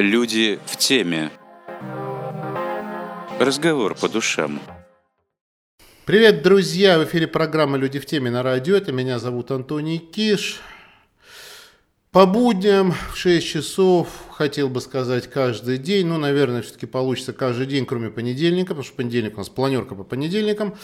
Люди 0.00 0.60
в 0.64 0.76
теме. 0.76 1.32
Разговор 3.40 3.96
по 3.96 4.08
душам. 4.08 4.60
Привет, 6.04 6.44
друзья! 6.44 7.00
В 7.00 7.04
эфире 7.04 7.26
программа 7.26 7.76
«Люди 7.78 7.98
в 7.98 8.06
теме» 8.06 8.30
на 8.30 8.44
радио. 8.44 8.76
Это 8.76 8.92
меня 8.92 9.18
зовут 9.18 9.50
Антоний 9.50 9.98
Киш. 9.98 10.60
По 12.12 12.26
будням 12.26 12.94
в 13.12 13.16
6 13.16 13.44
часов, 13.44 14.08
хотел 14.30 14.68
бы 14.68 14.80
сказать, 14.80 15.28
каждый 15.28 15.78
день, 15.78 16.06
ну, 16.06 16.16
наверное, 16.16 16.62
все-таки 16.62 16.86
получится 16.86 17.32
каждый 17.32 17.66
день, 17.66 17.84
кроме 17.84 18.08
понедельника, 18.10 18.68
потому 18.68 18.84
что 18.84 18.94
понедельник 18.94 19.34
у 19.34 19.38
нас 19.38 19.48
планерка 19.48 19.96
по 19.96 20.04
понедельникам. 20.04 20.76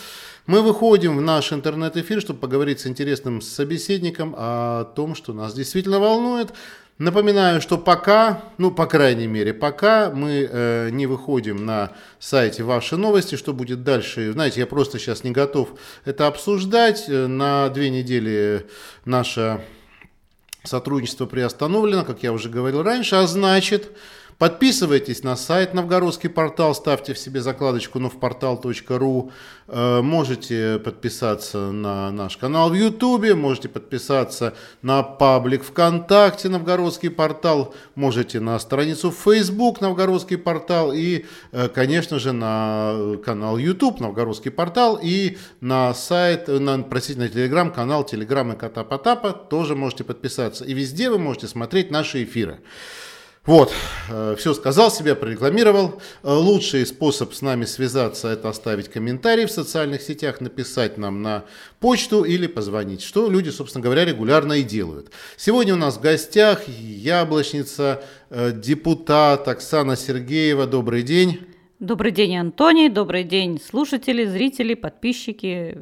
Мы 0.45 0.61
выходим 0.61 1.17
в 1.17 1.21
наш 1.21 1.53
интернет-эфир, 1.53 2.19
чтобы 2.19 2.41
поговорить 2.41 2.81
с 2.81 2.87
интересным 2.87 3.41
собеседником 3.41 4.35
о 4.37 4.83
том, 4.83 5.15
что 5.15 5.31
нас 5.31 5.53
действительно 5.53 5.99
волнует. 5.99 6.53
Напоминаю, 6.97 7.59
что 7.59 7.77
пока, 7.77 8.41
ну, 8.57 8.71
по 8.71 8.85
крайней 8.85 9.27
мере, 9.27 9.53
пока 9.53 10.11
мы 10.11 10.47
э, 10.49 10.89
не 10.91 11.07
выходим 11.07 11.65
на 11.65 11.91
сайте 12.19 12.63
«Ваши 12.63 12.95
новости», 12.95 13.35
что 13.35 13.51
будет 13.51 13.83
дальше, 13.83 14.31
знаете, 14.31 14.61
я 14.61 14.65
просто 14.65 14.97
сейчас 14.97 15.25
не 15.25 15.31
готов 15.31 15.77
это 16.05 16.27
обсуждать. 16.27 17.03
Э, 17.09 17.27
на 17.27 17.67
две 17.67 17.89
недели 17.89 18.65
наша 19.03 19.61
Сотрудничество 20.63 21.25
приостановлено, 21.25 22.03
как 22.05 22.23
я 22.23 22.31
уже 22.31 22.49
говорил 22.49 22.81
раньше, 22.81 23.15
а 23.15 23.27
значит, 23.27 23.91
Подписывайтесь 24.37 25.23
на 25.23 25.37
сайт 25.37 25.73
Новгородский 25.73 26.29
портал, 26.29 26.75
ставьте 26.75 27.13
в 27.13 27.17
себе 27.17 27.39
закладочку 27.39 27.99
новпортал.ру. 27.99 29.31
Э, 29.67 30.01
можете 30.01 30.77
подписаться 30.79 31.71
на 31.71 32.11
наш 32.11 32.35
канал 32.35 32.69
в 32.69 32.73
Ютубе, 32.73 33.33
можете 33.33 33.69
подписаться 33.69 34.53
на 34.81 35.03
паблик 35.03 35.63
ВКонтакте 35.63 36.49
Новгородский 36.49 37.11
портал, 37.11 37.73
можете 37.95 38.41
на 38.41 38.59
страницу 38.59 39.09
Facebook 39.09 39.79
Новгородский 39.79 40.37
портал 40.37 40.91
и, 40.91 41.25
э, 41.53 41.69
конечно 41.69 42.19
же, 42.19 42.33
на 42.33 43.15
канал 43.23 43.57
YouTube 43.57 44.01
Новгородский 44.01 44.51
портал 44.51 44.99
и 45.01 45.37
на 45.61 45.93
сайт, 45.93 46.49
на, 46.49 46.83
простите, 46.83 47.19
на 47.19 47.29
телеграм-канал 47.29 48.03
Телеграм 48.03 48.51
и 48.51 48.57
Кота 48.57 48.83
Потапа 48.83 49.31
тоже 49.31 49.75
можете 49.75 50.03
подписаться. 50.03 50.65
И 50.65 50.73
везде 50.73 51.09
вы 51.09 51.19
можете 51.19 51.47
смотреть 51.47 51.89
наши 51.89 52.25
эфиры. 52.25 52.59
Вот, 53.45 53.71
э, 54.09 54.35
все 54.39 54.55
сказал 54.55 54.89
себе, 54.89 55.13
прорекламировал. 55.13 56.01
Э, 56.23 56.33
лучший 56.33 56.83
способ 56.87 57.31
с 57.35 57.43
нами 57.43 57.65
связаться– 57.65 58.27
это 58.29 58.49
оставить 58.49 58.89
комментарий 58.89 59.45
в 59.45 59.51
социальных 59.51 60.01
сетях, 60.01 60.41
написать 60.41 60.97
нам 60.97 61.21
на 61.21 61.45
почту 61.79 62.23
или 62.23 62.47
позвонить, 62.47 63.03
что 63.03 63.29
люди, 63.29 63.51
собственно 63.51 63.83
говоря, 63.83 64.03
регулярно 64.03 64.53
и 64.53 64.63
делают. 64.63 65.11
Сегодня 65.37 65.75
у 65.75 65.77
нас 65.77 65.97
в 65.97 66.01
гостях 66.01 66.67
яблочница, 66.67 68.03
э, 68.31 68.51
депутат 68.51 69.47
Оксана 69.47 69.95
Сергеева. 69.95 70.65
Добрый 70.65 71.03
день. 71.03 71.41
Добрый 71.79 72.11
день, 72.11 72.37
Антоний. 72.37 72.89
Добрый 72.89 73.23
день, 73.23 73.61
слушатели, 73.61 74.25
зрители, 74.25 74.73
подписчики, 74.73 75.77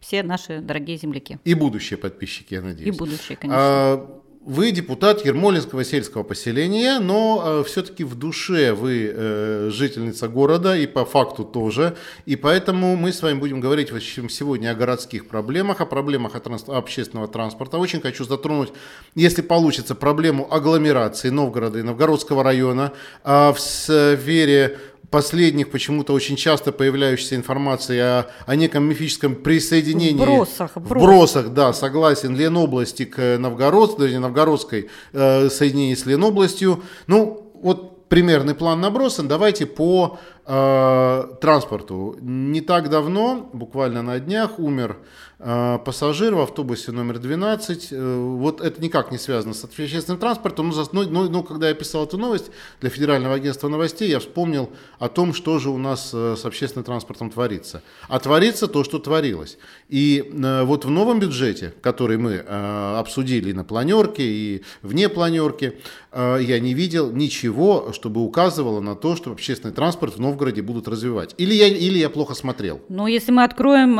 все 0.00 0.22
наши 0.22 0.60
дорогие 0.60 0.96
земляки. 0.96 1.38
И 1.44 1.52
будущие 1.52 1.98
подписчики, 1.98 2.54
я 2.54 2.62
надеюсь. 2.62 2.88
И 2.88 2.98
будущие, 2.98 3.36
конечно. 3.36 3.60
А, 3.60 4.21
вы 4.44 4.72
депутат 4.72 5.24
Ермолинского 5.24 5.84
сельского 5.84 6.24
поселения, 6.24 6.98
но 6.98 7.42
э, 7.44 7.64
все-таки 7.64 8.02
в 8.02 8.16
душе 8.16 8.72
вы 8.72 9.12
э, 9.14 9.70
жительница 9.70 10.28
города 10.28 10.76
и 10.76 10.86
по 10.86 11.04
факту 11.04 11.44
тоже. 11.44 11.96
И 12.26 12.34
поэтому 12.34 12.96
мы 12.96 13.12
с 13.12 13.22
вами 13.22 13.38
будем 13.38 13.60
говорить 13.60 13.92
в 13.92 13.96
общем, 13.96 14.28
сегодня 14.28 14.70
о 14.70 14.74
городских 14.74 15.28
проблемах, 15.28 15.80
о 15.80 15.86
проблемах 15.86 16.32
транс- 16.40 16.68
общественного 16.68 17.28
транспорта. 17.28 17.78
Очень 17.78 18.00
хочу 18.00 18.24
затронуть, 18.24 18.72
если 19.14 19.42
получится, 19.42 19.94
проблему 19.94 20.52
агломерации 20.52 21.28
Новгорода 21.28 21.78
и 21.78 21.82
Новгородского 21.82 22.42
района 22.42 22.92
э, 23.24 23.52
в 23.52 23.60
сфере 23.60 24.78
последних 25.10 25.70
почему-то 25.70 26.12
очень 26.12 26.36
часто 26.36 26.72
появляющейся 26.72 27.36
информации 27.36 27.98
о, 27.98 28.26
о 28.46 28.56
неком 28.56 28.84
мифическом 28.84 29.34
присоединении. 29.34 30.22
В 30.22 30.24
бросах. 30.24 30.70
В 30.74 30.88
бросах, 30.88 31.48
да, 31.52 31.72
согласен. 31.72 32.36
Ленобласти 32.36 33.04
к 33.04 33.38
Новгород, 33.38 33.98
даже 33.98 34.18
Новгородской 34.18 34.88
э, 35.12 35.48
соединении 35.50 35.94
с 35.94 36.06
Ленобластью. 36.06 36.82
Ну, 37.06 37.52
вот 37.62 38.08
примерный 38.08 38.54
план 38.54 38.80
набросан. 38.80 39.26
Давайте 39.28 39.64
по 39.64 40.18
транспорту. 40.44 42.16
Не 42.20 42.60
так 42.60 42.90
давно, 42.90 43.48
буквально 43.52 44.02
на 44.02 44.18
днях, 44.18 44.58
умер 44.58 44.98
Э, 45.44 45.80
пассажир 45.84 46.36
в 46.36 46.40
автобусе 46.40 46.92
номер 46.92 47.18
12. 47.18 47.88
Э, 47.90 48.16
вот 48.38 48.60
это 48.60 48.80
никак 48.80 49.10
не 49.10 49.18
связано 49.18 49.54
с 49.54 49.64
общественным 49.64 50.20
транспортом, 50.20 50.68
но, 50.68 50.86
но, 50.92 51.02
но, 51.02 51.28
но 51.28 51.42
когда 51.42 51.68
я 51.68 51.74
писал 51.74 52.04
эту 52.04 52.16
новость 52.16 52.52
для 52.80 52.90
Федерального 52.90 53.34
агентства 53.34 53.66
новостей, 53.66 54.08
я 54.08 54.20
вспомнил 54.20 54.70
о 55.00 55.08
том, 55.08 55.34
что 55.34 55.58
же 55.58 55.70
у 55.70 55.78
нас 55.78 56.12
э, 56.14 56.36
с 56.38 56.44
общественным 56.44 56.84
транспортом 56.84 57.28
творится. 57.28 57.82
А 58.08 58.20
творится 58.20 58.68
то, 58.68 58.84
что 58.84 59.00
творилось. 59.00 59.58
И 59.88 60.30
вот 60.32 60.84
в 60.84 60.90
новом 60.90 61.18
бюджете, 61.18 61.74
который 61.80 62.18
мы 62.18 62.38
обсудили 62.38 63.52
на 63.52 63.64
планерке 63.64 64.22
и 64.22 64.62
вне 64.82 65.08
планерки, 65.08 65.78
я 66.12 66.60
не 66.60 66.74
видел 66.74 67.10
ничего, 67.10 67.92
чтобы 67.92 68.22
указывало 68.22 68.80
на 68.80 68.94
то, 68.94 69.16
что 69.16 69.32
общественный 69.32 69.74
транспорт 69.74 70.16
в 70.16 70.20
Новгороде 70.32 70.62
будут 70.62 70.88
развивать. 70.88 71.34
Или 71.36 71.54
я, 71.54 71.66
или 71.68 71.98
я 71.98 72.08
плохо 72.08 72.34
смотрел. 72.34 72.80
Ну, 72.88 73.06
если 73.06 73.32
мы 73.32 73.44
откроем 73.44 73.96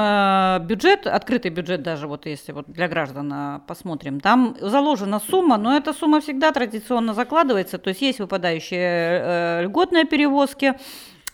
бюджет, 0.66 1.06
открыть 1.06 1.43
открытый 1.43 1.50
бюджет 1.50 1.82
даже, 1.82 2.06
вот 2.06 2.26
если 2.26 2.53
вот 2.53 2.66
для 2.69 2.88
граждан 2.88 3.32
а, 3.32 3.62
посмотрим, 3.66 4.20
там 4.20 4.56
заложена 4.60 5.20
сумма, 5.20 5.56
но 5.56 5.76
эта 5.76 5.93
сумма 5.93 6.20
всегда 6.20 6.53
традиционно 6.53 7.15
закладывается, 7.15 7.78
то 7.78 7.88
есть 7.88 8.03
есть 8.03 8.19
выпадающие 8.20 8.81
э, 8.81 9.62
льготные 9.65 10.04
перевозки, 10.04 10.75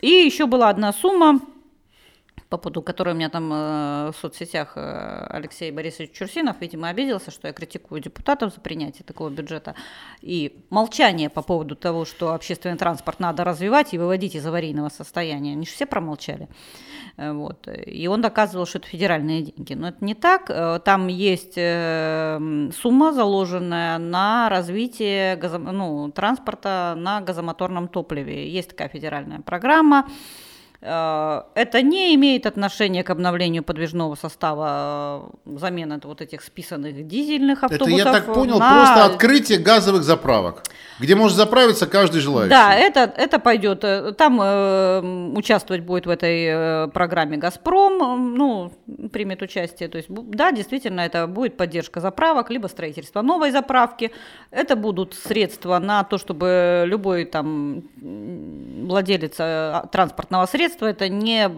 и 0.00 0.09
еще 0.09 0.47
была 0.47 0.69
одна 0.69 0.92
сумма, 0.92 1.41
по 2.48 2.56
поводу 2.56 2.82
которой 2.82 3.10
у 3.10 3.16
меня 3.16 3.28
там 3.28 3.53
э, 3.53 4.10
в 4.10 4.14
соцсетях 4.20 4.72
э, 4.76 5.26
Алексей 5.28 5.70
Борисович 5.70 6.12
Чурсинов, 6.12 6.56
видимо, 6.60 6.88
обиделся, 6.88 7.31
что 7.31 7.47
я 7.47 7.53
критикую 7.53 8.00
депутатов 8.00 8.54
за 8.54 8.60
принятие 8.60 9.04
такого 9.04 9.28
бюджета. 9.28 9.75
И 10.22 10.64
молчание 10.70 11.28
по 11.28 11.42
поводу 11.42 11.76
того, 11.76 12.06
что 12.06 12.32
общественный 12.32 12.78
транспорт 12.78 13.20
надо 13.20 13.44
развивать 13.44 13.92
и 13.92 13.98
выводить 13.98 14.34
из 14.34 14.47
аварийного 14.47 14.88
состояния, 14.88 15.53
они 15.53 15.66
же 15.66 15.72
все 15.72 15.84
промолчали. 15.84 16.48
Э, 17.19 17.32
вот. 17.32 17.69
И 17.86 18.09
он 18.09 18.22
доказывал, 18.22 18.65
что 18.65 18.78
это 18.78 18.88
федеральные 18.88 19.42
деньги. 19.42 19.75
Но 19.75 19.88
это 19.88 20.03
не 20.03 20.15
так. 20.15 20.47
Там 20.84 21.09
есть 21.09 21.54
сумма, 21.54 23.12
заложенная 23.12 23.98
на 23.98 24.48
развитие 24.48 25.36
газо... 25.36 25.59
ну, 25.59 26.10
транспорта 26.12 26.94
на 26.97 27.20
газомоторном 27.20 27.88
топливе. 27.88 28.50
Есть 28.50 28.70
такая 28.70 28.88
федеральная 28.88 29.41
программа. 29.41 30.09
Э, 30.81 31.43
это 31.55 31.83
не 31.83 32.15
имеет 32.15 32.47
отношения 32.47 33.03
к 33.03 33.11
обновлению 33.11 33.65
подвижного 33.65 34.15
состава, 34.15 35.33
э, 35.44 35.56
замена 35.59 36.00
вот 36.05 36.21
этих 36.21 36.43
списанных 36.43 37.06
дизельных 37.06 37.65
автобусов. 37.65 37.99
Это, 37.99 38.09
я 38.09 38.12
так 38.12 38.33
понял, 38.33 38.59
на... 38.61 38.84
просто 38.84 39.05
открытие 39.06 39.59
газовых 39.59 40.05
заправок, 40.05 40.62
где 41.00 41.16
может 41.16 41.37
заправиться 41.37 41.89
каждый 41.89 42.21
желающий. 42.21 42.50
Да, 42.50 42.75
это, 42.75 43.12
это 43.16 43.41
пойдет. 43.41 43.83
Э, 43.83 44.12
там 44.12 44.41
э, 44.41 45.33
участвовать 45.37 45.83
будет 45.83 46.06
в 46.06 46.11
этой 46.11 46.89
программе 46.91 47.39
«Газпром», 47.39 48.37
ну, 48.37 48.72
примет 49.12 49.43
участие. 49.43 49.89
То 49.89 49.99
есть, 49.99 50.09
да, 50.09 50.53
действительно, 50.53 51.00
это 51.00 51.27
будет 51.27 51.56
поддержка 51.56 52.00
заправок, 52.00 52.50
либо 52.50 52.69
строительство 52.69 53.22
новой 53.22 53.50
заправки. 53.50 54.12
Это 54.53 54.77
будут 54.77 55.15
средства 55.15 55.81
на 55.81 56.05
то, 56.05 56.19
чтобы 56.19 56.84
любой 56.87 57.25
там 57.25 57.83
владелец 58.87 59.34
транспортного 59.91 60.47
средства 60.47 60.68
средство, 60.69 60.87
это 60.87 61.09
не 61.09 61.51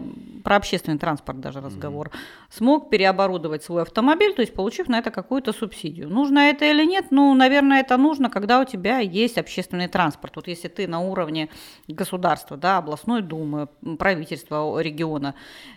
про 0.43 0.55
общественный 0.55 0.97
транспорт 0.97 1.39
даже 1.39 1.61
разговор. 1.61 2.11
Смог 2.51 2.89
переоборудовать 2.89 3.63
свой 3.63 3.83
автомобиль, 3.83 4.33
то 4.33 4.41
есть 4.41 4.53
получив 4.53 4.89
на 4.89 4.99
это 4.99 5.09
какую-то 5.09 5.53
субсидию. 5.53 6.09
Нужно 6.09 6.39
это 6.49 6.65
или 6.65 6.85
нет? 6.85 7.05
Ну, 7.09 7.33
наверное, 7.33 7.79
это 7.79 7.95
нужно, 7.95 8.29
когда 8.29 8.59
у 8.59 8.65
тебя 8.65 8.99
есть 8.99 9.37
общественный 9.37 9.87
транспорт. 9.87 10.35
Вот 10.35 10.47
если 10.47 10.67
ты 10.67 10.87
на 10.87 10.99
уровне 10.99 11.49
государства, 11.87 12.57
да, 12.57 12.77
областной 12.77 13.21
думы, 13.21 13.69
правительства 13.97 14.77
региона 14.81 15.33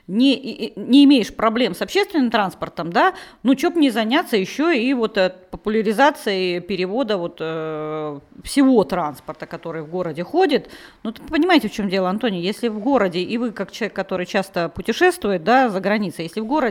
не, 0.09 0.73
не 0.75 1.05
имеешь 1.05 1.35
проблем 1.35 1.75
с 1.75 1.83
общественным 1.83 2.31
транспортом, 2.31 2.93
да, 2.93 3.15
ну, 3.45 3.57
что 3.57 3.71
бы 3.71 3.81
не 3.81 3.91
заняться 3.91 4.37
еще 4.37 4.77
и 4.77 4.93
вот 4.95 5.17
э, 5.17 5.33
популяризацией 5.51 6.61
перевода 6.61 7.17
вот 7.17 7.37
э, 7.41 8.21
всего 8.43 8.83
транспорта, 8.85 9.47
который 9.47 9.83
в 9.83 9.89
городе 9.89 10.25
ходит. 10.25 10.71
Ну, 11.05 11.13
понимаете, 11.13 11.69
в 11.69 11.73
чем 11.73 11.89
дело, 11.89 12.11
Антоний, 12.11 12.41
если 12.41 12.67
в 12.69 12.81
городе, 12.81 13.21
и 13.21 13.39
вы 13.39 13.53
как 13.53 13.71
человек, 13.71 13.95
который 13.95 14.27
часто 14.27 14.69
путешествует, 14.69 15.45
да, 15.45 15.69
за 15.69 15.81
границей, 15.81 16.25
если 16.25 16.41
в 16.41 16.47
городе, 16.47 16.64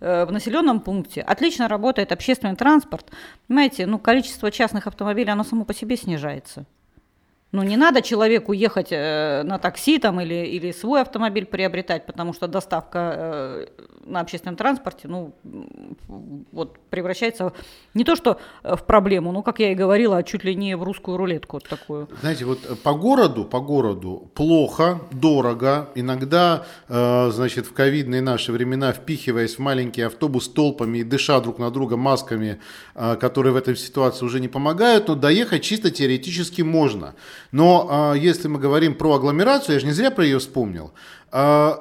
э, 0.00 0.24
в 0.24 0.32
населенном 0.32 0.80
пункте 0.80 1.20
отлично 1.20 1.68
работает 1.68 2.12
общественный 2.12 2.56
транспорт, 2.56 3.10
понимаете, 3.46 3.86
ну, 3.86 3.98
количество 3.98 4.50
частных 4.50 4.86
автомобилей, 4.86 5.30
оно 5.30 5.44
само 5.44 5.64
по 5.64 5.74
себе 5.74 5.96
снижается. 5.96 6.66
Ну, 7.50 7.62
не 7.62 7.76
надо 7.76 8.02
человеку 8.02 8.52
ехать 8.52 8.88
э, 8.90 9.42
на 9.42 9.58
такси 9.58 9.98
там 9.98 10.20
или, 10.20 10.34
или 10.34 10.70
свой 10.70 11.00
автомобиль 11.00 11.46
приобретать, 11.46 12.04
потому 12.04 12.34
что 12.34 12.46
доставка 12.46 13.14
э, 13.16 13.66
на 14.08 14.20
общественном 14.20 14.56
транспорте, 14.56 15.08
ну, 15.08 15.34
вот 16.52 16.78
превращается 16.90 17.52
не 17.94 18.04
то 18.04 18.16
что 18.16 18.38
э, 18.62 18.76
в 18.76 18.84
проблему, 18.84 19.32
ну, 19.32 19.42
как 19.42 19.60
я 19.60 19.72
и 19.72 19.74
говорила, 19.74 20.18
а 20.18 20.22
чуть 20.22 20.44
ли 20.44 20.54
не 20.54 20.76
в 20.76 20.82
русскую 20.82 21.16
рулетку 21.16 21.56
вот 21.56 21.68
такую. 21.68 22.08
Знаете, 22.20 22.44
вот 22.44 22.58
э, 22.68 22.74
по 22.74 22.94
городу, 22.94 23.44
по 23.44 23.60
городу 23.60 24.30
плохо, 24.34 25.00
дорого, 25.10 25.88
иногда, 25.94 26.66
э, 26.88 27.30
значит, 27.32 27.66
в 27.66 27.72
ковидные 27.72 28.22
наши 28.22 28.52
времена, 28.52 28.92
впихиваясь 28.92 29.56
в 29.56 29.58
маленький 29.58 30.02
автобус 30.02 30.48
толпами 30.48 30.98
и 30.98 31.04
дыша 31.04 31.40
друг 31.40 31.58
на 31.58 31.70
друга 31.70 31.96
масками, 31.96 32.60
э, 32.94 33.16
которые 33.16 33.52
в 33.52 33.56
этой 33.56 33.76
ситуации 33.76 34.24
уже 34.24 34.40
не 34.40 34.48
помогают, 34.48 35.08
но 35.08 35.14
доехать 35.14 35.62
чисто 35.62 35.90
теоретически 35.90 36.62
можно. 36.62 37.14
Но 37.52 38.12
э, 38.14 38.18
если 38.18 38.48
мы 38.48 38.58
говорим 38.58 38.94
про 38.94 39.14
агломерацию, 39.14 39.74
я 39.74 39.80
же 39.80 39.86
не 39.86 39.92
зря 39.92 40.10
про 40.10 40.24
ее 40.24 40.38
вспомнил, 40.38 40.92
э, 41.32 41.72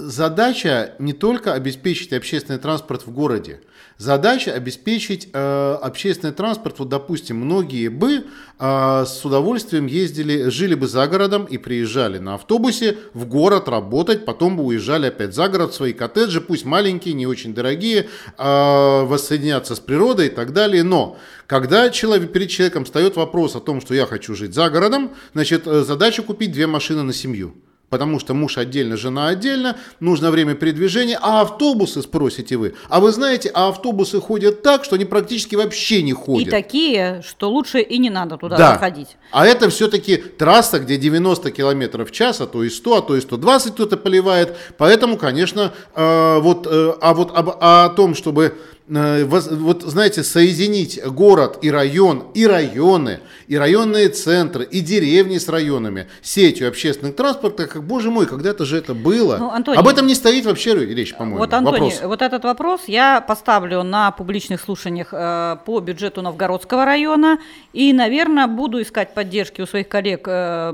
задача 0.00 0.94
не 0.98 1.12
только 1.12 1.54
обеспечить 1.54 2.12
общественный 2.12 2.58
транспорт 2.58 3.06
в 3.06 3.12
городе, 3.12 3.60
задача 3.98 4.52
обеспечить 4.52 5.28
э, 5.32 5.78
общественный 5.82 6.32
транспорт. 6.32 6.78
Вот, 6.78 6.88
допустим, 6.88 7.36
многие 7.36 7.88
бы 7.88 8.24
э, 8.58 9.04
с 9.06 9.24
удовольствием 9.24 9.86
ездили, 9.86 10.48
жили 10.48 10.74
бы 10.74 10.88
за 10.88 11.06
городом 11.06 11.44
и 11.44 11.58
приезжали 11.58 12.18
на 12.18 12.34
автобусе 12.34 12.96
в 13.12 13.26
город 13.26 13.68
работать, 13.68 14.24
потом 14.24 14.56
бы 14.56 14.64
уезжали 14.64 15.06
опять 15.06 15.34
за 15.34 15.48
город 15.48 15.72
в 15.72 15.74
свои 15.74 15.92
коттеджи, 15.92 16.40
пусть 16.40 16.64
маленькие, 16.64 17.14
не 17.14 17.26
очень 17.26 17.54
дорогие, 17.54 18.08
э, 18.38 19.04
воссоединяться 19.04 19.74
с 19.74 19.80
природой 19.80 20.26
и 20.26 20.30
так 20.30 20.52
далее. 20.52 20.82
Но 20.82 21.18
когда 21.46 21.90
человек, 21.90 22.32
перед 22.32 22.48
человеком 22.48 22.84
встает 22.86 23.16
вопрос 23.16 23.54
о 23.54 23.60
том, 23.60 23.80
что 23.80 23.94
я 23.94 24.06
хочу 24.06 24.34
жить 24.34 24.54
за 24.54 24.70
городом, 24.70 25.10
значит, 25.34 25.66
э, 25.66 25.82
задача 25.82 26.22
купить 26.22 26.52
две 26.52 26.66
машины 26.66 27.02
на 27.02 27.12
семью 27.12 27.54
потому 27.90 28.20
что 28.20 28.32
муж 28.32 28.56
отдельно, 28.56 28.96
жена 28.96 29.28
отдельно, 29.28 29.76
нужно 29.98 30.30
время 30.30 30.54
передвижения, 30.54 31.18
а 31.20 31.42
автобусы, 31.42 32.00
спросите 32.02 32.56
вы, 32.56 32.74
а 32.88 33.00
вы 33.00 33.10
знаете, 33.10 33.50
а 33.52 33.68
автобусы 33.68 34.20
ходят 34.20 34.62
так, 34.62 34.84
что 34.84 34.94
они 34.94 35.04
практически 35.04 35.56
вообще 35.56 36.02
не 36.02 36.12
ходят. 36.12 36.48
И 36.48 36.50
такие, 36.50 37.22
что 37.26 37.50
лучше 37.50 37.80
и 37.80 37.98
не 37.98 38.08
надо 38.08 38.36
туда 38.38 38.56
да. 38.56 38.72
заходить. 38.72 39.16
А 39.32 39.46
это 39.46 39.68
все-таки 39.68 40.16
трасса, 40.16 40.78
где 40.78 40.96
90 40.96 41.50
километров 41.50 42.10
в 42.10 42.12
час, 42.12 42.40
а 42.40 42.46
то 42.46 42.62
и 42.62 42.70
100, 42.70 42.96
а 42.96 43.02
то 43.02 43.16
и 43.16 43.20
120 43.20 43.74
кто-то 43.74 43.96
поливает, 43.96 44.56
поэтому, 44.78 45.16
конечно, 45.16 45.72
э, 45.94 46.38
вот, 46.40 46.66
э, 46.70 46.94
а 47.00 47.12
вот 47.12 47.36
об, 47.36 47.50
о 47.60 47.88
том, 47.90 48.14
чтобы 48.14 48.56
вот 48.88 49.82
знаете, 49.82 50.22
соединить 50.22 51.00
город 51.04 51.58
и 51.62 51.70
район, 51.70 52.24
и 52.34 52.46
районы, 52.46 53.20
и 53.46 53.56
районные 53.56 54.08
центры, 54.08 54.64
и 54.64 54.80
деревни 54.80 55.38
с 55.38 55.48
районами, 55.48 56.08
сетью 56.22 56.68
общественных 56.68 57.14
транспорта, 57.14 57.66
как, 57.66 57.84
боже 57.84 58.10
мой, 58.10 58.26
когда-то 58.26 58.64
же 58.64 58.78
это 58.78 58.94
было. 58.94 59.36
Ну, 59.38 59.50
Антоний, 59.50 59.78
Об 59.78 59.86
этом 59.86 60.06
не 60.06 60.14
стоит 60.14 60.44
вообще 60.44 60.74
речь, 60.74 61.14
по-моему. 61.14 61.38
Вот, 61.38 61.52
Антоний, 61.52 61.90
вопрос. 61.90 62.00
вот 62.02 62.22
этот 62.22 62.44
вопрос 62.44 62.80
я 62.86 63.20
поставлю 63.20 63.82
на 63.82 64.10
публичных 64.10 64.60
слушаниях 64.60 65.08
э, 65.12 65.56
по 65.64 65.80
бюджету 65.80 66.22
Новгородского 66.22 66.84
района, 66.84 67.38
и, 67.72 67.92
наверное, 67.92 68.48
буду 68.48 68.82
искать 68.82 69.14
поддержки 69.14 69.60
у 69.60 69.66
своих 69.66 69.88
коллег, 69.88 70.24
э, 70.26 70.72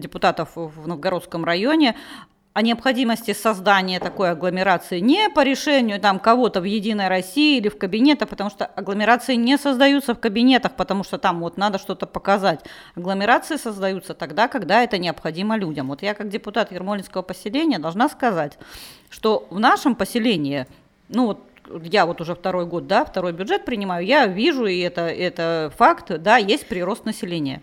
депутатов 0.00 0.50
в 0.54 0.86
Новгородском 0.88 1.44
районе, 1.44 1.94
о 2.58 2.62
необходимости 2.62 3.32
создания 3.34 4.00
такой 4.00 4.32
агломерации 4.32 4.98
не 4.98 5.30
по 5.30 5.44
решению 5.44 6.00
там 6.00 6.18
кого-то 6.18 6.60
в 6.60 6.64
Единой 6.64 7.06
России 7.06 7.56
или 7.58 7.68
в 7.68 7.78
кабинетах, 7.78 8.28
потому 8.28 8.50
что 8.50 8.66
агломерации 8.66 9.36
не 9.36 9.56
создаются 9.58 10.12
в 10.12 10.18
кабинетах, 10.18 10.72
потому 10.72 11.04
что 11.04 11.18
там 11.18 11.38
вот 11.38 11.56
надо 11.56 11.78
что-то 11.78 12.06
показать. 12.06 12.58
Агломерации 12.96 13.58
создаются 13.58 14.12
тогда, 14.12 14.48
когда 14.48 14.82
это 14.82 14.98
необходимо 14.98 15.56
людям. 15.56 15.86
Вот 15.86 16.02
я 16.02 16.14
как 16.14 16.30
депутат 16.30 16.72
Ермолинского 16.72 17.22
поселения 17.22 17.78
должна 17.78 18.08
сказать, 18.08 18.58
что 19.08 19.46
в 19.50 19.60
нашем 19.60 19.94
поселении, 19.94 20.66
ну 21.08 21.26
вот 21.26 21.38
я 21.84 22.06
вот 22.06 22.20
уже 22.20 22.34
второй 22.34 22.66
год, 22.66 22.88
да, 22.88 23.04
второй 23.04 23.34
бюджет 23.34 23.66
принимаю, 23.66 24.04
я 24.04 24.26
вижу, 24.26 24.66
и 24.66 24.80
это, 24.80 25.02
это 25.02 25.72
факт, 25.76 26.10
да, 26.18 26.38
есть 26.38 26.66
прирост 26.66 27.04
населения. 27.04 27.62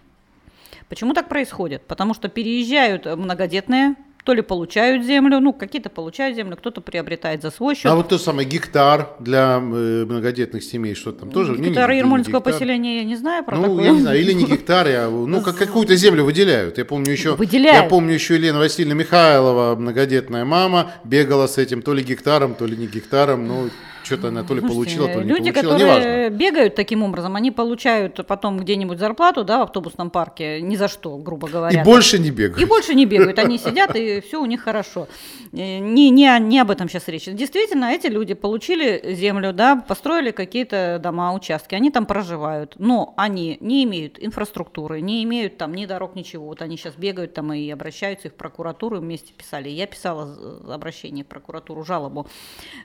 Почему 0.88 1.14
так 1.14 1.28
происходит? 1.28 1.86
Потому 1.86 2.14
что 2.14 2.30
переезжают 2.30 3.06
многодетные 3.06 3.96
то 4.26 4.34
ли 4.34 4.42
получают 4.42 5.06
землю, 5.06 5.40
ну, 5.40 5.54
какие-то 5.54 5.90
получают 5.90 6.36
землю, 6.36 6.58
кто-то 6.58 6.82
приобретает 6.82 7.44
за 7.44 7.52
свой 7.52 7.76
счет. 7.76 7.86
А 7.86 7.96
вот 7.96 8.10
тот 8.10 8.22
самый 8.22 8.44
гектар 8.44 9.12
для 9.20 9.60
э, 9.62 10.06
многодетных 10.06 10.64
семей, 10.64 10.96
что 10.96 11.12
там 11.12 11.30
тоже? 11.30 11.56
Гектар 11.56 11.92
не, 11.92 12.00
Ермольского 12.00 12.40
поселения 12.40 12.98
я 12.98 13.04
не 13.04 13.16
знаю 13.16 13.46
про 13.46 13.56
ну, 13.56 13.64
такое. 13.64 13.84
я 13.84 13.92
не 13.92 14.02
знаю, 14.02 14.20
или 14.20 14.34
не 14.34 14.46
гектар, 14.52 14.88
а, 14.90 15.10
ну, 15.10 15.42
как, 15.42 15.58
какую-то 15.58 15.96
землю 15.96 16.24
выделяют. 16.24 16.80
Я 16.80 16.86
помню 16.86 17.12
еще, 17.12 17.36
выделяют. 17.36 17.84
я 17.84 17.88
помню 17.88 18.16
еще 18.16 18.34
Елена 18.34 18.58
Васильевна 18.58 18.96
Михайлова, 18.96 19.76
многодетная 19.76 20.44
мама, 20.44 20.94
бегала 21.04 21.46
с 21.46 21.60
этим 21.60 21.84
то 21.84 21.94
ли 21.94 22.04
гектаром, 22.04 22.56
то 22.56 22.66
ли 22.66 22.76
не 22.76 22.88
гектаром, 22.88 23.48
ну, 23.48 23.70
что-то 24.06 24.28
она 24.28 24.44
то 24.44 24.54
ли 24.54 24.62
Слушайте, 24.62 24.98
получила, 24.98 25.08
то 25.08 25.20
ли 25.22 25.28
люди, 25.28 25.42
не 25.44 25.52
получила, 25.52 25.74
которые 25.74 26.24
неважно. 26.24 26.38
бегают 26.38 26.76
таким 26.76 27.04
образом, 27.04 27.36
они 27.36 27.52
получают 27.52 28.26
потом 28.28 28.60
где-нибудь 28.60 29.00
зарплату, 29.00 29.44
да, 29.44 29.60
в 29.60 29.62
автобусном 29.64 30.10
парке, 30.10 30.62
ни 30.62 30.76
за 30.76 30.88
что, 30.88 31.18
грубо 31.18 31.48
говоря. 31.48 31.82
И 31.82 31.84
больше 31.84 32.20
не 32.20 32.32
бегают. 32.32 32.62
И 32.62 32.66
больше 32.66 32.94
не 32.94 33.06
бегают, 33.06 33.40
они 33.40 33.58
сидят, 33.58 33.96
и 33.96 34.22
все 34.22 34.42
у 34.42 34.46
них 34.46 34.62
хорошо. 34.62 35.08
Э, 35.52 35.80
не, 35.80 36.10
не, 36.10 36.40
не 36.40 36.60
об 36.60 36.72
этом 36.72 36.90
сейчас 36.90 37.08
речь. 37.08 37.26
Действительно, 37.26 37.86
эти 37.86 38.08
люди 38.08 38.34
получили 38.34 39.14
землю, 39.14 39.54
да, 39.54 39.76
построили 39.76 40.32
какие-то 40.32 41.00
дома, 41.02 41.34
участки, 41.34 41.76
они 41.76 41.92
там 41.92 42.06
проживают, 42.06 42.76
но 42.78 43.14
они 43.18 43.58
не 43.60 43.84
имеют 43.84 44.18
инфраструктуры, 44.20 45.02
не 45.02 45.24
имеют 45.24 45.58
там 45.58 45.74
ни 45.74 45.86
дорог, 45.86 46.16
ничего. 46.16 46.46
Вот 46.46 46.62
они 46.62 46.78
сейчас 46.78 46.96
бегают 46.96 47.34
там 47.34 47.54
и 47.54 47.70
обращаются 47.70 48.28
и 48.28 48.32
в 48.32 48.34
прокуратуру, 48.34 49.00
вместе 49.00 49.34
писали. 49.34 49.70
Я 49.70 49.88
писала 49.88 50.36
обращение 50.70 51.24
в 51.24 51.28
прокуратуру, 51.28 51.84
жалобу. 51.84 52.28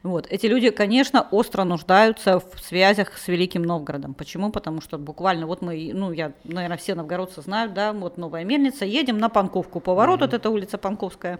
Вот. 0.03 0.27
Эти 0.31 0.47
люди, 0.47 0.71
конечно, 0.71 1.10
конечно, 1.11 1.29
остро 1.31 1.65
нуждаются 1.65 2.39
в 2.39 2.61
связях 2.61 3.17
с 3.19 3.29
Великим 3.29 3.63
Новгородом. 3.63 4.15
Почему? 4.15 4.51
Потому 4.51 4.81
что 4.81 4.99
буквально 4.99 5.47
вот 5.47 5.63
мы, 5.63 5.91
ну, 5.93 6.13
я, 6.13 6.33
наверное, 6.45 6.77
все 6.77 6.95
новгородцы 6.95 7.43
знают, 7.43 7.75
да, 7.75 7.93
вот 7.93 8.19
новая 8.19 8.45
мельница, 8.45 8.85
едем 8.85 9.19
на 9.19 9.29
Панковку, 9.29 9.81
поворот, 9.81 10.21
mm-hmm. 10.21 10.25
вот 10.25 10.35
эта 10.35 10.51
улица 10.51 10.79
Панковская, 10.79 11.39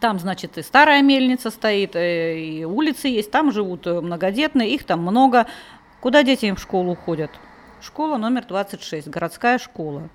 там, 0.00 0.18
значит, 0.18 0.58
и 0.58 0.62
старая 0.62 1.02
мельница 1.02 1.50
стоит, 1.50 1.96
э, 1.96 2.38
и 2.38 2.64
улицы 2.64 3.08
есть, 3.08 3.30
там 3.30 3.52
живут 3.52 3.86
э, 3.86 4.00
многодетные, 4.00 4.74
их 4.74 4.84
там 4.84 5.00
много. 5.00 5.46
Куда 6.00 6.22
дети 6.22 6.46
им 6.46 6.56
в 6.56 6.60
школу 6.60 6.94
ходят? 6.94 7.30
Школа 7.80 8.18
номер 8.18 8.44
26, 8.46 9.08
городская 9.08 9.58
школа. 9.58 10.10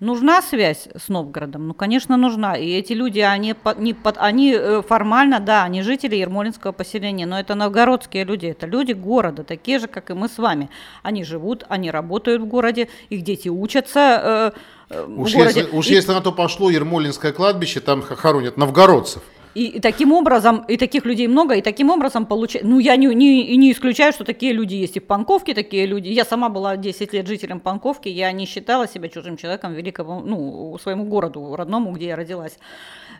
Нужна 0.00 0.40
связь 0.40 0.88
с 0.96 1.08
Новгородом? 1.08 1.68
Ну, 1.68 1.74
конечно, 1.74 2.16
нужна. 2.16 2.56
И 2.56 2.70
эти 2.70 2.94
люди, 2.94 3.18
они, 3.20 3.54
не, 3.76 3.94
они 4.16 4.54
э, 4.54 4.80
формально, 4.80 5.40
да, 5.40 5.64
они 5.64 5.82
жители 5.82 6.16
Ермолинского 6.16 6.72
поселения, 6.72 7.26
но 7.26 7.38
это 7.38 7.54
новгородские 7.54 8.24
люди, 8.24 8.46
это 8.46 8.66
люди 8.66 8.92
города, 8.92 9.44
такие 9.44 9.78
же, 9.78 9.88
как 9.88 10.08
и 10.08 10.14
мы 10.14 10.28
с 10.28 10.38
вами. 10.38 10.70
Они 11.02 11.22
живут, 11.22 11.64
они 11.68 11.90
работают 11.90 12.40
в 12.40 12.46
городе, 12.46 12.88
их 13.10 13.20
дети 13.20 13.50
учатся 13.50 14.54
э, 14.90 14.96
э 14.96 15.04
уж 15.04 15.32
в 15.32 15.36
городе. 15.36 15.60
Если, 15.60 15.76
уж 15.76 15.86
и... 15.88 15.94
если 15.94 16.12
на 16.12 16.22
то 16.22 16.32
пошло, 16.32 16.70
Ермолинское 16.70 17.32
кладбище, 17.32 17.80
там 17.80 18.00
хоронят 18.00 18.56
новгородцев. 18.56 19.22
И, 19.54 19.66
и 19.66 19.80
таким 19.80 20.12
образом, 20.12 20.64
и 20.68 20.76
таких 20.76 21.04
людей 21.04 21.26
много, 21.26 21.54
и 21.54 21.62
таким 21.62 21.90
образом 21.90 22.26
получается, 22.26 22.68
ну 22.68 22.78
я 22.78 22.96
не, 22.96 23.06
не, 23.14 23.56
не 23.56 23.72
исключаю, 23.72 24.12
что 24.12 24.24
такие 24.24 24.52
люди 24.52 24.74
есть 24.74 24.96
и 24.96 25.00
в 25.00 25.06
Панковке, 25.06 25.54
такие 25.54 25.86
люди. 25.86 26.08
Я 26.08 26.24
сама 26.24 26.48
была 26.48 26.76
10 26.76 27.12
лет 27.12 27.26
жителем 27.26 27.58
Панковки, 27.60 28.08
я 28.08 28.30
не 28.32 28.46
считала 28.46 28.86
себя 28.86 29.08
чужим 29.08 29.36
человеком 29.36 29.74
великого, 29.74 30.20
ну, 30.20 30.78
своему 30.80 31.04
городу 31.04 31.56
родному, 31.56 31.92
где 31.92 32.08
я 32.08 32.16
родилась. 32.16 32.58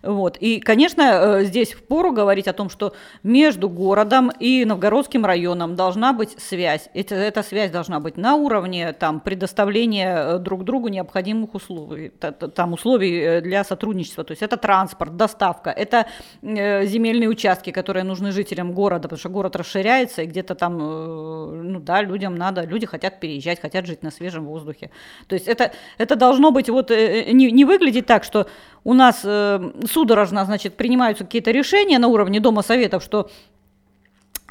Вот. 0.03 0.39
И, 0.39 0.61
конечно, 0.61 1.03
э, 1.03 1.45
здесь 1.45 1.73
впору 1.73 2.13
говорить 2.13 2.49
о 2.49 2.53
том, 2.53 2.71
что 2.71 2.95
между 3.23 3.69
городом 3.69 4.31
и 4.41 4.65
Новгородским 4.65 5.27
районом 5.27 5.77
должна 5.77 6.13
быть 6.13 6.41
связь. 6.41 6.89
Это, 6.95 7.15
эта 7.15 7.43
связь 7.43 7.71
должна 7.71 8.01
быть 8.01 8.17
на 8.17 8.35
уровне 8.35 8.93
там, 8.93 9.21
предоставления 9.21 10.17
э, 10.17 10.39
друг 10.39 10.65
другу 10.65 10.89
необходимых 10.89 11.55
условий, 11.55 12.09
там, 12.09 12.73
условий 12.73 13.21
э, 13.21 13.41
для 13.43 13.63
сотрудничества. 13.63 14.25
То 14.25 14.31
есть 14.33 14.43
это 14.43 14.57
транспорт, 14.57 15.17
доставка, 15.17 15.71
это 15.71 16.07
земельные 16.43 17.29
участки, 17.29 17.71
которые 17.71 18.05
нужны 18.05 18.33
жителям 18.33 18.73
города, 18.73 19.03
потому 19.03 19.19
что 19.19 19.29
город 19.29 19.57
расширяется, 19.57 20.23
и 20.23 20.27
где-то 20.27 20.55
там, 20.55 20.79
ну 20.79 21.81
да, 21.81 22.03
людям 22.03 22.35
надо, 22.35 22.65
люди 22.65 22.87
хотят 22.87 23.21
переезжать, 23.21 23.61
хотят 23.61 23.87
жить 23.87 24.03
на 24.03 24.11
свежем 24.11 24.47
воздухе. 24.47 24.91
То 25.27 25.35
есть 25.35 25.49
это, 25.49 25.73
это 25.99 26.17
должно 26.17 26.51
быть 26.51 26.69
вот 26.69 26.91
не, 26.91 27.51
не 27.51 27.65
выглядеть 27.65 28.07
так, 28.07 28.25
что 28.25 28.47
у 28.85 28.95
нас 28.95 29.21
э, 29.25 29.73
судорожно, 29.91 30.45
значит, 30.45 30.77
принимаются 30.77 31.25
какие-то 31.25 31.51
решения 31.51 31.99
на 31.99 32.09
уровне 32.09 32.41
Дома 32.41 32.63
Советов, 32.63 33.03
что 33.03 33.31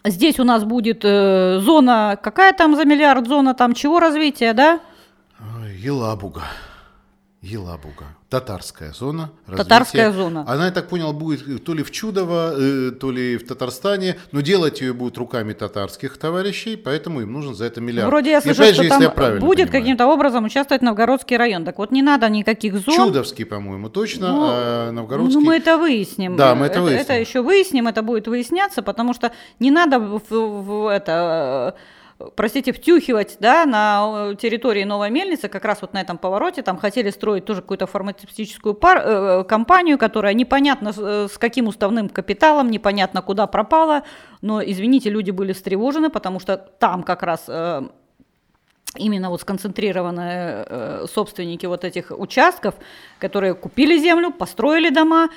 здесь 0.03 0.39
у 0.39 0.43
нас 0.43 0.63
будет 0.63 1.03
э, 1.03 1.59
зона, 1.59 2.17
какая 2.21 2.53
там 2.53 2.75
за 2.75 2.85
миллиард 2.85 3.27
зона, 3.27 3.53
там 3.53 3.73
чего 3.73 3.99
развития, 3.99 4.53
да? 4.53 4.79
Елабуга. 5.77 6.43
Елабуга. 7.41 8.05
Татарская 8.29 8.93
зона 8.93 9.31
развития. 9.47 9.63
Татарская 9.63 10.11
зона. 10.11 10.45
Она, 10.47 10.65
я 10.67 10.71
так 10.71 10.87
понял, 10.87 11.11
будет 11.13 11.63
то 11.63 11.73
ли 11.73 11.83
в 11.83 11.89
Чудово, 11.89 12.53
э, 12.55 12.91
то 12.91 13.11
ли 13.11 13.37
в 13.37 13.47
Татарстане, 13.47 14.17
но 14.31 14.41
делать 14.41 14.81
ее 14.81 14.93
будет 14.93 15.17
руками 15.17 15.53
татарских 15.53 16.17
товарищей, 16.17 16.75
поэтому 16.75 17.21
им 17.21 17.33
нужен 17.33 17.55
за 17.55 17.65
это 17.65 17.81
миллиард. 17.81 18.09
Вроде 18.09 18.31
я 18.31 18.41
слышала, 18.41 18.71
что 18.71 18.83
же, 18.83 18.89
там 18.89 19.39
будет 19.39 19.71
каким-то 19.71 20.05
образом 20.07 20.45
участвовать 20.45 20.83
Новгородский 20.83 21.37
район. 21.37 21.65
Так 21.65 21.79
вот, 21.79 21.91
не 21.91 22.03
надо 22.03 22.29
никаких 22.29 22.77
зон. 22.77 22.95
Чудовский, 22.95 23.45
по-моему, 23.45 23.89
точно, 23.89 24.31
ну, 24.31 24.47
а 24.47 24.91
Новгородский... 24.91 25.39
Ну, 25.39 25.45
мы 25.45 25.57
это 25.57 25.77
выясним. 25.77 26.35
Да, 26.35 26.53
мы 26.53 26.67
это, 26.67 26.75
это 26.75 26.81
выясним. 26.83 27.01
Это 27.01 27.13
еще 27.13 27.41
выясним, 27.41 27.87
это 27.87 28.03
будет 28.03 28.27
выясняться, 28.27 28.83
потому 28.83 29.13
что 29.15 29.31
не 29.59 29.71
надо 29.71 29.99
в, 29.99 30.21
в, 30.29 30.63
в 30.63 30.87
это 30.87 31.75
простите, 32.35 32.73
втюхивать 32.73 33.37
да, 33.39 33.65
на 33.65 34.31
э, 34.31 34.35
территории 34.35 34.83
Новой 34.83 35.09
Мельницы, 35.09 35.47
как 35.47 35.65
раз 35.65 35.81
вот 35.81 35.93
на 35.93 36.01
этом 36.01 36.17
повороте, 36.17 36.61
там 36.61 36.77
хотели 36.77 37.09
строить 37.09 37.45
тоже 37.45 37.61
какую-то 37.61 37.87
фармацевтическую 37.87 38.73
пар, 38.73 39.01
э, 39.03 39.43
компанию, 39.45 39.97
которая 39.97 40.33
непонятно 40.33 40.91
с, 40.93 40.97
э, 40.99 41.27
каким 41.37 41.67
уставным 41.67 42.09
капиталом, 42.09 42.69
непонятно 42.69 43.21
куда 43.21 43.47
пропала, 43.47 44.03
но, 44.41 44.61
извините, 44.61 45.09
люди 45.09 45.31
были 45.31 45.53
встревожены, 45.53 46.09
потому 46.09 46.39
что 46.39 46.57
там 46.57 47.03
как 47.03 47.23
раз 47.23 47.45
э, 47.47 47.81
именно 48.97 49.29
вот 49.29 49.41
сконцентрированные 49.41 50.65
э, 50.67 51.05
собственники 51.13 51.65
вот 51.65 51.83
этих 51.83 52.11
участков, 52.11 52.75
которые 53.19 53.53
купили 53.53 53.97
землю, 53.97 54.31
построили 54.31 54.89
дома 54.89 55.29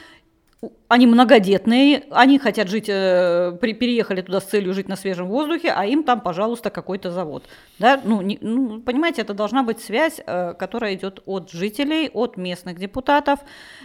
они 0.88 1.06
многодетные, 1.06 2.04
они 2.10 2.38
хотят 2.38 2.68
жить, 2.68 2.88
э, 2.88 3.56
при, 3.60 3.72
переехали 3.72 4.20
туда 4.20 4.40
с 4.40 4.44
целью 4.44 4.74
жить 4.74 4.88
на 4.88 4.96
свежем 4.96 5.26
воздухе, 5.26 5.72
а 5.74 5.86
им 5.86 6.04
там, 6.04 6.20
пожалуйста, 6.20 6.70
какой-то 6.70 7.10
завод. 7.10 7.48
Да? 7.78 8.00
Ну, 8.04 8.22
не, 8.22 8.38
ну, 8.40 8.80
понимаете, 8.80 9.22
это 9.22 9.34
должна 9.34 9.62
быть 9.62 9.80
связь, 9.80 10.20
э, 10.24 10.54
которая 10.54 10.94
идет 10.94 11.22
от 11.26 11.50
жителей, 11.50 12.10
от 12.12 12.36
местных 12.36 12.78
депутатов, 12.78 13.40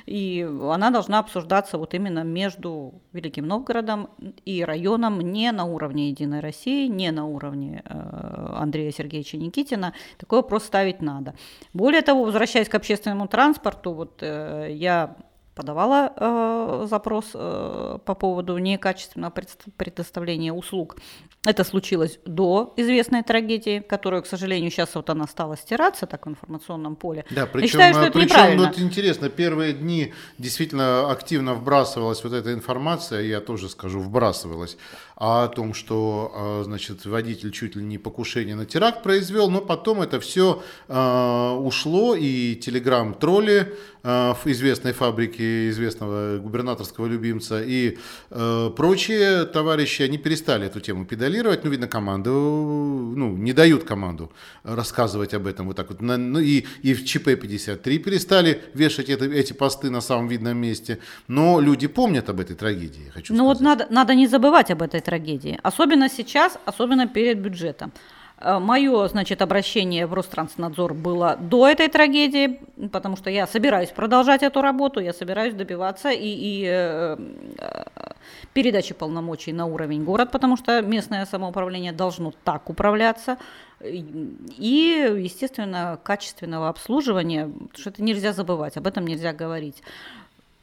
и 0.05 0.47
она 0.69 0.91
должна 0.91 1.19
обсуждаться 1.19 1.77
вот 1.77 1.93
именно 1.93 2.23
между 2.23 3.01
Великим 3.13 3.47
Новгородом 3.47 4.09
и 4.45 4.63
районом, 4.63 5.21
не 5.21 5.51
на 5.51 5.65
уровне 5.65 6.09
Единой 6.09 6.41
России, 6.41 6.87
не 6.87 7.11
на 7.11 7.25
уровне 7.25 7.81
э, 7.85 8.53
Андрея 8.55 8.91
Сергеевича 8.91 9.37
Никитина. 9.37 9.93
Такой 10.17 10.39
вопрос 10.39 10.65
ставить 10.65 11.01
надо. 11.01 11.33
Более 11.73 12.01
того, 12.01 12.23
возвращаясь 12.23 12.69
к 12.69 12.75
общественному 12.75 13.27
транспорту, 13.27 13.93
вот 13.93 14.19
э, 14.21 14.67
я 14.71 15.15
подавала 15.57 16.13
э, 16.15 16.87
запрос 16.87 17.31
э, 17.33 17.97
по 18.05 18.15
поводу 18.15 18.57
некачественного 18.59 19.33
предоставления 19.75 20.53
услуг. 20.53 20.97
Это 21.45 21.63
случилось 21.63 22.19
до 22.25 22.73
известной 22.77 23.23
трагедии, 23.23 23.79
которую, 23.79 24.21
к 24.21 24.27
сожалению, 24.27 24.69
сейчас 24.69 24.95
вот 24.95 25.09
она 25.09 25.27
стала 25.27 25.57
стираться 25.57 26.05
так 26.05 26.25
в 26.25 26.29
информационном 26.29 26.95
поле. 26.95 27.25
Да, 27.31 27.47
причем, 27.47 27.61
Я 27.61 27.67
считаю, 27.67 27.93
что 27.93 28.03
это 28.03 28.19
причем 28.19 28.57
вот 28.59 28.79
интересно, 28.79 29.29
первые 29.29 29.73
дни 29.73 30.13
действительно 30.37 31.11
активно 31.11 31.55
вбрасывалась 31.55 32.23
вот 32.23 32.33
эта 32.33 32.53
информация, 32.53 33.21
я 33.21 33.41
тоже 33.41 33.69
скажу, 33.69 33.99
вбрасывалась, 33.99 34.77
о 35.19 35.47
том, 35.47 35.73
что, 35.73 36.31
э, 36.35 36.63
значит, 36.65 37.05
водитель 37.05 37.51
чуть 37.51 37.75
ли 37.75 37.83
не 37.83 37.97
покушение 37.97 38.55
на 38.55 38.67
теракт 38.67 39.01
произвел, 39.01 39.49
но 39.49 39.61
потом 39.61 40.01
это 40.03 40.19
все 40.19 40.61
э, 40.87 41.57
ушло, 41.59 42.15
и 42.15 42.55
телеграм-тролли 42.55 43.73
э, 44.03 44.33
в 44.33 44.45
известной 44.45 44.93
фабрике 44.93 45.46
известного 45.69 46.37
губернаторского 46.37 47.07
любимца. 47.07 47.61
И 47.63 47.97
э, 48.29 48.71
прочие 48.75 49.45
товарищи, 49.45 50.03
они 50.03 50.17
перестали 50.17 50.67
эту 50.67 50.79
тему 50.79 51.05
педалировать, 51.05 51.63
ну, 51.63 51.71
видно, 51.71 51.87
команду, 51.87 52.31
ну, 53.15 53.35
не 53.37 53.53
дают 53.53 53.83
команду 53.83 54.31
рассказывать 54.63 55.33
об 55.33 55.47
этом 55.47 55.67
вот 55.67 55.75
так 55.75 55.89
вот. 55.89 56.01
Ну, 56.01 56.39
и, 56.39 56.65
и 56.81 56.93
в 56.93 57.03
ЧП-53 57.05 57.97
перестали 57.97 58.61
вешать 58.73 59.09
это, 59.09 59.25
эти 59.25 59.53
посты 59.53 59.89
на 59.89 60.01
самом 60.01 60.27
видном 60.27 60.57
месте, 60.57 60.99
но 61.27 61.59
люди 61.59 61.87
помнят 61.87 62.29
об 62.29 62.39
этой 62.39 62.55
трагедии, 62.55 63.11
хочу 63.13 63.33
Ну, 63.33 63.45
вот 63.45 63.61
надо, 63.61 63.87
надо 63.89 64.15
не 64.15 64.27
забывать 64.27 64.71
об 64.71 64.81
этой 64.81 65.01
трагедии, 65.01 65.59
особенно 65.63 66.09
сейчас, 66.09 66.57
особенно 66.65 67.07
перед 67.07 67.39
бюджетом. 67.39 67.91
Э, 68.39 68.59
Мое, 68.59 69.07
значит, 69.07 69.41
обращение 69.41 70.05
в 70.05 70.13
Ространснадзор 70.13 70.93
было 70.93 71.37
до 71.39 71.67
этой 71.67 71.87
трагедии, 71.87 72.59
потому 72.91 73.17
что 73.17 73.29
я 73.29 73.47
собираюсь 73.47 73.89
продолжать 73.89 74.43
эту 74.43 74.61
работу, 74.61 74.99
я 74.99 75.13
собираюсь 75.13 75.53
добиваться 75.53 76.11
и, 76.11 76.27
и 76.27 76.65
э, 76.67 77.17
э, 77.57 77.83
передачи 78.53 78.93
полномочий 78.93 79.53
на 79.53 79.65
уровень 79.65 80.03
город, 80.03 80.31
потому 80.31 80.57
что 80.57 80.81
местное 80.81 81.25
самоуправление 81.25 81.91
должно 81.91 82.31
так 82.43 82.69
управляться, 82.69 83.37
и, 83.79 85.15
естественно, 85.19 85.99
качественного 86.03 86.69
обслуживания, 86.69 87.45
потому 87.47 87.77
что 87.77 87.89
это 87.91 88.01
нельзя 88.01 88.33
забывать, 88.33 88.75
об 88.77 88.87
этом 88.87 89.05
нельзя 89.05 89.33
говорить. 89.33 89.83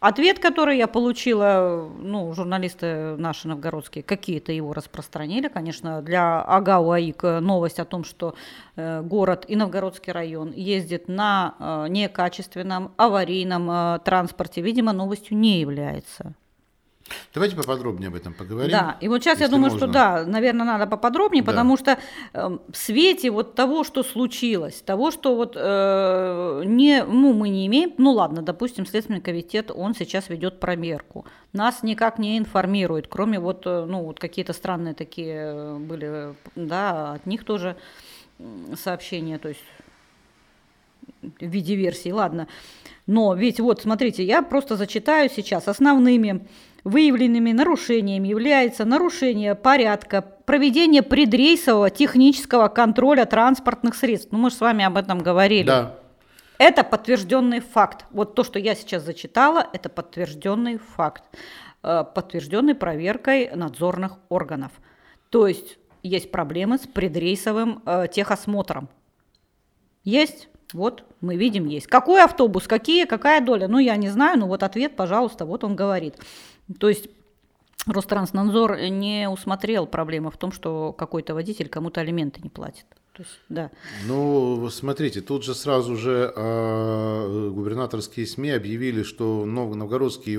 Ответ, 0.06 0.38
который 0.38 0.76
я 0.76 0.86
получила, 0.86 1.90
ну, 1.98 2.30
журналисты 2.34 3.16
наши 3.16 3.48
новгородские 3.48 4.04
какие-то 4.04 4.52
его 4.52 4.74
распространили, 4.74 5.48
конечно, 5.48 6.02
для 6.02 6.42
АГАУ 6.42 6.90
АИК 6.90 7.22
новость 7.40 7.80
о 7.80 7.86
том, 7.86 8.04
что 8.04 8.34
э, 8.76 9.00
город 9.00 9.46
и 9.48 9.56
Новгородский 9.56 10.12
район 10.12 10.52
ездит 10.52 11.08
на 11.08 11.54
э, 11.58 11.88
некачественном 11.88 12.92
аварийном 12.98 13.70
э, 13.70 13.98
транспорте, 14.04 14.60
видимо, 14.60 14.92
новостью 14.92 15.38
не 15.38 15.60
является. 15.60 16.34
Давайте 17.34 17.56
поподробнее 17.56 18.08
об 18.08 18.14
этом 18.14 18.32
поговорим. 18.32 18.70
Да, 18.70 18.96
и 19.00 19.08
вот 19.08 19.22
сейчас 19.22 19.40
я 19.40 19.48
думаю, 19.48 19.72
можно. 19.72 19.78
что 19.78 19.86
да, 19.88 20.24
наверное, 20.24 20.64
надо 20.64 20.86
поподробнее, 20.86 21.42
да. 21.42 21.52
потому 21.52 21.76
что 21.76 21.98
э, 22.32 22.58
в 22.68 22.76
свете 22.76 23.30
вот 23.30 23.54
того, 23.54 23.84
что 23.84 24.02
случилось, 24.02 24.82
того, 24.82 25.10
что 25.10 25.36
вот 25.36 25.54
э, 25.56 26.62
не, 26.64 27.04
ну, 27.04 27.34
мы 27.34 27.50
не 27.50 27.66
имеем, 27.66 27.92
ну 27.98 28.12
ладно, 28.12 28.40
допустим, 28.42 28.86
Следственный 28.86 29.20
комитет, 29.20 29.70
он 29.70 29.94
сейчас 29.94 30.28
ведет 30.28 30.60
промерку, 30.60 31.26
нас 31.52 31.82
никак 31.82 32.18
не 32.18 32.38
информирует, 32.38 33.08
кроме 33.08 33.38
вот, 33.38 33.66
э, 33.66 33.84
ну, 33.84 34.04
вот 34.04 34.18
какие-то 34.18 34.52
странные 34.52 34.94
такие 34.94 35.34
э, 35.36 35.76
были, 35.78 36.34
да, 36.54 37.14
от 37.14 37.26
них 37.26 37.44
тоже 37.44 37.76
сообщения, 38.76 39.38
то 39.38 39.48
есть 39.48 39.64
в 41.20 41.44
виде 41.44 41.74
версии, 41.74 42.10
ладно. 42.10 42.48
Но 43.06 43.34
ведь 43.34 43.60
вот, 43.60 43.82
смотрите, 43.82 44.24
я 44.24 44.42
просто 44.42 44.76
зачитаю 44.76 45.28
сейчас 45.28 45.68
основными 45.68 46.46
Выявленными 46.84 47.52
нарушениями 47.52 48.28
является 48.28 48.84
нарушение 48.84 49.54
порядка 49.54 50.20
проведения 50.20 51.02
предрейсового 51.02 51.88
технического 51.88 52.68
контроля 52.68 53.24
транспортных 53.24 53.94
средств. 53.94 54.28
Ну, 54.32 54.38
мы 54.38 54.50
же 54.50 54.56
с 54.56 54.60
вами 54.60 54.84
об 54.84 54.98
этом 54.98 55.20
говорили. 55.20 55.66
Да. 55.66 55.94
Это 56.58 56.84
подтвержденный 56.84 57.60
факт. 57.60 58.04
Вот 58.10 58.34
то, 58.34 58.44
что 58.44 58.58
я 58.58 58.74
сейчас 58.74 59.02
зачитала, 59.02 59.66
это 59.72 59.88
подтвержденный 59.88 60.78
факт, 60.78 61.24
э, 61.82 62.04
подтвержденный 62.14 62.74
проверкой 62.74 63.50
надзорных 63.54 64.18
органов. 64.28 64.70
То 65.30 65.46
есть 65.46 65.78
есть 66.02 66.30
проблемы 66.30 66.76
с 66.76 66.82
предрейсовым 66.82 67.82
э, 67.86 68.06
техосмотром. 68.12 68.90
Есть? 70.04 70.48
Вот 70.74 71.04
мы 71.24 71.36
видим, 71.36 71.66
есть. 71.66 71.86
Какой 71.86 72.22
автобус, 72.22 72.68
какие, 72.68 73.04
какая 73.06 73.40
доля? 73.40 73.68
Ну, 73.68 73.78
я 73.78 73.96
не 73.96 74.08
знаю, 74.08 74.38
но 74.38 74.46
вот 74.46 74.62
ответ, 74.62 74.96
пожалуйста, 74.96 75.44
вот 75.46 75.64
он 75.64 75.74
говорит. 75.76 76.16
То 76.78 76.88
есть 76.88 77.08
Ространснадзор 77.86 78.80
не 78.90 79.28
усмотрел 79.28 79.86
проблемы 79.86 80.30
в 80.30 80.36
том, 80.36 80.52
что 80.52 80.92
какой-то 80.92 81.34
водитель 81.34 81.68
кому-то 81.68 82.00
алименты 82.00 82.40
не 82.42 82.48
платит. 82.48 82.86
То 83.16 83.22
есть, 83.22 83.38
да. 83.48 83.70
Ну, 84.08 84.68
смотрите, 84.70 85.20
тут 85.20 85.44
же 85.44 85.54
сразу 85.54 85.96
же 85.96 86.32
э, 86.34 87.50
губернаторские 87.54 88.26
СМИ 88.26 88.50
объявили, 88.50 89.04
что 89.04 89.44
Нов, 89.44 89.72
Новгородский 89.76 90.36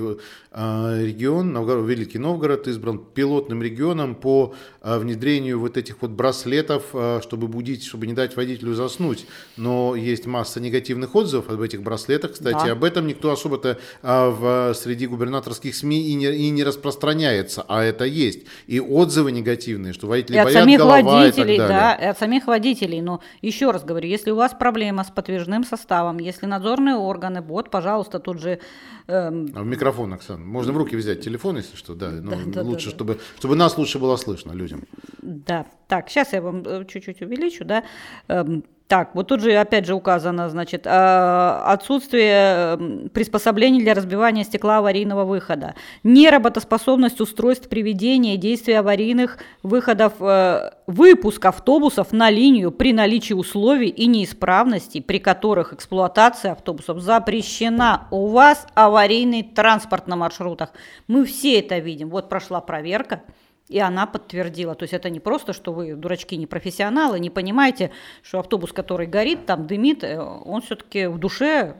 э, 0.50 1.02
регион, 1.02 1.54
Новгород, 1.54 1.88
Великий 1.88 2.18
Новгород 2.18 2.68
избран 2.68 2.98
пилотным 2.98 3.62
регионом 3.62 4.14
по 4.14 4.54
э, 4.82 4.98
внедрению 4.98 5.58
вот 5.58 5.78
этих 5.78 6.02
вот 6.02 6.10
браслетов, 6.10 6.84
э, 6.92 7.20
чтобы 7.22 7.48
будить, 7.48 7.82
чтобы 7.82 8.06
не 8.06 8.12
дать 8.12 8.36
водителю 8.36 8.74
заснуть. 8.74 9.24
Но 9.56 9.96
есть 9.96 10.26
масса 10.26 10.60
негативных 10.60 11.16
отзывов 11.16 11.48
об 11.48 11.62
этих 11.62 11.82
браслетах. 11.82 12.32
Кстати, 12.32 12.66
да. 12.66 12.72
об 12.72 12.84
этом 12.84 13.06
никто 13.06 13.32
особо-то 13.32 13.78
э, 14.02 14.28
в, 14.28 14.74
среди 14.74 15.06
губернаторских 15.06 15.74
СМИ 15.74 16.10
и 16.10 16.14
не, 16.14 16.26
и 16.26 16.50
не 16.50 16.62
распространяется, 16.62 17.64
а 17.66 17.82
это 17.82 18.04
есть. 18.04 18.40
И 18.66 18.80
отзывы 18.80 19.32
негативные, 19.32 19.94
что 19.94 20.08
водители 20.08 20.36
и 20.36 20.42
боят 20.42 20.58
самих 20.60 20.78
голова 20.78 21.26
и 21.26 21.30
так 21.30 21.46
далее. 21.46 21.56
Да, 21.56 21.94
и 21.94 22.04
от 22.04 22.18
самих 22.18 22.46
водителей 22.46 22.65
водителей. 22.66 23.00
Но 23.00 23.20
еще 23.42 23.70
раз 23.70 23.84
говорю, 23.84 24.08
если 24.08 24.30
у 24.30 24.36
вас 24.36 24.54
проблема 24.58 25.04
с 25.04 25.10
подвижным 25.10 25.64
составом, 25.64 26.18
если 26.18 26.46
надзорные 26.46 26.96
органы, 26.96 27.40
вот, 27.40 27.70
пожалуйста, 27.70 28.18
тут 28.18 28.40
же... 28.40 28.58
Эм... 29.06 29.52
А 29.54 29.62
в 29.62 29.66
микрофон, 29.66 30.12
Оксана, 30.12 30.44
можно 30.44 30.72
в 30.72 30.76
руки 30.76 30.96
взять 30.96 31.24
телефон, 31.24 31.56
если 31.56 31.76
что, 31.76 31.94
да, 31.94 32.10
но 32.10 32.32
да, 32.46 32.62
лучше, 32.62 32.86
да, 32.86 32.94
чтобы, 32.94 33.14
да. 33.14 33.20
чтобы 33.38 33.56
нас 33.56 33.78
лучше 33.78 33.98
было 33.98 34.16
слышно 34.16 34.52
людям. 34.52 34.84
Да, 35.22 35.66
так, 35.88 36.08
сейчас 36.08 36.32
я 36.32 36.42
вам 36.42 36.62
э, 36.64 36.84
чуть-чуть 36.86 37.22
увеличу, 37.22 37.64
да. 37.64 37.84
Эм, 38.28 38.64
Так, 38.88 39.16
вот 39.16 39.26
тут 39.26 39.40
же 39.40 39.52
опять 39.52 39.84
же 39.84 39.94
указано, 39.94 40.48
значит, 40.48 40.86
э, 40.86 40.90
отсутствие 40.90 43.08
приспособлений 43.12 43.80
для 43.80 43.94
разбивания 43.94 44.44
стекла 44.44 44.78
аварийного 44.78 45.24
выхода, 45.24 45.74
неработоспособность 46.04 47.20
устройств 47.20 47.68
приведения 47.68 48.34
и 48.34 48.38
действия 48.38 48.78
аварийных 48.78 49.38
выходов, 49.64 50.12
э, 50.20 50.70
выпуск 50.86 51.44
автобусов 51.46 52.12
на 52.12 52.30
линию 52.30 52.70
при 52.70 52.92
наличии 52.92 53.34
условий 53.34 53.88
и 53.88 54.06
неисправностей, 54.06 55.02
при 55.02 55.18
которых 55.18 55.72
эксплуатация 55.72 56.52
автобусов 56.52 57.00
запрещена. 57.00 58.06
У 58.12 58.28
вас 58.28 58.68
аварийный 58.74 59.42
транспорт 59.42 60.06
на 60.06 60.14
маршрутах. 60.14 60.70
Мы 61.08 61.24
все 61.24 61.58
это 61.58 61.78
видим. 61.78 62.08
Вот 62.08 62.28
прошла 62.28 62.60
проверка. 62.60 63.22
И 63.68 63.78
она 63.80 64.06
подтвердила. 64.06 64.74
То 64.74 64.84
есть 64.84 64.94
это 64.94 65.10
не 65.10 65.18
просто, 65.18 65.52
что 65.52 65.72
вы, 65.72 65.94
дурачки, 65.94 66.36
не 66.36 66.46
профессионалы, 66.46 67.18
не 67.18 67.30
понимаете, 67.30 67.90
что 68.22 68.38
автобус, 68.38 68.72
который 68.72 69.06
горит, 69.06 69.46
там 69.46 69.66
дымит, 69.66 70.04
э, 70.04 70.20
он 70.20 70.62
все-таки 70.62 71.06
в 71.06 71.18
душе 71.18 71.74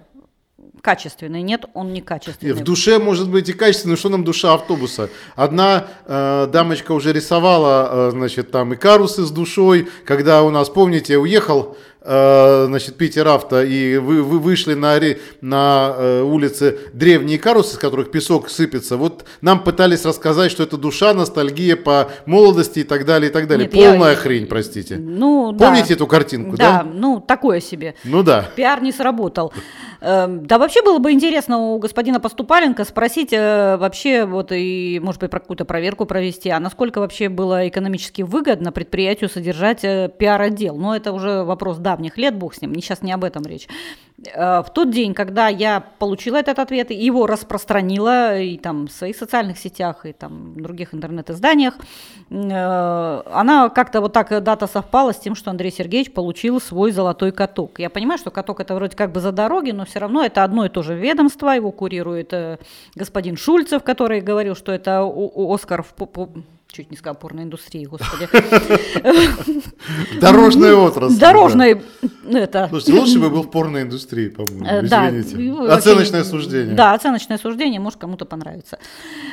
качественный. 0.82 1.42
Нет, 1.42 1.64
он 1.74 1.92
не 1.92 2.00
качественный. 2.00 2.52
В 2.52 2.62
душе 2.62 2.98
может 2.98 3.30
быть 3.30 3.48
и 3.48 3.52
качественный, 3.52 3.96
что 3.96 4.08
нам 4.08 4.24
душа 4.24 4.54
автобуса. 4.54 5.10
Одна 5.34 5.88
э, 6.06 6.48
дамочка 6.52 6.92
уже 6.92 7.12
рисовала, 7.12 8.08
э, 8.08 8.10
значит, 8.10 8.50
там 8.50 8.72
и 8.72 8.76
карусы 8.76 9.22
с 9.22 9.30
душой, 9.30 9.88
когда 10.04 10.42
у 10.42 10.50
нас, 10.50 10.68
помните, 10.68 11.18
уехал 11.18 11.76
значит, 12.06 12.96
Питер 12.96 13.26
Авто, 13.28 13.62
и 13.62 13.96
вы, 13.98 14.22
вы 14.22 14.38
вышли 14.38 14.74
на, 14.74 14.98
на 15.40 15.94
э, 15.96 16.22
улице 16.22 16.78
древние 16.92 17.38
карусы, 17.38 17.74
с 17.74 17.78
которых 17.78 18.10
песок 18.10 18.48
сыпется. 18.48 18.96
Вот 18.96 19.24
нам 19.40 19.62
пытались 19.62 20.04
рассказать, 20.04 20.50
что 20.50 20.62
это 20.62 20.76
душа, 20.76 21.14
ностальгия 21.14 21.76
по 21.76 22.10
молодости 22.26 22.80
и 22.80 22.84
так 22.84 23.04
далее, 23.04 23.30
и 23.30 23.32
так 23.32 23.48
далее. 23.48 23.66
Нет, 23.66 23.72
Полная 23.72 24.10
я... 24.10 24.16
хрень, 24.16 24.46
простите. 24.46 24.96
Ну, 24.96 25.54
Помните 25.58 25.88
да. 25.88 25.94
эту 25.94 26.06
картинку, 26.06 26.56
да? 26.56 26.82
Да, 26.82 26.88
ну, 26.88 27.20
такое 27.20 27.60
себе. 27.60 27.94
Ну 28.04 28.22
да. 28.22 28.46
Пиар 28.54 28.82
не 28.82 28.92
сработал. 28.92 29.52
Эм, 30.00 30.46
да 30.46 30.58
вообще 30.58 30.82
было 30.82 30.98
бы 30.98 31.12
интересно 31.12 31.58
у 31.58 31.78
господина 31.78 32.20
Поступаленко 32.20 32.84
спросить 32.84 33.32
э, 33.32 33.76
вообще, 33.76 34.24
вот 34.24 34.52
и, 34.52 35.00
может 35.02 35.20
быть, 35.20 35.30
про 35.30 35.40
какую-то 35.40 35.64
проверку 35.64 36.06
провести, 36.06 36.50
а 36.50 36.60
насколько 36.60 37.00
вообще 37.00 37.28
было 37.28 37.68
экономически 37.68 38.22
выгодно 38.22 38.72
предприятию 38.72 39.30
содержать 39.30 39.84
э, 39.84 40.10
пиар-отдел. 40.16 40.76
Но 40.76 40.94
это 40.94 41.12
уже 41.12 41.42
вопрос 41.42 41.78
давних 41.96 42.18
лет, 42.18 42.34
бог 42.34 42.54
с 42.54 42.62
ним, 42.62 42.74
сейчас 42.74 43.02
не 43.02 43.12
об 43.12 43.24
этом 43.24 43.42
речь. 43.44 43.68
Э, 44.34 44.62
в 44.62 44.70
тот 44.72 44.90
день, 44.90 45.14
когда 45.14 45.48
я 45.48 45.80
получила 45.98 46.36
этот 46.36 46.58
ответ, 46.58 46.90
его 46.90 47.26
распространила 47.26 48.38
и 48.38 48.58
там 48.58 48.86
в 48.86 48.92
своих 48.92 49.16
социальных 49.16 49.58
сетях, 49.58 50.06
и 50.06 50.12
там 50.12 50.54
в 50.54 50.62
других 50.62 50.94
интернет-изданиях, 50.94 51.74
она 52.30 53.68
как-то 53.74 54.00
вот 54.00 54.12
так 54.12 54.42
дата 54.42 54.66
совпала 54.66 55.12
с 55.12 55.18
тем, 55.18 55.34
что 55.34 55.50
Андрей 55.50 55.72
Сергеевич 55.72 56.12
получил 56.12 56.60
свой 56.60 56.92
золотой 56.92 57.32
каток. 57.32 57.78
Я 57.78 57.90
понимаю, 57.90 58.18
что 58.18 58.30
каток 58.30 58.60
это 58.60 58.74
вроде 58.74 58.96
как 58.96 59.12
бы 59.12 59.20
за 59.20 59.32
дороги, 59.32 59.70
но 59.70 59.84
все 59.84 59.98
равно 59.98 60.24
это 60.24 60.44
одно 60.44 60.64
и 60.64 60.68
то 60.68 60.82
же 60.82 60.94
ведомство, 60.94 61.50
его 61.50 61.72
курирует 61.72 62.32
э, 62.32 62.58
господин 62.94 63.36
Шульцев, 63.36 63.82
который 63.82 64.20
говорил, 64.20 64.54
что 64.54 64.72
это 64.72 65.02
Оскар 65.36 65.82
в 65.82 65.94
чуть 66.68 66.90
не 66.90 66.96
сказал 66.96 67.16
порноиндустрии, 67.16 67.86
господи. 67.86 68.28
Дорожная 70.20 70.74
отрасль. 70.74 71.18
Дорожная, 71.18 71.82
это... 72.32 72.68
Слушайте, 72.68 72.92
лучше 72.98 73.18
бы 73.18 73.30
был 73.30 73.42
в 73.42 73.50
порноиндустрии, 73.50 74.28
по-моему, 74.28 74.66
э, 74.66 74.84
извините. 74.84 75.72
Оценочное 75.72 76.24
суждение. 76.24 76.74
Да, 76.74 76.94
оценочное 76.94 77.38
суждение, 77.38 77.80
может, 77.80 77.98
кому-то 77.98 78.24
понравится. 78.24 78.78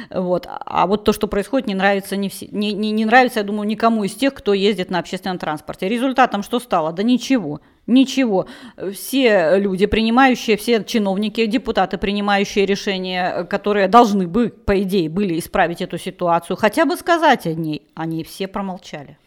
Вот. 0.09 0.47
А 0.47 0.87
вот 0.87 1.03
то, 1.03 1.13
что 1.13 1.27
происходит, 1.27 1.67
не 1.67 1.75
нравится 1.75 2.15
не, 2.15 2.29
все, 2.29 2.47
не, 2.51 2.73
не, 2.73 2.91
не 2.91 3.05
нравится, 3.05 3.39
я 3.39 3.45
думаю, 3.45 3.67
никому 3.67 4.03
из 4.03 4.13
тех, 4.13 4.33
кто 4.33 4.53
ездит 4.53 4.89
на 4.89 4.99
общественном 4.99 5.37
транспорте. 5.37 5.87
Результатом 5.87 6.43
что 6.43 6.59
стало? 6.59 6.91
Да 6.91 7.03
ничего. 7.03 7.61
Ничего. 7.85 8.47
Все 8.93 9.57
люди, 9.57 9.85
принимающие, 9.85 10.55
все 10.55 10.83
чиновники, 10.83 11.45
депутаты, 11.45 11.97
принимающие 11.97 12.65
решения, 12.65 13.43
которые 13.45 13.89
должны 13.89 14.27
бы, 14.27 14.49
по 14.49 14.81
идее, 14.81 15.09
были 15.09 15.37
исправить 15.37 15.81
эту 15.81 15.97
ситуацию, 15.97 16.55
хотя 16.55 16.85
бы 16.85 16.95
сказать 16.95 17.45
о 17.45 17.53
ней, 17.53 17.81
они 17.93 18.23
все 18.23 18.47
промолчали. 18.47 19.17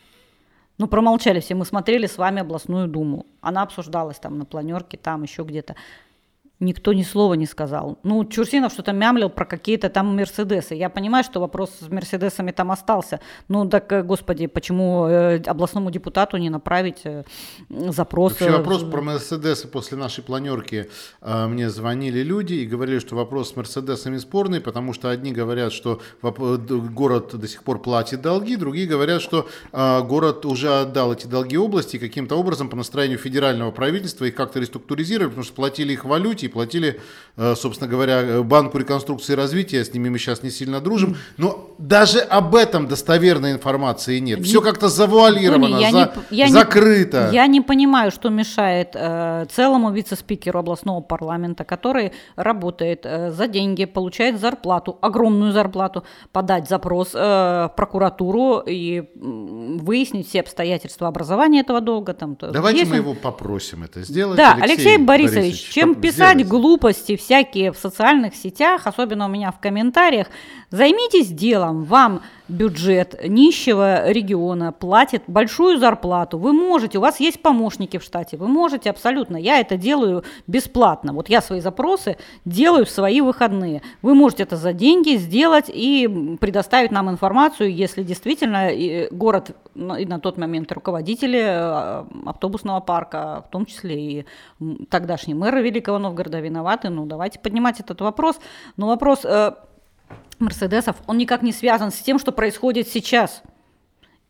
Ну, 0.79 0.89
промолчали 0.89 1.41
все. 1.41 1.55
Мы 1.55 1.65
смотрели 1.65 2.07
с 2.07 2.19
вами 2.19 2.41
областную 2.41 2.87
думу. 2.87 3.27
Она 3.41 3.63
обсуждалась 3.63 4.19
там 4.19 4.39
на 4.39 4.45
планерке, 4.45 4.99
там 4.99 5.23
еще 5.23 5.43
где-то. 5.43 5.75
Никто 6.59 6.95
ни 6.95 7.03
слова 7.03 7.35
не 7.35 7.45
сказал. 7.45 7.99
Ну, 8.03 8.25
Чурсинов 8.25 8.73
что-то 8.73 8.93
мямлил 8.93 9.29
про 9.29 9.45
какие-то 9.45 9.91
там 9.91 10.17
Мерседесы. 10.17 10.75
Я 10.75 10.89
понимаю, 10.89 11.23
что 11.23 11.39
вопрос 11.39 11.71
с 11.81 11.89
Мерседесами 11.91 12.51
там 12.51 12.71
остался. 12.71 13.21
Ну, 13.49 13.69
так, 13.69 13.93
э, 13.93 14.03
господи, 14.03 14.47
почему 14.47 15.07
э, 15.07 15.43
областному 15.47 15.91
депутату 15.91 16.39
не 16.39 16.49
направить 16.49 17.01
э, 17.05 17.25
запрос? 17.69 18.41
Вообще 18.41 18.57
вопрос 18.57 18.85
про 18.85 19.03
Мерседесы 19.03 19.69
после 19.69 19.99
нашей 19.99 20.25
планерки. 20.25 20.89
Мне 21.21 21.69
звонили 21.69 22.23
люди 22.23 22.55
и 22.55 22.67
говорили, 22.67 23.01
что 23.01 23.17
вопрос 23.17 23.51
с 23.51 23.57
Мерседесами 23.57 24.17
спорный, 24.17 24.63
потому 24.63 24.95
что 24.95 25.11
одни 25.11 25.33
говорят, 25.33 25.75
что 25.75 26.01
город 26.23 27.39
до 27.39 27.49
сих 27.49 27.65
пор 27.65 27.83
платит 27.83 28.23
долги, 28.23 28.57
другие 28.57 28.87
говорят, 28.87 29.21
что 29.21 29.47
город 29.73 30.47
уже 30.47 30.81
отдал 30.81 31.13
эти 31.13 31.27
долги 31.27 31.59
области 31.59 31.99
каким-то 31.99 32.37
образом 32.37 32.71
по 32.71 32.77
настроению 32.77 33.19
федерального 33.19 33.73
правительства 33.73 34.25
их 34.25 34.35
как-то 34.35 34.59
реструктуризировали, 34.59 35.29
потому 35.29 35.45
что 35.45 35.55
платили 35.55 35.93
их 35.93 36.05
в 36.05 36.09
валюте, 36.09 36.46
и 36.47 36.49
платили, 36.49 37.01
э, 37.37 37.55
собственно 37.57 37.91
говоря, 37.91 38.43
Банку 38.43 38.79
реконструкции 38.79 39.35
и 39.35 39.37
развития, 39.37 39.85
с 39.85 39.93
ними 39.93 40.09
мы 40.09 40.19
сейчас 40.19 40.43
не 40.43 40.51
сильно 40.51 40.81
дружим, 40.81 41.17
но 41.37 41.71
даже 41.79 42.21
об 42.21 42.55
этом 42.55 42.87
достоверной 42.87 43.53
информации 43.53 44.19
нет. 44.19 44.43
Все 44.45 44.61
как-то 44.61 44.89
завуалировано, 44.89 45.77
я 45.77 45.91
за, 45.91 46.13
не, 46.31 46.37
я 46.37 46.49
закрыто. 46.49 47.29
Не, 47.31 47.37
я 47.37 47.47
не 47.47 47.61
понимаю, 47.61 48.11
что 48.11 48.31
мешает 48.31 48.91
э, 48.95 49.47
целому 49.51 49.93
вице-спикеру 49.93 50.59
областного 50.59 51.01
парламента, 51.01 51.65
который 51.65 52.13
работает 52.37 53.01
э, 53.05 53.31
за 53.33 53.49
деньги, 53.49 53.85
получает 53.85 54.41
зарплату, 54.41 54.99
огромную 55.01 55.53
зарплату, 55.53 56.05
подать 56.33 56.69
запрос 56.69 57.11
э, 57.15 57.19
в 57.19 57.73
прокуратуру 57.77 58.63
и 58.67 59.05
выяснить 59.15 60.29
все 60.29 60.41
обстоятельства 60.41 61.09
образования 61.09 61.61
этого 61.61 61.81
долга. 61.81 62.15
Там, 62.15 62.37
Давайте 62.41 62.85
мы 62.87 62.97
его 62.97 63.15
попросим 63.15 63.83
это 63.83 64.03
сделать. 64.03 64.37
Да, 64.37 64.55
Алексей, 64.55 64.77
Алексей 64.77 64.99
Борисович, 64.99 65.43
Борисович 65.43 65.69
чем 65.73 65.95
писать 65.95 66.36
писать 66.37 66.49
глупости 66.49 67.17
всякие 67.17 67.73
в 67.73 67.79
социальных 67.79 68.35
сетях, 68.35 68.87
особенно 68.87 69.27
у 69.27 69.29
меня 69.29 69.51
в 69.51 69.61
комментариях, 69.61 70.29
займитесь 70.71 71.29
делом. 71.29 71.85
Вам 71.85 72.23
бюджет 72.49 73.21
нищего 73.27 74.11
региона 74.11 74.73
платит 74.73 75.23
большую 75.27 75.79
зарплату. 75.79 76.39
Вы 76.39 76.53
можете, 76.53 76.99
у 76.99 77.01
вас 77.01 77.21
есть 77.21 77.43
помощники 77.43 77.99
в 77.99 78.03
штате, 78.03 78.37
вы 78.37 78.49
можете 78.49 78.91
абсолютно. 78.91 79.37
Я 79.37 79.61
это 79.61 79.77
делаю 79.77 80.25
бесплатно. 80.47 81.13
Вот 81.13 81.29
я 81.29 81.41
свои 81.41 81.61
запросы 81.61 82.17
делаю 82.45 82.85
в 82.87 82.91
свои 82.91 83.21
выходные. 83.21 83.83
Вы 84.03 84.15
можете 84.15 84.45
это 84.45 84.57
за 84.57 84.73
деньги 84.73 85.17
сделать 85.17 85.67
и 85.69 86.37
предоставить 86.41 86.91
нам 86.91 87.11
информацию, 87.11 87.75
если 87.75 88.03
действительно 88.03 88.71
город 89.11 89.57
и 89.75 90.07
на 90.07 90.19
тот 90.21 90.39
момент 90.39 90.73
руководители 90.73 91.41
э, 91.41 92.05
автобусного 92.27 92.81
парка, 92.81 93.45
в 93.47 93.51
том 93.51 93.67
числе 93.67 93.97
и 93.97 94.27
тогдашний 94.89 95.35
мэр 95.35 95.57
Великого 95.59 95.99
Новгорода 95.99 96.41
виноваты. 96.41 96.89
Ну, 96.89 97.07
давайте 97.07 97.39
поднимать 97.39 97.81
этот 97.81 98.01
вопрос. 98.01 98.39
Но 98.77 98.87
вопрос 98.87 99.25
э, 99.25 99.53
Мерседесов, 100.39 100.97
он 101.07 101.19
никак 101.19 101.43
не 101.43 101.53
связан 101.53 101.91
с 101.91 101.97
тем, 101.97 102.19
что 102.19 102.33
происходит 102.33 102.89
сейчас. 102.89 103.43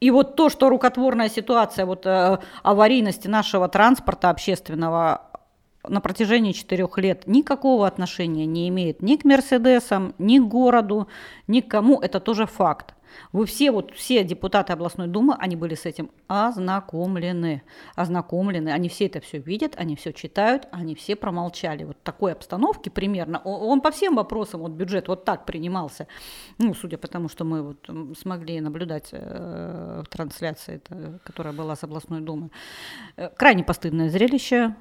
И 0.01 0.11
вот 0.11 0.37
то, 0.37 0.51
что 0.51 0.69
рукотворная 0.69 1.29
ситуация 1.29 1.87
вот, 1.87 2.05
э, 2.07 2.38
аварийности 2.62 3.29
нашего 3.29 3.69
транспорта 3.69 4.31
общественного 4.31 5.31
на 5.88 6.01
протяжении 6.01 6.53
четырех 6.53 6.99
лет 6.99 7.27
никакого 7.27 7.87
отношения 7.87 8.47
не 8.47 8.69
имеет 8.69 9.03
ни 9.03 9.16
к 9.16 9.25
Мерседесам, 9.25 10.14
ни 10.19 10.38
к 10.38 10.42
городу, 10.42 11.09
ни 11.47 11.61
к 11.61 11.69
кому, 11.69 12.01
это 12.01 12.21
тоже 12.21 12.47
факт. 12.47 12.95
Вы 13.33 13.46
все, 13.46 13.70
вот 13.70 13.92
все 13.94 14.24
депутаты 14.24 14.72
областной 14.72 15.09
думы, 15.09 15.35
они 15.38 15.57
были 15.57 15.74
с 15.74 15.87
этим 15.87 16.11
ознакомлены. 16.29 17.62
Ознакомлены. 17.94 18.70
Они 18.70 18.88
все 18.88 19.07
это 19.07 19.20
все 19.20 19.38
видят, 19.38 19.74
они 19.76 19.96
все 19.96 20.12
читают, 20.12 20.68
они 20.70 20.94
все 20.94 21.16
промолчали. 21.16 21.85
Вот 21.85 22.02
такой 22.02 22.33
обстановки 22.33 22.88
примерно. 22.88 23.40
Он 23.44 23.81
по 23.81 23.90
всем 23.90 24.16
вопросам, 24.16 24.61
вот 24.61 24.72
бюджет 24.72 25.09
вот 25.09 25.24
так 25.24 25.46
принимался. 25.46 26.07
Ну, 26.59 26.74
судя 26.74 26.98
по 26.98 27.09
тому, 27.09 27.29
что 27.29 27.44
мы 27.44 27.62
вот 27.62 28.16
смогли 28.18 28.61
наблюдать 28.61 29.09
э, 29.12 30.02
трансляции, 30.11 30.81
которая 31.24 31.52
была 31.52 31.76
с 31.76 31.85
областной 31.85 32.20
думы. 32.20 32.50
Э, 33.16 33.29
крайне 33.29 33.64
постыдное 33.64 34.09
зрелище 34.09 34.74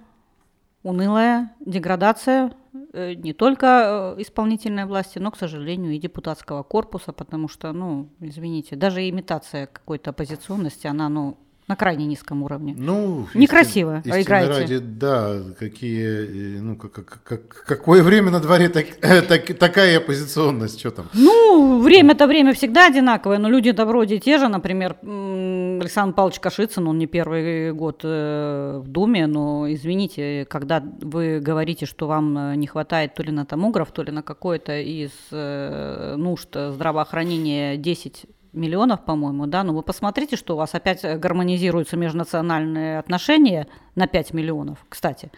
унылая 0.85 1.51
деградация 1.65 2.53
э, 2.93 3.15
не 3.15 3.33
только 3.33 4.15
э, 4.17 4.21
исполнительной 4.21 4.85
власти, 4.85 5.17
но, 5.17 5.31
к 5.31 5.37
сожалению, 5.37 5.93
и 5.93 5.99
депутатского 5.99 6.61
корпуса, 6.61 7.11
потому 7.11 7.47
что, 7.47 7.73
ну, 7.73 8.09
извините, 8.19 8.75
даже 8.75 9.09
имитация 9.09 9.65
какой-то 9.65 10.11
оппозиционности, 10.11 10.85
она, 10.85 11.09
ну, 11.09 11.37
на 11.67 11.75
крайне 11.75 12.05
низком 12.05 12.43
уровне. 12.43 12.75
Ну, 12.77 13.27
Некрасиво 13.33 14.01
истин, 14.05 14.21
играете. 14.21 14.61
Ради, 14.61 14.77
да, 14.77 15.41
какие, 15.57 16.57
э, 16.57 16.61
ну, 16.61 16.75
как, 16.75 16.91
как, 16.91 17.23
как, 17.23 17.47
какое 17.65 18.03
время 18.03 18.29
на 18.29 18.39
дворе, 18.39 18.69
так, 18.69 18.85
э, 19.01 19.21
так, 19.23 19.57
такая 19.57 19.97
оппозиционность, 19.97 20.79
что 20.79 20.91
там? 20.91 21.09
Ну, 21.13 21.81
время-то 21.81 22.27
время 22.27 22.53
всегда 22.53 22.87
одинаковое, 22.87 23.39
но 23.39 23.49
люди-то 23.49 23.85
вроде 23.85 24.19
те 24.19 24.37
же, 24.37 24.47
например, 24.47 24.95
Александр 25.01 26.13
Павлович 26.13 26.39
Кашицын, 26.39 26.87
он 26.87 26.99
не 26.99 27.07
первый 27.07 27.73
год 27.73 28.01
э, 28.03 28.81
в 28.83 28.87
Думе, 28.87 29.25
но, 29.25 29.65
извините, 29.67 30.45
когда 30.47 30.83
вы 31.01 31.39
говорите, 31.39 31.87
что 31.87 32.05
вам 32.07 32.59
не 32.59 32.67
хватает 32.67 33.15
то 33.15 33.23
ли 33.23 33.31
на 33.31 33.45
томограф, 33.45 33.91
то 33.91 34.03
ли 34.03 34.11
на 34.11 34.21
какое-то 34.21 34.79
из 34.79 35.11
нужд 35.31 36.49
здравоохранения 36.53 37.77
10 37.77 38.25
миллионов, 38.55 39.05
по-моему, 39.05 39.45
да, 39.47 39.63
но 39.63 39.73
вы 39.73 39.81
посмотрите, 39.81 40.35
что 40.35 40.55
у 40.55 40.57
вас 40.57 40.73
опять 40.73 41.03
гармонизируются 41.19 41.97
межнациональные 41.97 42.99
отношения 42.99 43.67
на 43.95 44.07
5 44.07 44.33
миллионов, 44.33 44.85
кстати. 44.89 45.31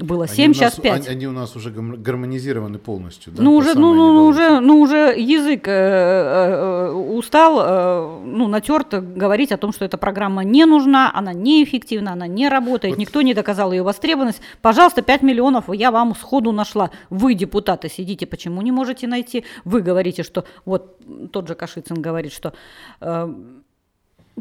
Было 0.00 0.26
7, 0.26 0.44
они 0.44 0.54
сейчас 0.54 0.76
нас, 0.76 0.82
5. 0.82 0.92
Они, 0.92 1.08
они 1.08 1.26
у 1.26 1.32
нас 1.32 1.54
уже 1.56 1.70
гармонизированы 1.70 2.78
полностью, 2.78 3.32
да? 3.32 3.42
Ну, 3.42 3.54
уже, 3.54 3.74
ну, 3.74 3.94
ну, 3.94 4.26
уже, 4.26 4.60
ну, 4.60 4.80
уже 4.80 5.14
язык 5.16 5.68
э, 5.68 5.70
э, 5.70 6.90
устал, 6.92 7.60
э, 7.60 8.20
ну, 8.24 8.48
натерт 8.48 8.94
говорить 9.16 9.52
о 9.52 9.56
том, 9.56 9.72
что 9.72 9.84
эта 9.84 9.96
программа 9.96 10.42
не 10.42 10.64
нужна, 10.64 11.12
она 11.14 11.32
неэффективна, 11.32 12.12
она 12.12 12.26
не 12.26 12.48
работает, 12.48 12.94
вот. 12.94 13.00
никто 13.00 13.22
не 13.22 13.34
доказал 13.34 13.72
ее 13.72 13.82
востребованность. 13.82 14.40
Пожалуйста, 14.62 15.02
5 15.02 15.22
миллионов 15.22 15.72
я 15.72 15.90
вам 15.90 16.14
сходу 16.16 16.50
нашла. 16.50 16.90
Вы, 17.10 17.34
депутаты, 17.34 17.88
сидите, 17.88 18.26
почему 18.26 18.62
не 18.62 18.72
можете 18.72 19.06
найти? 19.06 19.44
Вы 19.64 19.80
говорите, 19.80 20.24
что, 20.24 20.44
вот 20.64 20.98
тот 21.30 21.46
же 21.46 21.54
Кашицын 21.54 22.02
говорит, 22.02 22.32
что... 22.32 22.52
Э, 23.00 23.32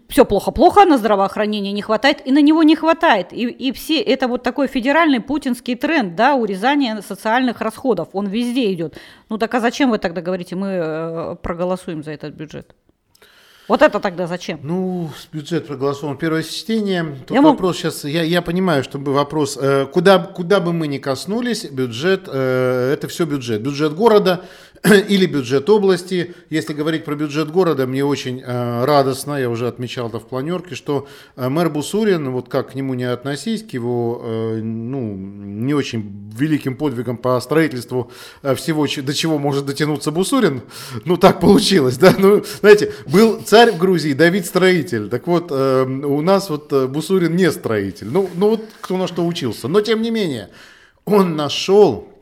все 0.08 0.26
плохо-плохо, 0.26 0.86
на 0.86 0.98
здравоохранение 0.98 1.72
не 1.72 1.82
хватает, 1.82 2.26
и 2.26 2.32
на 2.32 2.42
него 2.42 2.64
не 2.64 2.76
хватает. 2.76 3.32
И, 3.32 3.46
и 3.46 3.72
все, 3.72 4.02
это 4.02 4.28
вот 4.28 4.44
такой 4.44 4.68
федеральный 4.68 5.20
путинский 5.20 5.76
тренд, 5.76 6.16
да, 6.16 6.36
урезание 6.36 7.02
социальных 7.02 7.62
расходов, 7.62 8.10
он 8.14 8.28
везде 8.28 8.72
идет. 8.74 8.98
Ну 9.30 9.38
так 9.38 9.54
а 9.54 9.60
зачем 9.60 9.92
вы 9.92 10.00
тогда 10.00 10.22
говорите, 10.22 10.56
мы 10.56 10.68
э, 10.68 11.36
проголосуем 11.42 12.04
за 12.04 12.12
этот 12.12 12.34
бюджет? 12.34 12.76
Вот 13.68 13.82
это 13.82 14.00
тогда 14.00 14.28
зачем? 14.28 14.60
Ну, 14.62 15.10
бюджет 15.32 15.68
проголосован 15.68 16.18
первое 16.18 16.44
чтение. 16.44 17.16
Тут 17.26 17.36
я 17.36 17.42
вопрос 17.42 17.76
мог... 17.76 17.76
сейчас, 17.78 18.04
я, 18.04 18.22
я 18.24 18.42
понимаю, 18.42 18.84
что 18.84 18.98
вопрос, 19.00 19.58
э, 19.60 19.86
куда, 19.86 20.20
куда 20.20 20.60
бы 20.60 20.74
мы 20.74 20.88
ни 20.88 20.98
коснулись, 20.98 21.64
бюджет, 21.66 22.28
э, 22.28 22.92
это 22.94 23.08
все 23.08 23.26
бюджет. 23.26 23.62
Бюджет 23.62 23.94
города, 23.94 24.44
или 25.08 25.26
бюджет 25.26 25.70
области. 25.70 26.36
Если 26.50 26.74
говорить 26.74 27.06
про 27.06 27.16
бюджет 27.16 27.50
города, 27.52 27.88
мне 27.88 28.04
очень 28.04 28.42
э, 28.42 28.86
радостно, 28.86 29.40
я 29.40 29.50
уже 29.50 29.68
отмечал 29.68 30.10
это 30.10 30.20
в 30.20 30.28
планерке, 30.28 30.76
что 30.76 31.08
э, 31.38 31.48
мэр 31.48 31.70
Бусурин, 31.70 32.32
вот 32.32 32.50
как 32.50 32.72
к 32.72 32.76
нему 32.76 32.94
не 32.94 33.06
относись, 33.06 33.64
к 33.64 33.72
его 33.72 34.22
э, 34.22 34.60
ну, 34.62 35.16
не 35.16 35.74
очень 35.74 36.32
великим 36.38 36.76
подвигам 36.76 37.16
по 37.16 37.40
строительству 37.40 38.12
э, 38.42 38.56
всего, 38.56 38.86
до 38.86 39.14
чего 39.14 39.38
может 39.38 39.66
дотянуться 39.66 40.12
Бусурин, 40.12 40.64
ну 41.06 41.16
так 41.16 41.40
получилось, 41.40 41.98
да, 42.00 42.14
ну, 42.18 42.44
знаете, 42.60 42.92
был 43.08 43.42
царь 43.42 43.72
в 43.72 43.78
Грузии, 43.78 44.12
Давид 44.12 44.46
строитель, 44.46 45.08
так 45.08 45.28
вот, 45.28 45.48
э, 45.52 45.84
у 45.84 46.20
нас 46.22 46.50
вот 46.50 46.74
э, 46.74 46.88
Бусурин 46.88 47.38
не 47.38 47.50
строитель, 47.52 48.08
ну, 48.12 48.30
ну 48.36 48.50
вот 48.50 48.66
кто 48.82 48.98
на 48.98 49.08
что 49.08 49.26
учился, 49.26 49.70
но 49.70 49.80
тем 49.80 50.02
не 50.02 50.12
менее, 50.12 50.50
он 51.06 51.38
нашел 51.38 52.13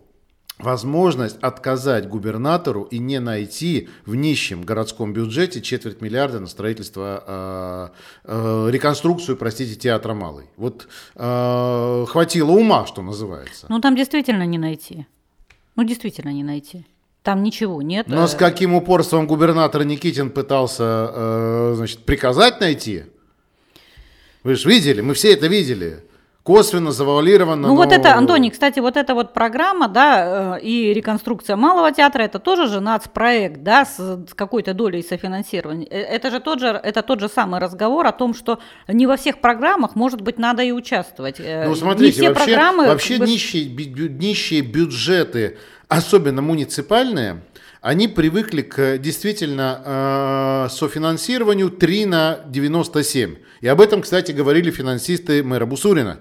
возможность 0.63 1.38
отказать 1.41 2.08
губернатору 2.08 2.84
и 2.84 3.00
не 3.00 3.19
найти 3.19 3.89
в 4.06 4.15
нищем 4.15 4.63
городском 4.63 5.13
бюджете 5.13 5.62
четверть 5.62 6.02
миллиарда 6.02 6.39
на 6.39 6.47
строительство, 6.47 7.24
э, 7.26 7.89
э, 8.26 8.69
реконструкцию, 8.71 9.38
простите, 9.38 9.76
театра 9.76 10.13
Малый. 10.13 10.45
Вот 10.58 10.88
э, 11.15 12.06
хватило 12.08 12.52
ума, 12.52 12.86
что 12.86 13.02
называется. 13.02 13.65
Ну 13.69 13.80
там 13.80 13.95
действительно 13.95 14.45
не 14.45 14.58
найти. 14.58 15.06
Ну 15.76 15.84
действительно 15.84 16.30
не 16.30 16.43
найти. 16.43 16.86
Там 17.24 17.43
ничего 17.43 17.82
нет. 17.82 18.08
Но 18.08 18.26
с 18.26 18.34
каким 18.34 18.74
упорством 18.74 19.28
губернатор 19.28 19.84
Никитин 19.84 20.32
пытался, 20.32 21.12
э, 21.13 21.74
значит, 21.76 22.00
приказать 22.00 22.60
найти? 22.60 23.04
Вы 24.43 24.56
же 24.56 24.67
видели, 24.67 25.02
мы 25.02 25.13
все 25.13 25.34
это 25.34 25.45
видели 25.45 26.04
косвенно 26.43 26.91
завуалировано. 26.91 27.67
Ну 27.67 27.67
но... 27.69 27.75
вот 27.75 27.91
это, 27.91 28.15
Антоний, 28.15 28.49
кстати, 28.49 28.80
вот 28.80 28.97
эта 28.97 29.13
вот 29.13 29.34
программа, 29.34 29.88
да, 29.88 30.58
э, 30.58 30.62
и 30.62 30.93
реконструкция 30.93 31.56
малого 31.56 31.91
театра, 31.91 32.23
это 32.23 32.39
тоже 32.39 32.67
же 32.67 32.80
нацпроект, 32.80 33.62
да, 33.62 33.86
с, 33.86 34.25
какой-то 34.36 34.73
долей 34.73 35.04
софинансирования. 35.04 35.88
Э, 35.89 35.99
это 35.99 36.32
же 36.32 36.39
тот 36.39 36.60
же, 36.60 36.67
это 36.67 37.04
тот 37.04 37.19
же 37.19 37.30
самый 37.30 37.60
разговор 37.60 38.08
о 38.08 38.12
том, 38.12 38.34
что 38.34 38.60
не 38.88 39.06
во 39.06 39.17
всех 39.17 39.39
программах, 39.39 39.95
может 39.95 40.21
быть, 40.21 40.39
надо 40.39 40.63
и 40.63 40.71
участвовать. 40.71 41.36
Э, 41.39 41.67
ну 41.67 41.75
смотрите, 41.75 42.06
не 42.06 42.12
все 42.12 42.30
вообще, 42.30 42.45
программы... 42.45 42.88
Вообще 42.88 43.17
бы... 43.17 43.27
нищие, 43.27 43.65
нищие 44.10 44.62
бюджеты, 44.62 45.58
особенно 45.89 46.41
муниципальные, 46.41 47.41
они 47.82 48.08
привыкли 48.08 48.62
к 48.62 49.00
действительно 49.00 49.82
э, 49.84 50.70
софинансированию 50.70 51.72
3 51.72 52.06
на 52.06 52.39
97. 52.46 53.38
И 53.62 53.67
об 53.67 53.82
этом, 53.82 54.04
кстати, 54.04 54.32
говорили 54.32 54.70
финансисты 54.70 55.44
мэра 55.44 55.65
Бусурина. 55.65 56.20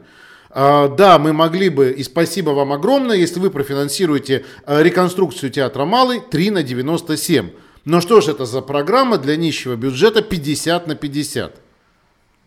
Э, 0.49 0.89
да, 0.97 1.19
мы 1.19 1.35
могли 1.35 1.69
бы, 1.69 1.91
и 1.93 2.03
спасибо 2.03 2.51
вам 2.51 2.73
огромное, 2.73 3.17
если 3.17 3.41
вы 3.41 3.51
профинансируете 3.51 4.47
э, 4.65 4.83
реконструкцию 4.83 5.51
театра 5.51 5.85
Малый 5.85 6.21
3 6.21 6.51
на 6.51 6.63
97. 6.63 7.51
Но 7.85 8.01
что 8.01 8.23
же 8.23 8.31
это 8.31 8.47
за 8.47 8.63
программа 8.63 9.19
для 9.19 9.37
нищего 9.37 9.77
бюджета 9.77 10.23
50 10.23 10.87
на 10.87 10.95
50? 10.95 11.61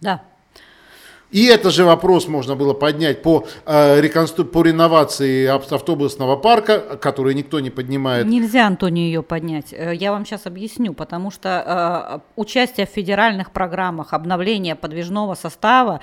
Да. 0.01 0.23
И 1.33 1.45
это 1.45 1.71
же 1.71 1.83
вопрос 1.83 2.27
можно 2.27 2.55
было 2.55 2.73
поднять 2.73 3.23
по, 3.23 3.47
э, 3.65 3.99
реконстру... 3.99 4.45
по 4.45 4.61
реновации 4.61 5.47
автобусного 5.47 6.35
парка, 6.35 6.79
который 6.79 7.33
никто 7.33 7.59
не 7.59 7.71
поднимает. 7.71 8.27
Нельзя, 8.27 8.67
Антоний, 8.67 9.07
ее 9.07 9.23
поднять. 9.23 9.73
Э, 9.73 9.95
я 9.95 10.11
вам 10.11 10.27
сейчас 10.27 10.45
объясню, 10.45 10.93
потому 10.93 11.31
что 11.31 12.21
э, 12.35 12.39
участие 12.39 12.85
в 12.85 12.89
федеральных 12.89 13.51
программах 13.51 14.13
обновления 14.13 14.75
подвижного 14.75 15.33
состава 15.33 16.01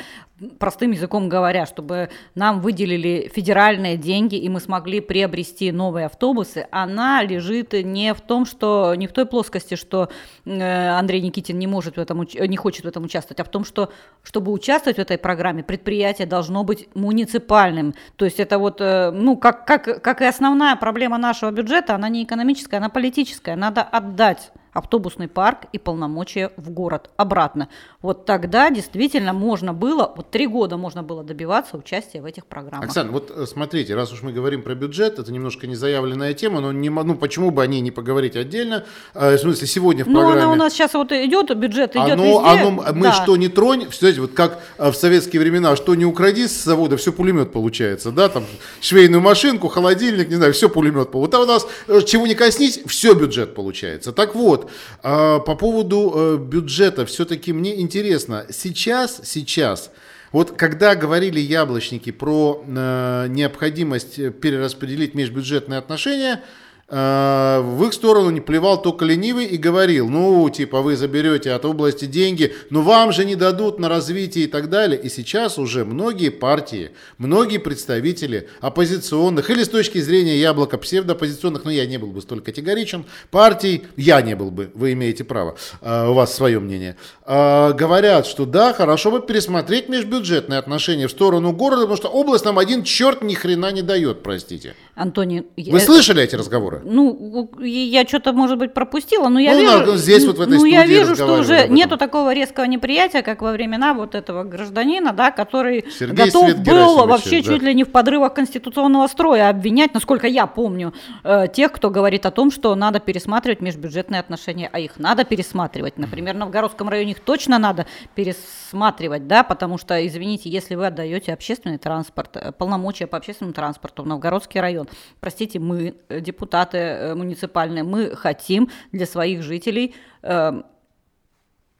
простым 0.58 0.92
языком 0.92 1.28
говоря, 1.28 1.66
чтобы 1.66 2.10
нам 2.34 2.60
выделили 2.60 3.30
федеральные 3.34 3.96
деньги 3.96 4.36
и 4.36 4.48
мы 4.48 4.60
смогли 4.60 5.00
приобрести 5.00 5.70
новые 5.72 6.06
автобусы, 6.06 6.66
она 6.70 7.22
лежит 7.22 7.72
не 7.72 8.14
в 8.14 8.20
том, 8.20 8.46
что 8.46 8.94
не 8.94 9.06
в 9.06 9.12
той 9.12 9.26
плоскости, 9.26 9.74
что 9.74 10.08
э, 10.44 10.88
Андрей 10.88 11.20
Никитин 11.20 11.58
не 11.58 11.66
может 11.66 11.96
в 11.96 12.00
этом 12.00 12.20
не 12.20 12.56
хочет 12.56 12.84
в 12.84 12.88
этом 12.88 13.04
участвовать, 13.04 13.40
а 13.40 13.44
в 13.44 13.48
том, 13.48 13.64
что 13.64 13.92
чтобы 14.22 14.52
участвовать 14.52 14.96
в 14.96 15.00
этой 15.00 15.18
программе, 15.18 15.62
предприятие 15.62 16.26
должно 16.26 16.64
быть 16.64 16.88
муниципальным. 16.94 17.94
То 18.16 18.24
есть 18.24 18.40
это 18.40 18.58
вот, 18.58 18.80
э, 18.80 19.10
ну, 19.10 19.36
как, 19.36 19.66
как, 19.66 20.02
как 20.02 20.22
и 20.22 20.24
основная 20.24 20.76
проблема 20.76 21.18
нашего 21.18 21.50
бюджета, 21.50 21.94
она 21.94 22.08
не 22.08 22.24
экономическая, 22.24 22.78
она 22.78 22.88
политическая. 22.88 23.56
Надо 23.56 23.82
отдать 23.82 24.50
автобусный 24.72 25.28
парк 25.28 25.60
и 25.72 25.78
полномочия 25.78 26.52
в 26.56 26.70
город 26.70 27.10
обратно. 27.16 27.68
Вот 28.02 28.24
тогда 28.24 28.70
действительно 28.70 29.32
можно 29.32 29.72
было, 29.72 30.12
вот 30.16 30.30
три 30.30 30.46
года 30.46 30.76
можно 30.76 31.02
было 31.02 31.22
добиваться 31.22 31.76
участия 31.76 32.20
в 32.20 32.24
этих 32.24 32.46
программах. 32.46 32.86
Оксана, 32.86 33.10
вот 33.10 33.30
э, 33.30 33.46
смотрите, 33.46 33.94
раз 33.94 34.12
уж 34.12 34.22
мы 34.22 34.32
говорим 34.32 34.62
про 34.62 34.74
бюджет, 34.74 35.18
это 35.18 35.32
немножко 35.32 35.66
не 35.66 35.74
заявленная 35.74 36.34
тема, 36.34 36.60
но 36.60 36.72
не, 36.72 36.90
ну, 36.90 37.14
почему 37.14 37.50
бы 37.50 37.62
о 37.62 37.66
ней 37.66 37.80
не 37.80 37.90
поговорить 37.90 38.36
отдельно? 38.36 38.84
Э, 39.14 39.36
в 39.36 39.38
смысле, 39.38 39.66
сегодня 39.66 40.04
в 40.04 40.08
ну, 40.08 40.20
программе... 40.20 40.40
Но 40.40 40.46
она 40.46 40.52
у 40.52 40.56
нас 40.56 40.72
сейчас 40.72 40.94
вот 40.94 41.12
идет, 41.12 41.56
бюджет 41.56 41.96
идет 41.96 42.12
оно, 42.12 42.24
везде. 42.24 42.62
Оно, 42.62 42.70
мы 42.70 43.02
да. 43.02 43.12
что 43.12 43.36
не 43.36 43.48
тронь, 43.48 43.86
знаете, 43.90 44.20
вот 44.20 44.32
как 44.32 44.60
э, 44.78 44.90
в 44.90 44.94
советские 44.94 45.40
времена, 45.40 45.76
что 45.76 45.94
не 45.94 46.04
укради 46.04 46.46
с 46.46 46.64
завода, 46.64 46.96
все 46.96 47.12
пулемет 47.12 47.52
получается, 47.52 48.12
да, 48.12 48.28
там 48.28 48.44
швейную 48.80 49.20
машинку, 49.20 49.68
холодильник, 49.68 50.28
не 50.28 50.36
знаю, 50.36 50.52
все 50.52 50.68
пулемет. 50.68 51.12
Вот 51.12 51.34
а 51.34 51.40
у 51.40 51.46
нас 51.46 51.66
чего 52.06 52.26
не 52.26 52.34
коснись, 52.34 52.80
все 52.86 53.14
бюджет 53.14 53.54
получается. 53.54 54.12
Так 54.12 54.34
вот, 54.34 54.59
по 55.02 55.56
поводу 55.58 56.38
бюджета, 56.38 57.06
все-таки 57.06 57.52
мне 57.52 57.80
интересно, 57.80 58.46
сейчас, 58.50 59.20
сейчас, 59.24 59.90
вот 60.32 60.52
когда 60.52 60.94
говорили 60.94 61.40
яблочники 61.40 62.10
про 62.12 62.62
э, 62.66 63.26
необходимость 63.28 64.16
перераспределить 64.40 65.14
межбюджетные 65.14 65.78
отношения, 65.78 66.40
Э, 66.40 66.44
в 66.90 67.84
их 67.86 67.92
сторону 67.92 68.30
не 68.30 68.40
плевал 68.40 68.82
только 68.82 69.04
ленивый 69.04 69.46
и 69.46 69.56
говорил, 69.56 70.08
ну, 70.08 70.48
типа, 70.50 70.82
вы 70.82 70.96
заберете 70.96 71.52
от 71.52 71.64
области 71.64 72.04
деньги, 72.04 72.52
но 72.70 72.82
вам 72.82 73.12
же 73.12 73.24
не 73.24 73.36
дадут 73.36 73.78
на 73.78 73.88
развитие 73.88 74.44
и 74.44 74.46
так 74.48 74.68
далее. 74.68 75.00
И 75.00 75.08
сейчас 75.08 75.58
уже 75.58 75.84
многие 75.84 76.30
партии, 76.30 76.90
многие 77.18 77.58
представители 77.58 78.48
оппозиционных, 78.60 79.50
или 79.50 79.62
с 79.62 79.68
точки 79.68 79.98
зрения 79.98 80.38
яблока 80.38 80.78
псевдооппозиционных, 80.78 81.64
но 81.64 81.70
я 81.70 81.86
не 81.86 81.98
был 81.98 82.08
бы 82.08 82.20
столь 82.20 82.40
категоричен, 82.40 83.04
партий, 83.30 83.84
я 83.96 84.20
не 84.22 84.34
был 84.34 84.50
бы, 84.50 84.70
вы 84.74 84.92
имеете 84.92 85.24
право, 85.24 85.56
э, 85.80 86.08
у 86.08 86.14
вас 86.14 86.34
свое 86.34 86.58
мнение, 86.58 86.96
э, 87.24 87.72
говорят, 87.72 88.26
что 88.26 88.46
да, 88.46 88.72
хорошо 88.72 89.10
бы 89.10 89.20
пересмотреть 89.20 89.88
межбюджетные 89.88 90.58
отношения 90.58 91.06
в 91.06 91.10
сторону 91.10 91.52
города, 91.52 91.82
потому 91.82 91.96
что 91.96 92.08
область 92.08 92.44
нам 92.44 92.58
один 92.58 92.82
черт 92.82 93.22
ни 93.22 93.34
хрена 93.34 93.70
не 93.72 93.82
дает, 93.82 94.22
простите. 94.22 94.74
Антоний, 94.94 95.46
Вы 95.56 95.80
слышали 95.80 96.22
эти 96.22 96.34
разговоры? 96.34 96.79
Ну, 96.84 97.50
я 97.60 98.06
что-то, 98.06 98.32
может 98.32 98.58
быть, 98.58 98.74
пропустила, 98.74 99.28
но 99.28 99.38
я 99.38 99.52
Ну, 99.52 99.60
вижу, 99.60 99.92
на- 99.92 99.96
здесь 99.96 100.26
вот 100.26 100.38
в 100.38 100.40
этой 100.40 100.58
ну, 100.58 100.64
я 100.64 100.84
вижу, 100.84 101.14
что 101.14 101.38
уже 101.38 101.68
нету 101.68 101.96
такого 101.96 102.32
резкого 102.32 102.64
неприятия, 102.64 103.22
как 103.22 103.42
во 103.42 103.52
времена 103.52 103.94
вот 103.94 104.14
этого 104.14 104.44
гражданина, 104.44 105.12
да, 105.12 105.30
который 105.30 105.84
Сергей 105.90 106.26
готов 106.26 106.50
Свет 106.50 106.62
был 106.62 107.06
вообще 107.06 107.42
да. 107.42 107.52
чуть 107.52 107.62
ли 107.62 107.74
не 107.74 107.84
в 107.84 107.90
подрывах 107.90 108.34
конституционного 108.34 109.06
строя 109.06 109.48
обвинять, 109.48 109.94
насколько 109.94 110.26
я 110.26 110.46
помню, 110.46 110.94
э, 111.24 111.46
тех, 111.52 111.72
кто 111.72 111.90
говорит 111.90 112.26
о 112.26 112.30
том, 112.30 112.50
что 112.50 112.74
надо 112.74 113.00
пересматривать 113.00 113.60
межбюджетные 113.60 114.20
отношения, 114.20 114.68
а 114.72 114.78
их 114.78 114.98
надо 114.98 115.24
пересматривать. 115.24 115.98
Например, 115.98 116.34
в 116.34 116.38
Новгородском 116.38 116.88
районе 116.88 117.12
их 117.12 117.20
точно 117.20 117.58
надо 117.58 117.86
пересматривать, 118.14 119.26
да, 119.26 119.42
потому 119.42 119.78
что, 119.78 120.06
извините, 120.06 120.48
если 120.50 120.74
вы 120.74 120.86
отдаете 120.86 121.32
общественный 121.32 121.78
транспорт, 121.78 122.36
э, 122.36 122.52
полномочия 122.52 123.06
по 123.06 123.16
общественному 123.16 123.54
транспорту 123.54 124.02
в 124.02 124.06
Новгородский 124.06 124.60
район, 124.60 124.88
простите, 125.20 125.58
мы, 125.58 125.94
э, 126.08 126.20
депутаты 126.70 126.78
э, 126.78 127.14
муниципальные, 127.14 127.84
мы 127.84 128.16
хотим 128.16 128.68
для 128.92 129.06
своих 129.06 129.42
жителей 129.42 129.94
э, 130.22 130.62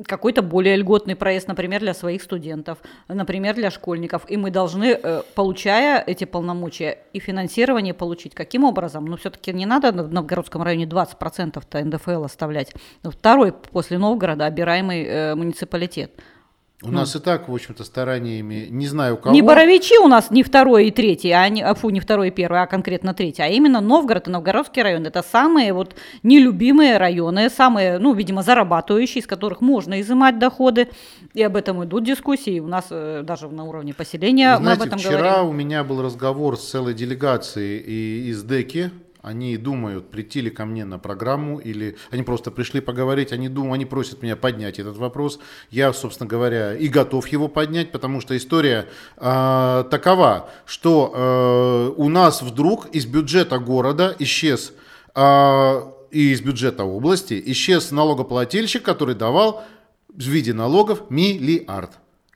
какой-то 0.07 0.43
более 0.43 0.77
льготный 0.77 1.15
проезд, 1.15 1.49
например, 1.49 1.81
для 1.81 1.95
своих 1.95 2.23
студентов, 2.23 2.79
например, 3.09 3.55
для 3.55 3.71
школьников. 3.71 4.23
И 4.31 4.37
мы 4.37 4.51
должны, 4.51 4.99
э, 5.03 5.23
получая 5.35 6.03
эти 6.07 6.25
полномочия 6.25 6.99
и 7.13 7.21
финансирование 7.21 7.95
получить, 7.95 8.35
каким 8.35 8.65
образом? 8.65 9.05
Ну, 9.05 9.17
все-таки 9.17 9.53
не 9.53 9.67
надо 9.67 9.93
в 9.93 10.13
Новгородском 10.13 10.63
районе 10.63 10.87
20% 10.87 11.85
НДФЛ 11.85 12.25
оставлять. 12.25 12.75
Ну, 13.03 13.11
Второй 13.11 13.53
после 13.53 13.99
Новгорода 13.99 14.47
обираемый 14.47 15.05
э, 15.05 15.35
муниципалитет. 15.35 16.11
У 16.83 16.91
нас 16.91 17.15
и 17.15 17.19
так, 17.19 17.49
в 17.49 17.55
общем-то, 17.55 17.85
стараниями, 17.85 18.69
не 18.71 18.87
знаю 18.87 19.19
кого. 19.19 19.35
Не 19.35 19.43
Боровичи 19.43 19.99
у 19.99 20.09
нас 20.09 20.31
не 20.31 20.43
второй 20.43 20.87
и 20.87 20.91
третий, 20.91 21.31
а 21.31 21.47
не, 21.51 21.63
а, 21.63 21.75
фу, 21.75 21.91
не 21.91 22.01
второй 22.01 22.29
и 22.29 22.31
первый, 22.31 22.63
а 22.63 22.67
конкретно 22.67 23.13
третий, 23.13 23.43
а 23.43 23.49
именно 23.49 23.83
Новгород 23.83 24.29
и 24.29 24.31
Новгородский 24.31 24.83
район. 24.83 25.07
Это 25.07 25.23
самые 25.23 25.75
вот 25.75 25.95
нелюбимые 26.23 26.97
районы, 26.97 27.51
самые, 27.51 27.99
ну, 27.99 28.15
видимо, 28.15 28.43
зарабатывающие, 28.43 29.21
из 29.21 29.27
которых 29.27 29.61
можно 29.61 30.01
изымать 30.01 30.39
доходы. 30.39 30.89
И 31.35 31.43
об 31.43 31.57
этом 31.57 31.85
идут 31.85 32.05
дискуссии. 32.05 32.61
У 32.61 32.67
нас 32.67 32.87
э, 32.91 33.23
даже 33.25 33.49
на 33.49 33.65
уровне 33.65 33.93
поселения 33.93 34.57
Вы 34.57 34.63
мы 34.63 34.73
об 34.73 34.79
знаете, 34.79 34.87
этом 34.87 34.99
вчера 35.01 35.33
говорим. 35.33 35.49
у 35.49 35.53
меня 35.53 35.85
был 35.85 36.01
разговор 36.03 36.57
с 36.57 36.67
целой 36.71 36.95
делегацией 36.95 38.31
из 38.31 38.43
ДЭКи. 38.43 38.91
Они 39.23 39.59
думают, 39.59 40.11
прийти 40.11 40.41
ли 40.41 40.51
ко 40.51 40.65
мне 40.65 40.87
на 40.87 40.99
программу, 40.99 41.59
или 41.59 41.97
они 42.11 42.23
просто 42.23 42.51
пришли 42.51 42.81
поговорить, 42.81 43.33
они 43.33 43.51
думают, 43.51 43.75
они 43.75 43.85
просят 43.85 44.23
меня 44.23 44.35
поднять 44.35 44.79
этот 44.79 44.97
вопрос. 44.97 45.39
Я, 45.71 45.93
собственно 45.93 46.29
говоря, 46.29 46.75
и 46.75 46.89
готов 46.89 47.29
его 47.29 47.49
поднять, 47.49 47.93
потому 47.93 48.23
что 48.23 48.35
история 48.35 48.87
э, 49.19 49.85
такова, 49.91 50.49
что 50.65 51.13
э, 51.15 52.01
у 52.01 52.09
нас 52.09 52.41
вдруг 52.41 52.87
из 52.95 53.05
бюджета 53.05 53.59
города 53.59 54.17
исчез 54.19 54.73
э, 55.15 55.83
и 56.11 56.33
из 56.33 56.41
бюджета 56.41 56.85
области 56.85 57.43
исчез 57.47 57.91
налогоплательщик, 57.91 58.83
который 58.83 59.15
давал 59.15 59.63
в 60.09 60.23
виде 60.23 60.55
налогов 60.55 61.11
миллиард. 61.11 61.91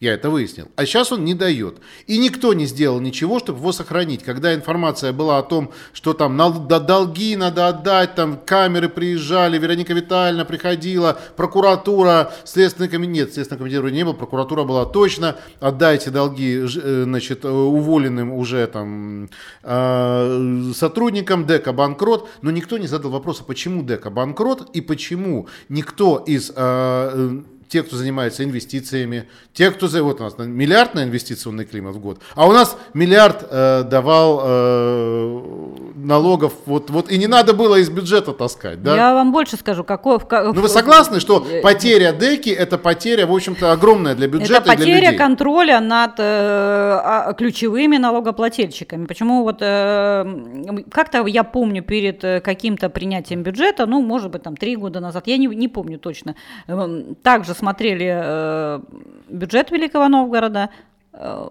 Я 0.04 0.12
это 0.12 0.28
выяснил. 0.28 0.68
А 0.76 0.84
сейчас 0.84 1.12
он 1.12 1.24
не 1.24 1.32
дает. 1.32 1.78
И 2.06 2.18
никто 2.18 2.52
не 2.52 2.66
сделал 2.66 3.00
ничего, 3.00 3.38
чтобы 3.38 3.60
его 3.60 3.72
сохранить. 3.72 4.22
Когда 4.22 4.54
информация 4.54 5.14
была 5.14 5.38
о 5.38 5.42
том, 5.42 5.70
что 5.94 6.12
там 6.12 6.36
да- 6.68 6.78
долги 6.78 7.34
надо 7.36 7.68
отдать, 7.68 8.14
там 8.14 8.36
камеры 8.36 8.90
приезжали, 8.90 9.56
Вероника 9.56 9.94
Витальевна 9.94 10.44
приходила, 10.44 11.18
прокуратура, 11.36 12.30
Следственный 12.44 12.90
комитет, 12.90 13.14
нет, 13.14 13.32
Следственный 13.32 13.60
комитет 13.60 13.80
вроде 13.80 13.96
не 13.96 14.04
был, 14.04 14.12
прокуратура 14.12 14.64
была 14.64 14.84
точно, 14.84 15.36
отдайте 15.58 16.10
долги 16.10 16.54
э, 16.54 17.04
значит, 17.04 17.46
э, 17.46 17.48
уволенным 17.48 18.30
уже 18.30 18.66
там 18.66 19.30
э, 19.62 20.72
сотрудникам, 20.74 21.46
ДЭКа 21.46 21.72
банкрот, 21.72 22.28
но 22.42 22.50
никто 22.50 22.76
не 22.76 22.88
задал 22.88 23.10
вопроса, 23.10 23.42
почему 23.42 23.82
ДЭКа 23.82 24.10
банкрот 24.10 24.68
и 24.76 24.82
почему 24.82 25.48
никто 25.70 26.18
из 26.18 26.50
э, 26.50 26.54
э, 26.56 27.40
те, 27.74 27.82
кто 27.82 27.96
занимается 27.96 28.44
инвестициями, 28.44 29.28
те, 29.52 29.72
кто 29.72 29.88
вот 30.04 30.20
у 30.20 30.22
нас 30.22 30.38
миллиард 30.38 30.94
на 30.94 31.02
инвестиционный 31.02 31.64
климат 31.64 31.96
в 31.96 31.98
год, 31.98 32.20
а 32.37 32.46
у 32.46 32.52
нас 32.52 32.76
миллиард 32.94 33.44
э, 33.50 33.82
давал 33.82 34.42
э, 34.44 35.63
налогов, 36.04 36.52
вот, 36.66 36.90
вот 36.90 37.10
и 37.10 37.18
не 37.18 37.26
надо 37.26 37.54
было 37.54 37.76
из 37.76 37.88
бюджета 37.90 38.32
таскать, 38.32 38.82
да? 38.82 38.94
Я 38.96 39.14
вам 39.14 39.32
больше 39.32 39.56
скажу, 39.56 39.84
какой... 39.84 40.18
в 40.18 40.26
ка- 40.26 40.44
Ну 40.52 40.60
вы 40.60 40.68
согласны, 40.68 41.20
что 41.20 41.44
Э, 41.50 41.60
потеря 41.62 42.12
деки 42.12 42.50
это 42.50 42.78
потеря, 42.78 43.26
в 43.26 43.32
общем-то, 43.34 43.72
огромная 43.72 44.14
для 44.14 44.28
бюджета 44.28 44.54
Это 44.60 44.72
и 44.72 44.76
для 44.76 44.84
потеря 44.86 44.96
людей? 45.10 45.18
контроля 45.18 45.80
над 45.80 46.12
э, 46.18 46.22
а- 46.22 47.32
ключевыми 47.32 47.96
налогоплательщиками. 47.96 49.06
Почему 49.06 49.42
вот 49.42 49.58
э, 49.60 50.84
как-то 50.90 51.26
я 51.26 51.44
помню 51.44 51.82
перед 51.82 52.22
э, 52.24 52.40
каким-то 52.40 52.88
принятием 52.90 53.42
бюджета, 53.42 53.86
ну, 53.86 54.02
может 54.02 54.30
быть, 54.30 54.42
там 54.42 54.56
три 54.56 54.76
года 54.76 55.00
назад, 55.00 55.26
я 55.26 55.36
не, 55.38 55.46
не 55.46 55.68
помню 55.68 55.98
точно, 55.98 56.34
эм, 56.68 57.14
также 57.22 57.54
смотрели 57.54 58.12
э, 58.14 58.80
бюджет 59.28 59.70
Великого 59.70 60.08
Новгорода, 60.08 60.68
э, 61.12 61.48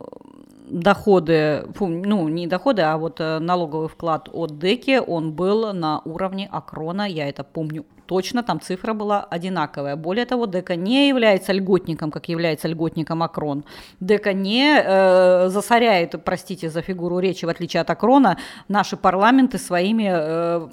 доходы, 0.70 1.66
ну 1.80 2.28
не 2.30 2.48
доходы, 2.48 2.82
а 2.82 2.98
вот 2.98 3.20
э, 3.20 3.40
налоговый 3.40 3.88
вклад 3.88 4.30
от 4.32 4.58
ДЭКи, 4.60 5.02
он 5.06 5.34
был 5.34 5.74
на 5.74 6.02
уровне 6.06 6.48
Акрона, 6.52 7.08
я 7.08 7.28
это 7.28 7.44
помню 7.44 7.86
точно, 8.06 8.44
там 8.44 8.60
цифра 8.60 8.94
была 8.94 9.24
одинаковая. 9.24 9.96
Более 9.96 10.26
того, 10.26 10.46
ДЭКа 10.46 10.76
не 10.76 11.08
является 11.08 11.54
льготником, 11.54 12.12
как 12.12 12.30
является 12.30 12.68
льготником 12.68 13.24
Акрон. 13.24 13.64
ДЭКа 14.00 14.34
не 14.34 14.82
э, 14.84 15.50
засоряет, 15.50 16.24
простите 16.24 16.70
за 16.70 16.82
фигуру 16.82 17.20
речи, 17.20 17.46
в 17.46 17.50
отличие 17.50 17.82
от 17.82 17.90
Акрона, 17.90 18.38
наши 18.68 18.98
парламенты 18.98 19.58
своими 19.58 20.10
э, 20.12 20.68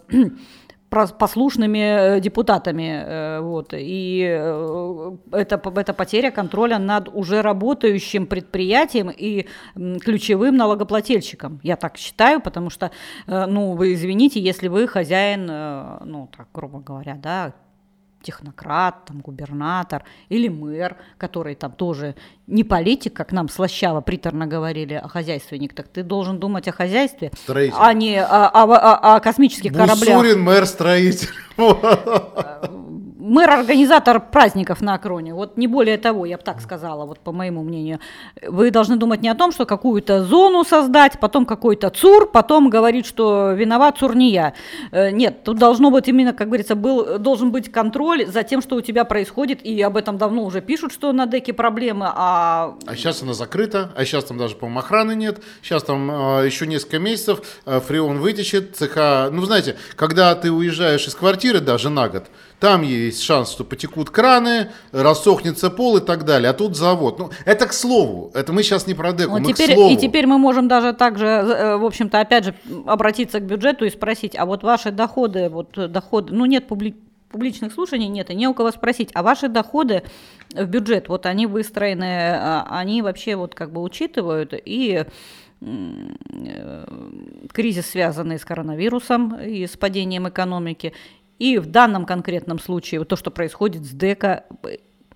послушными 0.91 2.17
э, 2.17 2.21
депутатами. 2.21 3.05
э, 3.07 3.41
Вот. 3.41 3.73
И 3.77 4.27
э, 4.29 5.17
это, 5.33 5.61
это 5.77 5.95
потеря 5.95 6.31
контроля 6.31 6.79
над 6.79 7.09
уже 7.09 7.43
работающим 7.43 8.27
предприятием 8.27 9.11
и 9.11 9.47
ключевым 10.01 10.57
налогоплательщиком. 10.57 11.61
Я 11.63 11.77
так 11.77 11.97
считаю, 11.97 12.41
потому 12.41 12.71
что, 12.71 12.91
ну, 13.27 13.73
вы 13.73 13.95
извините, 13.95 14.41
если 14.41 14.69
вы 14.69 14.89
хозяин, 14.89 15.47
ну, 15.47 16.29
так, 16.37 16.49
грубо 16.53 16.81
говоря, 16.81 17.15
да, 17.15 17.53
технократ, 18.23 19.05
там, 19.07 19.21
губернатор 19.21 20.05
или 20.29 20.49
мэр, 20.49 20.97
который 21.19 21.55
там 21.55 21.73
тоже 21.73 22.15
не 22.47 22.65
политик, 22.65 23.15
как 23.15 23.33
нам 23.33 23.49
слащаво 23.49 24.01
приторно 24.01 24.47
говорили, 24.47 24.95
а 24.95 25.09
хозяйственник, 25.09 25.75
так 25.75 25.89
ты 25.89 26.03
должен 26.03 26.39
думать 26.39 26.69
о 26.69 26.73
хозяйстве, 26.73 27.31
Строитель. 27.37 27.77
а 27.79 27.93
не 27.95 28.17
о, 28.23 28.49
о- 28.49 28.65
о- 28.65 29.15
о 29.17 29.21
космических 29.21 29.73
кораблях. 29.73 30.17
Бусурин, 30.19 30.41
мэр, 30.43 30.67
строитель. 33.21 33.35
Мэр 33.35 33.51
организатор 33.51 34.21
праздников 34.21 34.81
на 34.81 34.95
Акроне. 34.95 35.35
Вот 35.35 35.57
не 35.57 35.67
более 35.67 35.99
того, 35.99 36.27
я 36.27 36.37
бы 36.37 36.43
так 36.43 36.61
сказала, 36.61 37.07
вот 37.07 37.19
по 37.19 37.33
моему 37.33 37.63
мнению. 37.63 37.99
Вы 38.43 38.71
должны 38.71 38.97
думать 38.97 39.23
не 39.23 39.29
о 39.29 39.35
том, 39.35 39.53
что 39.53 39.67
какую-то 39.67 40.25
зону 40.25 40.65
создать, 40.65 41.21
потом 41.21 41.47
какой-то 41.47 41.91
ЦУР, 41.91 42.31
потом 42.33 42.71
говорить, 42.71 43.07
что 43.07 43.53
виноват 43.53 43.99
ЦУР 43.99 44.17
не 44.17 44.31
я. 44.31 44.53
Э, 44.93 45.11
Нет, 45.11 45.45
тут 45.45 45.59
должно 45.59 45.91
быть 45.91 46.09
именно, 46.09 46.33
как 46.33 46.49
говорится, 46.49 46.75
был, 46.75 47.19
должен 47.19 47.51
быть 47.51 47.71
контроль 47.71 48.27
за 48.27 48.43
тем, 48.43 48.63
что 48.63 48.77
у 48.77 48.81
тебя 48.81 49.05
происходит, 49.05 49.65
и 49.67 49.81
об 49.83 49.97
этом 49.97 50.19
давно 50.19 50.45
уже 50.45 50.61
пишут, 50.61 50.93
что 50.93 51.13
на 51.13 51.27
деке 51.27 51.53
проблемы, 51.53 52.07
а 52.09 52.77
А 52.87 52.97
сейчас 52.97 53.23
она 53.23 53.35
закрыта, 53.35 53.93
а 53.97 54.05
сейчас 54.05 54.25
там 54.25 54.39
даже, 54.39 54.57
по-моему, 54.57 54.81
охраны 54.81 55.15
нет. 55.15 55.43
Сейчас 55.63 55.83
там 55.83 56.11
э, 56.11 56.47
еще 56.47 56.67
несколько 56.67 56.99
месяцев 56.99 57.41
э, 57.67 57.81
фреон 57.81 58.19
вытечет, 58.19 58.77
цеха... 58.77 59.29
Ну, 59.33 59.43
знаете, 59.43 59.77
когда 59.97 60.35
ты 60.35 60.51
уезжаешь 60.51 61.07
из 61.07 61.15
квартиры 61.15 61.61
даже 61.61 61.91
на 61.91 62.09
год, 62.09 62.25
там 62.61 62.83
есть 62.83 63.23
шанс, 63.23 63.51
что 63.51 63.65
потекут 63.65 64.11
краны, 64.11 64.71
рассохнется 64.93 65.71
пол 65.71 65.97
и 65.97 66.01
так 66.01 66.25
далее. 66.25 66.51
А 66.51 66.53
тут 66.53 66.77
завод. 66.77 67.19
Ну, 67.19 67.31
это 67.47 67.67
к 67.67 67.73
слову. 67.73 68.31
Это 68.35 68.53
мы 68.53 68.63
сейчас 68.63 68.87
не 68.87 68.95
про 68.95 69.13
деку, 69.13 69.33
Вот 69.33 69.41
мы 69.41 69.53
теперь, 69.53 69.71
к 69.71 69.75
слову. 69.75 69.95
и 69.95 69.97
теперь 69.97 70.27
мы 70.27 70.37
можем 70.39 70.69
даже 70.69 70.93
также, 70.93 71.27
э, 71.27 71.77
в 71.79 71.85
общем-то, 71.87 72.21
опять 72.21 72.45
же, 72.45 72.55
обратиться 72.87 73.41
к 73.41 73.45
бюджету 73.45 73.87
и 73.87 73.91
спросить, 73.91 74.37
а 74.37 74.45
вот 74.45 74.63
ваши 74.63 74.91
доходы, 74.91 75.49
вот 75.49 75.77
э, 75.79 75.89
доходы, 75.89 76.35
ну 76.35 76.45
нет 76.45 76.67
публи- 76.69 76.97
публичных 77.31 77.73
слушаний, 77.73 78.09
нет, 78.09 78.29
и 78.31 78.35
не 78.35 78.47
у 78.47 78.53
кого 78.53 78.71
спросить, 78.73 79.11
а 79.15 79.23
ваши 79.23 79.49
доходы 79.49 80.03
в 80.53 80.65
бюджет, 80.67 81.09
вот 81.09 81.25
они 81.27 81.47
выстроены, 81.47 82.35
а, 82.35 82.67
они 82.71 83.01
вообще 83.01 83.37
вот 83.37 83.55
как 83.55 83.73
бы 83.73 83.81
учитывают 83.81 84.53
и 84.53 85.05
э, 85.63 86.85
кризис, 87.53 87.87
связанный 87.87 88.39
с 88.39 88.45
коронавирусом 88.45 89.41
и 89.41 89.67
с 89.67 89.77
падением 89.77 90.29
экономики, 90.29 90.93
и 91.41 91.59
в 91.59 91.67
данном 91.67 92.05
конкретном 92.05 92.61
случае 92.61 93.01
вот 93.01 93.09
то, 93.09 93.17
что 93.17 93.31
происходит 93.31 93.85
с 93.85 93.91
ДЭКа, 93.91 94.45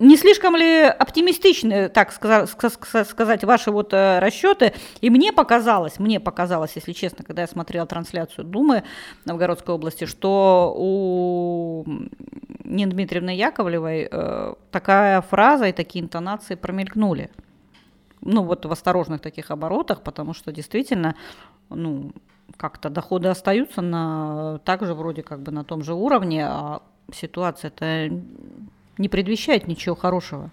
не 0.01 0.17
слишком 0.17 0.57
ли 0.57 0.83
оптимистичны, 0.83 1.89
так 1.89 2.13
сказа- 2.13 2.47
ска- 2.47 2.81
ска- 2.81 3.05
сказать, 3.05 3.45
ваши 3.45 3.71
вот 3.71 3.93
э, 3.93 4.19
расчеты? 4.19 4.73
И 5.03 5.11
мне 5.11 5.33
показалось, 5.33 6.01
мне 6.01 6.19
показалось, 6.19 6.73
если 6.75 6.93
честно, 6.93 7.25
когда 7.25 7.43
я 7.43 7.47
смотрела 7.47 7.87
трансляцию 7.87 8.45
Думы 8.47 8.83
Новгородской 9.25 9.75
области, 9.75 10.07
что 10.07 10.75
у 10.77 11.85
Нины 12.65 12.91
Дмитриевны 12.91 13.37
Яковлевой 13.37 14.09
э, 14.11 14.55
такая 14.73 15.21
фраза 15.21 15.67
и 15.67 15.73
такие 15.73 16.03
интонации 16.03 16.55
промелькнули. 16.57 17.31
Ну, 18.23 18.43
вот 18.43 18.65
в 18.65 18.73
осторожных 18.73 19.21
таких 19.21 19.51
оборотах, 19.51 20.01
потому 20.01 20.33
что 20.33 20.51
действительно, 20.51 21.15
ну, 21.69 22.13
как-то 22.57 22.91
доходы 22.91 23.29
остаются 23.29 23.83
на 23.83 24.59
также 24.65 24.95
вроде 24.95 25.23
как 25.23 25.41
бы 25.41 25.53
на 25.53 25.65
том 25.65 25.83
же 25.83 25.95
уровне, 25.95 26.47
а 26.47 26.83
ситуация-то 27.13 28.11
не 28.99 29.09
предвещает 29.09 29.67
ничего 29.67 29.95
хорошего. 29.95 30.51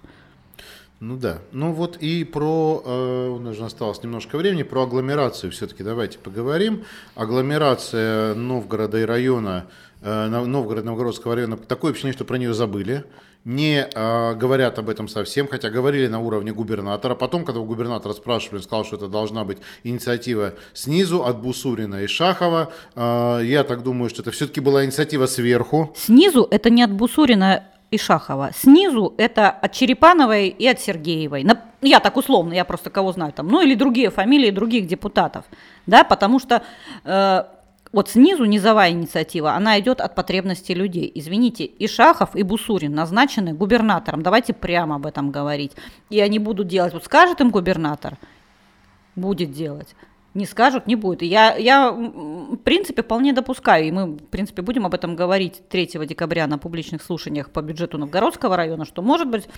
Ну 0.99 1.17
да. 1.17 1.39
Ну 1.51 1.71
вот 1.73 1.97
и 1.97 2.23
про, 2.23 2.83
э, 2.85 3.27
у 3.29 3.39
нас 3.39 3.55
же 3.55 3.65
осталось 3.65 4.03
немножко 4.03 4.37
времени, 4.37 4.61
про 4.61 4.83
агломерацию 4.83 5.51
все-таки 5.51 5.81
давайте 5.83 6.19
поговорим. 6.19 6.83
Агломерация 7.15 8.35
Новгорода 8.35 8.99
и 8.99 9.05
района, 9.05 9.65
э, 10.01 10.27
Новгород, 10.27 10.85
Новгородского 10.85 11.35
района, 11.35 11.57
такое 11.57 11.91
ощущение, 11.91 12.13
что 12.13 12.23
про 12.23 12.37
нее 12.37 12.53
забыли 12.53 13.03
не 13.45 13.87
э, 13.93 14.35
говорят 14.35 14.77
об 14.79 14.89
этом 14.89 15.07
совсем, 15.07 15.47
хотя 15.47 15.69
говорили 15.69 16.07
на 16.07 16.19
уровне 16.19 16.51
губернатора. 16.51 17.15
Потом, 17.15 17.43
когда 17.43 17.59
у 17.59 17.65
губернатора 17.65 18.13
спрашивали, 18.13 18.57
он 18.57 18.63
сказал, 18.63 18.85
что 18.85 18.97
это 18.97 19.07
должна 19.07 19.43
быть 19.43 19.57
инициатива 19.83 20.53
снизу, 20.73 21.23
от 21.23 21.41
Бусурина 21.41 22.03
и 22.03 22.07
Шахова. 22.07 22.71
Э, 22.95 23.41
я 23.43 23.63
так 23.63 23.83
думаю, 23.83 24.09
что 24.09 24.21
это 24.21 24.31
все-таки 24.31 24.59
была 24.59 24.85
инициатива 24.85 25.25
сверху. 25.25 25.91
Снизу 25.95 26.47
это 26.51 26.69
не 26.69 26.83
от 26.83 26.91
Бусурина 26.91 27.63
и 27.89 27.97
Шахова. 27.97 28.51
Снизу 28.55 29.13
это 29.17 29.49
от 29.49 29.71
Черепановой 29.71 30.47
и 30.47 30.67
от 30.67 30.79
Сергеевой. 30.79 31.45
Я 31.81 31.99
так 31.99 32.17
условно, 32.17 32.53
я 32.53 32.63
просто 32.63 32.89
кого 32.89 33.11
знаю 33.11 33.33
там. 33.33 33.47
Ну 33.47 33.61
или 33.61 33.75
другие 33.75 34.11
фамилии 34.11 34.51
других 34.51 34.87
депутатов. 34.87 35.45
Да, 35.87 36.03
потому 36.03 36.39
что... 36.39 36.61
Э, 37.03 37.43
вот 37.91 38.09
снизу 38.09 38.45
низовая 38.45 38.91
инициатива, 38.91 39.53
она 39.53 39.79
идет 39.79 39.99
от 39.99 40.15
потребностей 40.15 40.73
людей. 40.73 41.11
Извините, 41.13 41.65
и 41.65 41.87
Шахов, 41.87 42.35
и 42.35 42.43
Бусурин 42.43 42.93
назначены 42.93 43.53
губернатором. 43.53 44.23
Давайте 44.23 44.53
прямо 44.53 44.95
об 44.95 45.05
этом 45.05 45.31
говорить. 45.31 45.73
И 46.09 46.19
они 46.19 46.39
будут 46.39 46.67
делать. 46.67 46.93
Вот 46.93 47.03
скажет 47.03 47.41
им 47.41 47.49
губернатор, 47.49 48.17
будет 49.15 49.51
делать. 49.51 49.95
Не 50.33 50.45
скажут, 50.45 50.87
не 50.87 50.95
будет. 50.95 51.21
Я, 51.21 51.55
я, 51.57 51.91
в 51.91 52.55
принципе, 52.63 53.03
вполне 53.03 53.33
допускаю, 53.33 53.85
и 53.85 53.91
мы, 53.91 54.05
в 54.05 54.27
принципе, 54.27 54.61
будем 54.61 54.85
об 54.85 54.93
этом 54.93 55.17
говорить 55.17 55.61
3 55.67 55.87
декабря 56.05 56.47
на 56.47 56.57
публичных 56.57 57.03
слушаниях 57.03 57.49
по 57.49 57.61
бюджету 57.61 57.97
Новгородского 57.97 58.55
района, 58.55 58.85
что, 58.85 59.01
может 59.01 59.27
быть, 59.27 59.49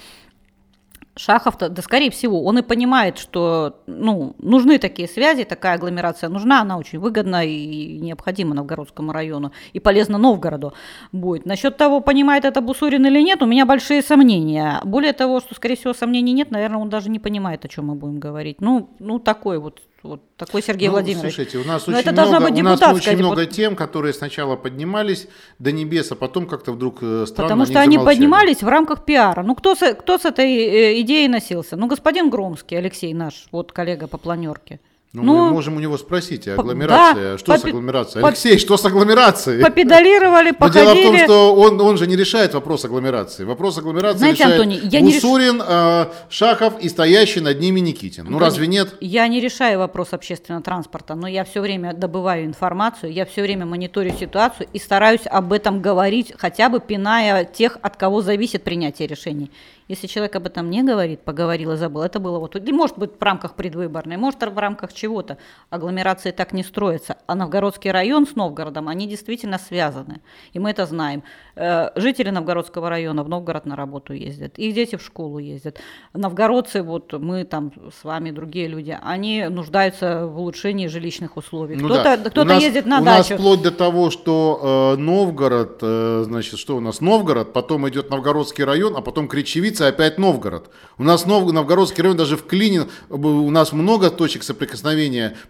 Шахов-то, 1.15 1.69
да, 1.69 1.81
скорее 1.83 2.09
всего, 2.09 2.43
он 2.43 2.57
и 2.57 2.61
понимает, 2.63 3.19
что 3.19 3.81
ну, 3.85 4.35
нужны 4.39 4.79
такие 4.79 5.07
связи, 5.07 5.43
такая 5.43 5.75
агломерация 5.75 6.27
нужна, 6.27 6.61
она 6.61 6.77
очень 6.77 6.97
выгодна 6.97 7.45
и 7.45 7.99
необходима 7.99 8.55
Новгородскому 8.55 9.11
району, 9.11 9.51
и 9.73 9.79
полезна 9.79 10.17
Новгороду 10.17 10.73
будет. 11.11 11.45
Насчет 11.45 11.77
того, 11.77 12.01
понимает 12.01 12.45
это 12.45 12.61
Бусурин 12.61 13.05
или 13.05 13.21
нет, 13.21 13.43
у 13.43 13.45
меня 13.45 13.67
большие 13.67 14.01
сомнения. 14.01 14.81
Более 14.83 15.13
того, 15.13 15.39
что, 15.39 15.53
скорее 15.53 15.75
всего, 15.75 15.93
сомнений 15.93 16.33
нет, 16.33 16.49
наверное, 16.49 16.79
он 16.79 16.89
даже 16.89 17.11
не 17.11 17.19
понимает, 17.19 17.63
о 17.63 17.67
чем 17.67 17.87
мы 17.87 17.95
будем 17.95 18.19
говорить. 18.19 18.59
Ну, 18.59 18.89
ну 18.97 19.19
такой 19.19 19.59
вот 19.59 19.81
вот 20.03 20.21
такой 20.35 20.61
Сергей 20.61 20.89
ну, 20.89 20.93
Владимирович. 20.93 21.33
Слушайте, 21.33 21.57
у 21.57 21.63
нас, 21.63 21.87
очень 21.87 22.11
много, 22.11 22.39
быть 22.41 22.59
у 22.59 22.63
нас 22.63 22.81
очень 22.81 23.17
много 23.17 23.45
тем, 23.45 23.75
которые 23.75 24.13
сначала 24.13 24.57
поднимались 24.57 25.27
до 25.59 25.71
небес, 25.71 26.11
а 26.11 26.15
потом 26.15 26.45
как-то 26.45 26.73
вдруг 26.73 26.97
э, 27.01 27.25
странно 27.25 27.47
Потому 27.47 27.65
что 27.65 27.79
они, 27.79 27.95
они 27.95 28.05
поднимались 28.05 28.61
в 28.61 28.67
рамках 28.67 29.05
пиара. 29.05 29.43
Ну, 29.43 29.55
кто 29.55 29.75
с, 29.75 29.93
кто 29.95 30.17
с 30.17 30.25
этой 30.25 30.51
э, 30.51 31.01
идеей 31.01 31.29
носился? 31.29 31.77
Ну, 31.77 31.87
господин 31.87 32.29
Громский, 32.29 32.77
Алексей 32.77 33.13
наш, 33.13 33.45
вот 33.51 33.71
коллега 33.71 34.07
по 34.07 34.17
планерке. 34.17 34.81
Ну, 35.15 35.21
ну, 35.21 35.45
мы 35.45 35.51
можем 35.51 35.77
у 35.77 35.79
него 35.79 35.95
спросить, 35.99 36.47
а 36.47 36.55
агломерация, 36.55 37.33
да, 37.33 37.37
что 37.37 37.51
по, 37.51 37.59
с 37.59 37.65
агломерацией? 37.65 38.21
По, 38.23 38.29
Алексей, 38.29 38.57
что 38.57 38.77
с 38.77 38.85
агломерацией? 38.85 39.61
Попедалировали, 39.61 40.49
походили. 40.49 40.85
Но 40.85 40.93
дело 40.95 41.13
в 41.13 41.17
том, 41.17 41.25
что 41.25 41.55
он, 41.55 41.81
он 41.81 41.97
же 41.97 42.07
не 42.07 42.15
решает 42.15 42.55
вопрос 42.55 42.83
агломерации. 42.85 43.43
Вопрос 43.43 43.77
агломерации 43.77 44.17
Знаете, 44.17 44.39
решает 44.39 44.53
Антоний, 44.59 44.81
я 44.89 45.01
Бусурин, 45.01 45.57
не 45.57 45.59
реш... 45.59 45.65
э, 45.69 46.05
Шахов 46.29 46.79
и 46.79 46.89
стоящий 46.89 47.41
над 47.41 47.59
ними 47.59 47.79
Никитин. 47.79 48.23
Ну, 48.23 48.37
Антоний, 48.37 48.45
разве 48.45 48.65
нет? 48.65 48.95
Я 49.01 49.27
не 49.27 49.39
решаю 49.39 49.77
вопрос 49.77 50.13
общественного 50.13 50.63
транспорта, 50.63 51.13
но 51.13 51.27
я 51.27 51.43
все 51.43 51.61
время 51.61 51.93
добываю 51.93 52.45
информацию, 52.45 53.13
я 53.13 53.27
все 53.27 53.43
время 53.43 53.67
мониторю 53.67 54.15
ситуацию 54.19 54.67
и 54.73 54.79
стараюсь 54.79 55.27
об 55.27 55.53
этом 55.53 55.79
говорить, 55.79 56.33
хотя 56.39 56.69
бы 56.69 56.79
пиная 56.79 57.45
тех, 57.45 57.77
от 57.83 57.97
кого 57.97 58.21
зависит 58.21 58.63
принятие 58.63 59.07
решений. 59.07 59.51
Если 59.87 60.07
человек 60.07 60.35
об 60.37 60.47
этом 60.47 60.69
не 60.69 60.81
говорит, 60.81 61.21
поговорил 61.21 61.73
и 61.73 61.75
забыл, 61.75 62.03
это 62.03 62.19
было 62.19 62.39
вот, 62.39 62.55
может 62.71 62.97
быть, 62.97 63.11
в 63.19 63.21
рамках 63.21 63.55
предвыборной, 63.55 64.17
может, 64.17 64.41
в 64.41 64.57
рамках 64.57 64.93
чего-то. 65.03 65.37
Агломерации 65.69 66.31
так 66.31 66.53
не 66.53 66.63
строятся. 66.63 67.17
А 67.27 67.35
Новгородский 67.35 67.91
район 67.91 68.25
с 68.25 68.35
Новгородом, 68.35 68.87
они 68.87 69.07
действительно 69.07 69.59
связаны. 69.59 70.21
И 70.53 70.59
мы 70.59 70.69
это 70.69 70.85
знаем. 70.85 71.23
Э, 71.55 71.89
жители 71.95 72.31
Новгородского 72.31 72.89
района 72.89 73.23
в 73.23 73.29
Новгород 73.29 73.65
на 73.65 73.75
работу 73.75 74.13
ездят, 74.13 74.57
их 74.57 74.73
дети 74.73 74.95
в 74.95 75.01
школу 75.01 75.39
ездят. 75.39 75.77
Новгородцы, 76.13 76.81
вот 76.81 77.13
мы 77.13 77.43
там 77.43 77.71
с 78.01 78.03
вами, 78.05 78.31
другие 78.31 78.67
люди, 78.67 78.97
они 79.03 79.45
нуждаются 79.49 80.25
в 80.25 80.39
улучшении 80.39 80.87
жилищных 80.87 81.37
условий. 81.37 81.75
Ну 81.75 81.89
кто-то 81.89 82.17
да. 82.17 82.29
кто 82.29 82.43
ездит 82.53 82.85
на 82.85 83.01
у 83.01 83.03
дачу. 83.03 83.33
У 83.33 83.37
нас 83.37 83.39
вплоть 83.39 83.61
до 83.61 83.71
того, 83.71 84.09
что 84.09 84.95
э, 84.95 85.01
Новгород, 85.01 85.79
э, 85.81 86.23
значит, 86.25 86.59
что 86.59 86.77
у 86.77 86.79
нас 86.79 87.01
Новгород, 87.01 87.53
потом 87.53 87.87
идет 87.89 88.09
Новгородский 88.09 88.63
район, 88.63 88.95
а 88.95 89.01
потом 89.01 89.27
Кричевица, 89.27 89.87
опять 89.87 90.17
Новгород. 90.17 90.69
У 90.97 91.03
нас 91.03 91.25
Нов, 91.25 91.51
Новгородский 91.51 92.03
район 92.03 92.17
даже 92.17 92.37
в 92.37 92.45
Клине, 92.45 92.83
у 93.09 93.51
нас 93.51 93.73
много 93.73 94.09
точек 94.09 94.43
соприкосновения. 94.43 94.92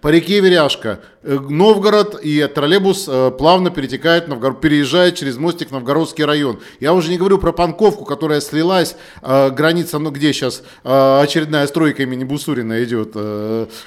По 0.02 0.08
реке 0.10 0.40
Веряшка, 0.40 1.00
э, 1.22 1.38
Новгород 1.38 2.20
и 2.22 2.48
троллейбус 2.48 3.08
э, 3.08 3.32
плавно 3.38 3.70
перетекает, 3.70 4.28
Новгород, 4.28 4.62
переезжает 4.62 5.16
через 5.16 5.38
мостик 5.38 5.72
Новгородский 5.72 6.26
район. 6.26 6.60
Я 6.80 6.94
уже 6.94 7.10
не 7.10 7.18
говорю 7.18 7.38
про 7.38 7.52
Панковку, 7.52 8.06
которая 8.06 8.42
слилась, 8.42 8.96
э, 9.22 9.50
граница, 9.50 10.00
ну 10.00 10.12
где 10.12 10.34
сейчас 10.34 10.64
очередная 10.84 11.68
стройка 11.68 12.04
имени 12.04 12.24
Бусурина 12.24 12.84
идет, 12.84 13.16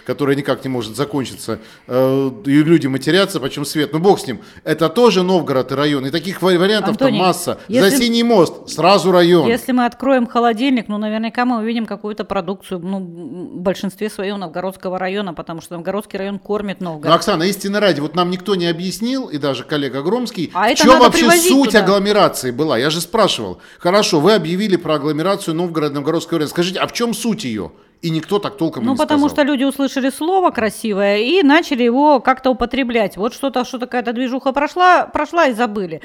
которая 0.04 0.36
никак 0.36 0.64
не 0.64 0.70
может 0.70 0.96
закончиться. 0.96 1.58
И 1.88 2.62
люди 2.62 2.86
матерятся, 2.86 3.40
почем 3.40 3.64
свет. 3.64 3.92
Ну 3.92 3.98
бог 3.98 4.20
с 4.20 4.26
ним. 4.26 4.40
Это 4.64 4.88
тоже 4.88 5.22
Новгород 5.22 5.72
и 5.72 5.74
район. 5.74 6.06
И 6.06 6.10
таких 6.10 6.42
вариантов 6.42 6.96
там 6.96 7.14
масса. 7.14 7.58
Если, 7.68 7.90
За 7.90 7.96
Синий 7.96 8.22
мост 8.22 8.68
сразу 8.68 9.12
район. 9.12 9.46
Если 9.46 9.72
мы 9.72 9.86
откроем 9.86 10.26
холодильник, 10.26 10.88
ну, 10.88 10.98
наверняка 10.98 11.44
мы 11.44 11.58
увидим 11.58 11.86
какую-то 11.86 12.24
продукцию, 12.24 12.80
ну, 12.80 12.98
в 12.98 13.60
большинстве 13.60 14.10
своем 14.10 14.38
Новгородского 14.38 14.98
района, 14.98 15.32
потому 15.46 15.60
что 15.60 15.74
Новгородский 15.74 16.18
район 16.18 16.40
кормит 16.40 16.80
Новгород. 16.80 17.08
Ну, 17.08 17.14
Оксана, 17.14 17.44
истинно 17.44 17.78
ради, 17.78 18.00
вот 18.00 18.16
нам 18.16 18.30
никто 18.30 18.56
не 18.56 18.66
объяснил, 18.66 19.28
и 19.28 19.38
даже 19.38 19.62
коллега 19.62 20.02
Громский, 20.02 20.50
а 20.52 20.68
в 20.68 20.74
чем 20.74 20.98
вообще 20.98 21.30
суть 21.30 21.70
туда. 21.70 21.84
агломерации 21.84 22.50
была? 22.50 22.76
Я 22.76 22.90
же 22.90 23.00
спрашивал. 23.00 23.60
Хорошо, 23.78 24.18
вы 24.18 24.34
объявили 24.34 24.74
про 24.74 24.96
агломерацию 24.96 25.54
Новгород, 25.54 25.94
Новгородского 25.94 26.40
района. 26.40 26.50
Скажите, 26.50 26.80
а 26.80 26.88
в 26.88 26.92
чем 26.92 27.14
суть 27.14 27.44
ее? 27.44 27.70
И 28.02 28.10
никто 28.10 28.40
так 28.40 28.56
толком 28.56 28.84
ну, 28.84 28.92
не 28.92 28.98
потому 28.98 29.28
сказал. 29.28 29.44
что 29.44 29.52
люди 29.52 29.62
услышали 29.62 30.10
слово 30.10 30.50
красивое 30.50 31.18
и 31.18 31.42
начали 31.42 31.84
его 31.84 32.18
как-то 32.18 32.50
употреблять. 32.50 33.16
Вот 33.16 33.32
что-то, 33.32 33.64
что 33.64 33.78
какая-то 33.78 34.12
движуха 34.12 34.52
прошла, 34.52 35.06
прошла 35.06 35.46
и 35.46 35.54
забыли. 35.54 36.02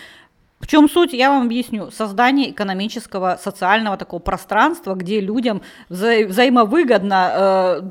В 0.62 0.68
чем 0.68 0.88
суть, 0.88 1.12
я 1.14 1.30
вам 1.30 1.48
объясню. 1.48 1.90
Создание 1.92 2.52
экономического, 2.52 3.40
социального 3.44 3.98
такого 3.98 4.20
пространства, 4.20 4.94
где 4.94 5.20
людям 5.20 5.64
вза- 5.90 6.28
взаимовыгодно 6.28 7.32
э, 7.34 7.82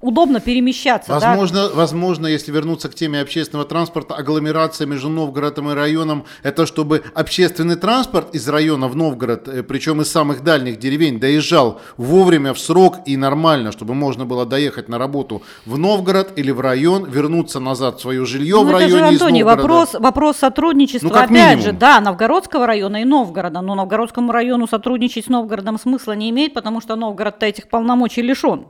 удобно 0.00 0.40
перемещаться. 0.40 1.12
Возможно, 1.12 1.68
да? 1.68 1.74
возможно, 1.74 2.26
если 2.26 2.52
вернуться 2.52 2.88
к 2.88 2.94
теме 2.94 3.20
общественного 3.20 3.66
транспорта, 3.66 4.14
агломерация 4.14 4.86
между 4.86 5.08
Новгородом 5.08 5.70
и 5.70 5.74
районом, 5.74 6.24
это 6.42 6.66
чтобы 6.66 7.02
общественный 7.14 7.76
транспорт 7.76 8.34
из 8.34 8.48
района 8.48 8.86
в 8.88 8.94
Новгород, 8.94 9.48
э, 9.48 9.62
причем 9.62 10.00
из 10.00 10.10
самых 10.10 10.44
дальних 10.44 10.78
деревень, 10.78 11.18
доезжал 11.18 11.80
вовремя, 11.96 12.54
в 12.54 12.60
срок 12.60 12.98
и 13.06 13.16
нормально, 13.16 13.72
чтобы 13.72 13.94
можно 13.94 14.24
было 14.24 14.46
доехать 14.46 14.88
на 14.88 14.98
работу 14.98 15.42
в 15.66 15.78
Новгород 15.78 16.32
или 16.36 16.52
в 16.52 16.60
район, 16.60 17.04
вернуться 17.04 17.58
назад 17.58 17.98
в 17.98 18.00
свое 18.00 18.24
жилье 18.24 18.56
ну, 18.56 18.64
в 18.64 18.70
районе 18.70 18.90
же, 18.90 19.04
Антоний, 19.04 19.40
из 19.40 19.46
вопрос, 19.46 19.94
вопрос 19.94 20.36
сотрудничества, 20.36 21.08
ну, 21.08 21.14
опять 21.14 21.30
минимум. 21.30 21.60
же, 21.60 21.72
да, 21.72 22.00
Новгородского 22.00 22.66
района 22.66 23.02
и 23.02 23.04
Новгорода, 23.04 23.60
но 23.62 23.74
Новгородскому 23.74 24.30
району 24.30 24.68
сотрудничать 24.68 25.24
с 25.24 25.28
Новгородом 25.28 25.78
смысла 25.78 26.12
не 26.12 26.30
имеет, 26.30 26.54
потому 26.54 26.80
что 26.80 26.94
Новгород-то 26.94 27.46
этих 27.46 27.68
полномочий 27.68 28.22
лишен 28.22 28.66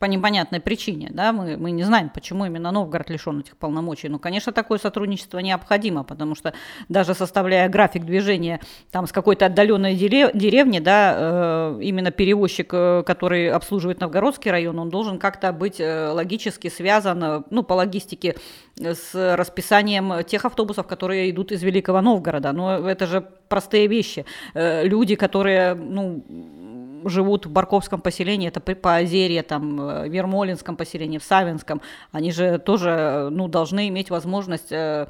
по 0.00 0.06
непонятной 0.06 0.60
причине, 0.60 1.10
да, 1.12 1.30
мы, 1.30 1.58
мы 1.58 1.72
не 1.72 1.84
знаем, 1.84 2.08
почему 2.08 2.46
именно 2.46 2.70
Новгород 2.70 3.10
лишен 3.10 3.40
этих 3.40 3.58
полномочий. 3.58 4.08
Но, 4.08 4.18
конечно, 4.18 4.50
такое 4.50 4.78
сотрудничество 4.78 5.38
необходимо, 5.40 6.04
потому 6.04 6.34
что 6.34 6.54
даже 6.88 7.14
составляя 7.14 7.68
график 7.68 8.06
движения 8.06 8.60
там 8.90 9.06
с 9.06 9.12
какой-то 9.12 9.44
отдаленной 9.44 9.94
деревни, 9.94 10.78
да, 10.78 11.14
э, 11.16 11.78
именно 11.82 12.10
перевозчик, 12.10 12.70
э, 12.72 13.02
который 13.04 13.50
обслуживает 13.50 14.00
Новгородский 14.00 14.50
район, 14.50 14.78
он 14.78 14.88
должен 14.88 15.18
как-то 15.18 15.52
быть 15.52 15.80
э, 15.80 16.08
логически 16.08 16.68
связан, 16.68 17.44
ну, 17.50 17.62
по 17.62 17.74
логистике 17.74 18.36
с 18.78 19.36
расписанием 19.36 20.24
тех 20.24 20.46
автобусов, 20.46 20.86
которые 20.86 21.30
идут 21.30 21.52
из 21.52 21.62
Великого 21.62 22.00
Новгорода. 22.00 22.52
Но 22.52 22.88
это 22.88 23.06
же 23.06 23.20
простые 23.48 23.86
вещи. 23.86 24.24
Люди, 24.54 25.16
которые, 25.16 25.74
ну, 25.74 26.24
живут 27.04 27.46
в 27.46 27.50
Барковском 27.50 28.00
поселении, 28.00 28.48
это 28.48 28.60
по 28.60 28.96
Озерье, 28.96 29.42
там, 29.42 29.80
э, 29.80 30.08
в 30.08 30.12
Ермолинском 30.12 30.76
поселении, 30.76 31.18
в 31.18 31.24
Савинском, 31.24 31.80
они 32.12 32.32
же 32.32 32.58
тоже, 32.58 33.28
ну, 33.30 33.48
должны 33.48 33.88
иметь 33.88 34.10
возможность 34.10 34.72
э, 34.72 35.06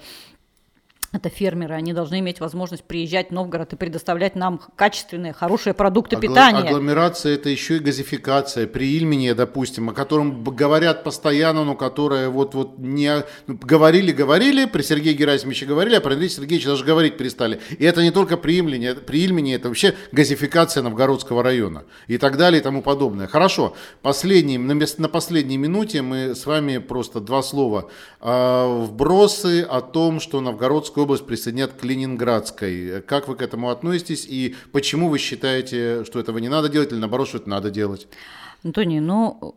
это 1.13 1.29
фермеры, 1.29 1.75
они 1.75 1.93
должны 1.93 2.21
иметь 2.21 2.39
возможность 2.39 2.85
приезжать 2.85 3.31
в 3.31 3.33
Новгород 3.33 3.73
и 3.73 3.77
предоставлять 3.77 4.37
нам 4.37 4.61
качественные, 4.77 5.33
хорошие 5.33 5.75
продукты 5.75 6.15
Агл- 6.17 6.21
питания. 6.21 6.69
Агломерация– 6.69 7.35
это 7.35 7.49
еще 7.49 7.77
и 7.77 7.81
газификация. 7.81 8.69
При 8.69 8.97
Ильмине, 8.97 9.35
допустим, 9.35 9.89
о 9.91 9.93
котором 9.93 10.45
говорят 10.45 11.03
постоянно, 11.03 11.65
но 11.65 11.75
которая 11.75 12.29
вот, 12.29 12.55
вот 12.55 12.79
не... 12.79 13.25
Ну, 13.49 13.59
говорили, 13.61 14.13
говорили, 14.13 14.67
при 14.67 14.83
Сергее 14.83 15.15
Герасимовиче 15.15 15.67
говорили, 15.67 15.97
а 15.97 16.01
при 16.01 16.13
Андрея 16.13 16.31
Сергеевиче 16.31 16.69
даже 16.69 16.85
говорить 16.85 17.17
перестали. 17.17 17.61
И 17.77 17.85
это 17.85 18.03
не 18.03 18.13
только 18.13 18.37
при 18.37 18.59
Ильмине, 18.59 18.95
при 18.95 19.25
Ильмине 19.25 19.57
это 19.57 19.67
вообще 19.67 19.97
газификация 20.13 20.85
Новгородского 20.85 21.43
района 21.43 21.85
и 22.07 22.19
так 22.19 22.37
далее 22.37 22.61
и 22.61 22.63
тому 22.63 22.83
подобное. 22.83 23.27
Хорошо, 23.27 23.75
последний, 24.03 24.59
на, 24.59 24.75
на 24.75 25.09
последней 25.09 25.57
минуте 25.57 26.03
мы 26.03 26.37
с 26.37 26.47
вами 26.47 26.79
просто 26.79 27.21
два 27.21 27.43
слова. 27.43 27.91
А, 28.21 28.85
вбросы 28.85 29.63
о 29.63 29.81
том, 29.81 30.21
что 30.21 30.41
Новгородскую 30.41 31.00
Московскую 31.01 31.05
область 31.05 31.27
присоединят 31.27 31.73
к 31.73 31.85
Ленинградской. 31.85 33.03
Как 33.03 33.29
вы 33.29 33.37
к 33.37 33.43
этому 33.43 33.71
относитесь 33.71 34.27
и 34.29 34.55
почему 34.73 35.09
вы 35.09 35.19
считаете, 35.19 36.05
что 36.05 36.21
этого 36.21 36.39
не 36.39 36.49
надо 36.49 36.69
делать 36.69 36.93
или 36.93 36.99
наоборот, 36.99 37.29
что 37.29 37.39
это 37.39 37.49
надо 37.49 37.71
делать? 37.71 38.07
Антоний, 38.63 39.01
ну, 39.01 39.55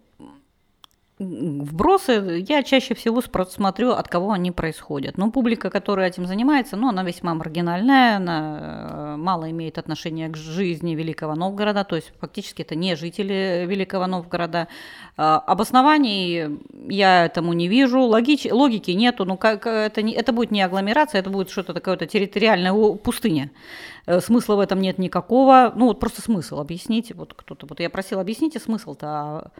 вбросы 1.19 2.43
я 2.47 2.63
чаще 2.63 2.95
всего 2.95 3.21
смотрю, 3.21 3.91
от 3.91 4.07
кого 4.07 4.31
они 4.31 4.51
происходят. 4.51 5.17
Ну, 5.17 5.31
публика, 5.31 5.69
которая 5.69 6.09
этим 6.09 6.25
занимается, 6.25 6.75
ну, 6.75 6.89
она 6.89 7.03
весьма 7.03 7.35
маргинальная, 7.35 8.17
она 8.17 8.59
э, 8.59 9.15
мало 9.17 9.49
имеет 9.51 9.77
отношения 9.77 10.29
к 10.29 10.37
жизни 10.37 10.95
Великого 10.95 11.35
Новгорода, 11.35 11.83
то 11.83 11.95
есть 11.95 12.11
фактически 12.19 12.63
это 12.63 12.75
не 12.75 12.95
жители 12.95 13.65
Великого 13.67 14.07
Новгорода. 14.07 14.67
А, 15.15 15.37
обоснований 15.39 16.59
я 16.89 17.25
этому 17.25 17.53
не 17.53 17.67
вижу, 17.67 18.01
логич, 18.01 18.47
логики 18.51 18.91
нету, 18.91 19.25
ну, 19.25 19.37
как, 19.37 19.67
это, 19.67 20.01
не, 20.01 20.13
это 20.13 20.33
будет 20.33 20.51
не 20.51 20.61
агломерация, 20.63 21.19
это 21.19 21.29
будет 21.29 21.51
что-то 21.51 21.73
такое-то 21.73 22.07
территориальная 22.07 22.73
пустыня. 22.95 23.51
Э, 24.07 24.19
смысла 24.19 24.55
в 24.55 24.59
этом 24.59 24.81
нет 24.81 24.97
никакого, 24.97 25.71
ну, 25.75 25.87
вот 25.87 25.99
просто 25.99 26.21
смысл 26.21 26.59
объясните, 26.59 27.13
вот 27.13 27.35
кто-то, 27.35 27.67
вот 27.67 27.79
я 27.79 27.89
просил, 27.91 28.19
объясните 28.19 28.59
смысл-то, 28.59 29.07
а 29.07 29.51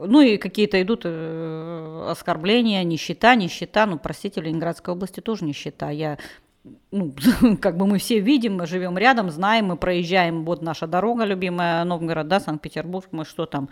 ну 0.00 0.20
и 0.20 0.36
какие-то 0.36 0.80
идут 0.82 1.02
э, 1.04 2.06
оскорбления, 2.10 2.82
нищета, 2.84 3.34
нищета. 3.34 3.86
Ну, 3.86 3.98
простите, 3.98 4.40
в 4.40 4.44
Ленинградской 4.44 4.94
области 4.94 5.20
тоже 5.20 5.44
нищета. 5.44 5.90
Я 5.90 6.18
ну, 6.90 7.14
как 7.60 7.76
бы 7.76 7.86
мы 7.86 7.98
все 7.98 8.20
видим, 8.20 8.56
мы 8.56 8.66
живем 8.66 8.96
рядом, 8.96 9.30
знаем, 9.30 9.66
мы 9.66 9.76
проезжаем, 9.76 10.44
вот 10.44 10.62
наша 10.62 10.86
дорога 10.86 11.24
любимая, 11.24 11.84
Новгород, 11.84 12.28
да, 12.28 12.40
Санкт-Петербург, 12.40 13.06
мы 13.10 13.24
что 13.24 13.46
там, 13.46 13.68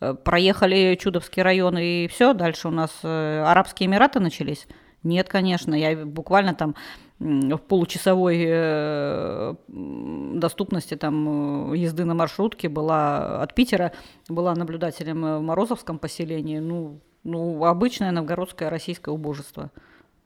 э, 0.00 0.14
проехали 0.14 0.96
Чудовский 1.00 1.42
район 1.42 1.78
и 1.78 2.06
все, 2.08 2.34
дальше 2.34 2.68
у 2.68 2.70
нас 2.70 2.90
э, 3.02 3.44
Арабские 3.46 3.86
Эмираты 3.86 4.20
начались. 4.20 4.66
Нет, 5.02 5.28
конечно, 5.28 5.74
я 5.74 5.96
буквально 6.04 6.54
там 6.54 6.74
в 7.20 7.58
получасовой 7.58 8.44
э, 8.46 9.54
доступности 9.68 10.96
там 10.96 11.72
э, 11.72 11.76
езды 11.76 12.04
на 12.04 12.14
маршрутке 12.14 12.68
была 12.68 13.42
от 13.42 13.54
Питера, 13.54 13.92
была 14.28 14.54
наблюдателем 14.54 15.22
в 15.22 15.40
Морозовском 15.40 15.98
поселении, 15.98 16.58
ну, 16.58 17.00
ну 17.22 17.64
обычное 17.64 18.10
новгородское 18.10 18.68
российское 18.68 19.12
убожество. 19.12 19.70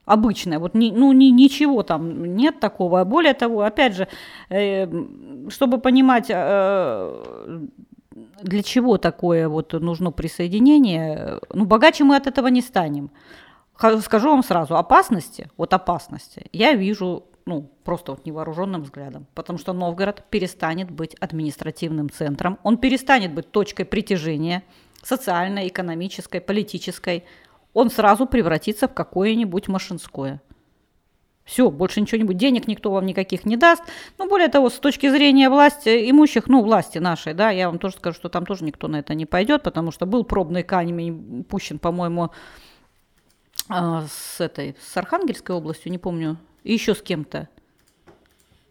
Обычное, 0.06 0.58
вот 0.58 0.74
ни, 0.74 0.90
ну 0.90 1.12
ни, 1.12 1.26
ничего 1.26 1.82
там 1.82 2.24
нет 2.34 2.58
такого. 2.60 3.04
Более 3.04 3.34
того, 3.34 3.60
опять 3.60 3.94
же, 3.94 4.08
э, 4.48 4.86
чтобы 5.50 5.78
понимать, 5.78 6.30
э, 6.30 7.66
для 8.42 8.62
чего 8.62 8.96
такое 8.96 9.48
вот 9.48 9.74
нужно 9.74 10.10
присоединение, 10.10 11.38
ну 11.52 11.66
богаче 11.66 12.04
мы 12.04 12.16
от 12.16 12.26
этого 12.26 12.46
не 12.48 12.62
станем 12.62 13.10
скажу 14.00 14.30
вам 14.30 14.42
сразу, 14.42 14.76
опасности, 14.76 15.50
вот 15.56 15.72
опасности 15.72 16.46
я 16.52 16.74
вижу 16.74 17.24
ну, 17.46 17.70
просто 17.84 18.12
вот 18.12 18.26
невооруженным 18.26 18.82
взглядом, 18.82 19.26
потому 19.34 19.58
что 19.58 19.72
Новгород 19.72 20.24
перестанет 20.28 20.90
быть 20.90 21.14
административным 21.14 22.10
центром, 22.10 22.58
он 22.62 22.76
перестанет 22.76 23.32
быть 23.32 23.50
точкой 23.50 23.84
притяжения 23.84 24.64
социальной, 25.02 25.68
экономической, 25.68 26.40
политической, 26.40 27.24
он 27.72 27.90
сразу 27.90 28.26
превратится 28.26 28.88
в 28.88 28.94
какое-нибудь 28.94 29.68
машинское. 29.68 30.42
Все, 31.44 31.70
больше 31.70 32.02
ничего 32.02 32.18
не 32.18 32.24
будет. 32.24 32.36
Денег 32.36 32.68
никто 32.68 32.90
вам 32.90 33.06
никаких 33.06 33.46
не 33.46 33.56
даст. 33.56 33.82
Ну, 34.18 34.28
более 34.28 34.48
того, 34.48 34.68
с 34.68 34.74
точки 34.74 35.08
зрения 35.08 35.48
власти 35.48 36.10
имущих, 36.10 36.46
ну, 36.46 36.62
власти 36.62 36.98
нашей, 36.98 37.32
да, 37.32 37.48
я 37.48 37.70
вам 37.70 37.78
тоже 37.78 37.96
скажу, 37.96 38.16
что 38.16 38.28
там 38.28 38.44
тоже 38.44 38.64
никто 38.64 38.86
на 38.86 38.96
это 38.96 39.14
не 39.14 39.24
пойдет, 39.24 39.62
потому 39.62 39.90
что 39.90 40.04
был 40.04 40.24
пробный 40.24 40.62
камень 40.62 41.44
пущен, 41.44 41.78
по-моему, 41.78 42.32
с 43.68 44.40
этой, 44.40 44.76
с 44.80 44.96
Архангельской 44.96 45.54
областью, 45.54 45.92
не 45.92 45.98
помню, 45.98 46.38
и 46.64 46.72
еще 46.72 46.94
с 46.94 47.02
кем-то. 47.02 47.48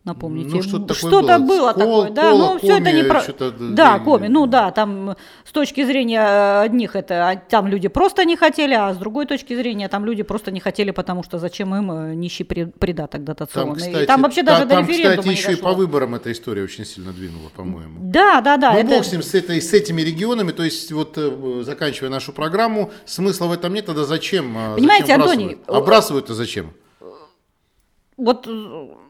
Напомните. 0.07 0.55
Ну, 0.55 0.63
что-то, 0.63 0.93
что-то 0.93 1.37
было, 1.37 1.73
было 1.73 1.73
Кол, 1.73 2.05
такое, 2.05 2.11
да, 2.11 2.31
но 2.33 2.57
все 2.59 2.77
это 2.77 2.93
не 2.93 3.03
про... 3.03 3.21
Да, 3.59 3.99
коми, 3.99 4.27
ну 4.29 4.47
да, 4.47 4.71
там 4.71 5.17
с 5.43 5.51
точки 5.51 5.83
зрения 5.83 6.61
одних 6.61 6.95
это, 6.95 7.29
а 7.29 7.35
там 7.35 7.67
люди 7.67 7.89
просто 7.89 8.23
не 8.23 8.37
хотели, 8.37 8.73
а 8.73 8.93
с 8.93 8.97
другой 8.97 9.25
точки 9.25 9.53
зрения 9.53 9.89
там 9.89 10.05
люди 10.05 10.23
просто 10.23 10.49
не 10.51 10.61
хотели, 10.61 10.91
потому 10.91 11.23
что 11.23 11.39
зачем 11.39 11.75
им 11.75 11.91
э, 11.91 12.15
нищий 12.15 12.45
придаток 12.45 13.25
дотационный. 13.25 13.67
Там, 13.67 13.75
кстати, 13.75 14.03
и 14.03 14.05
там 14.05 14.21
вообще 14.21 14.43
даже 14.43 14.65
там, 14.65 14.85
до 14.85 14.91
референдума 14.91 15.17
кстати, 15.17 15.37
еще 15.37 15.51
и 15.51 15.61
по 15.61 15.73
выборам 15.73 16.15
эта 16.15 16.31
история 16.31 16.63
очень 16.63 16.85
сильно 16.85 17.11
двинула, 17.11 17.49
по-моему. 17.53 17.99
Да, 17.99 18.39
да, 18.39 18.55
да. 18.55 18.71
Ну, 18.71 18.79
это... 18.79 18.87
бог 18.87 19.03
с 19.03 19.11
ним, 19.11 19.21
с, 19.21 19.33
этой, 19.33 19.61
с 19.61 19.73
этими 19.73 20.01
регионами, 20.01 20.53
то 20.53 20.63
есть 20.63 20.89
вот 20.93 21.17
э, 21.17 21.63
заканчивая 21.65 22.09
нашу 22.09 22.31
программу, 22.31 22.91
смысла 23.05 23.47
в 23.47 23.51
этом 23.51 23.73
нет, 23.73 23.87
тогда 23.87 24.05
зачем? 24.05 24.57
Э, 24.57 24.75
Понимаете, 24.75 25.07
зачем 25.07 25.21
Антоний... 25.23 25.57
Обрасывают-то 25.67 26.33
зачем? 26.33 26.71
Вот... 28.17 28.47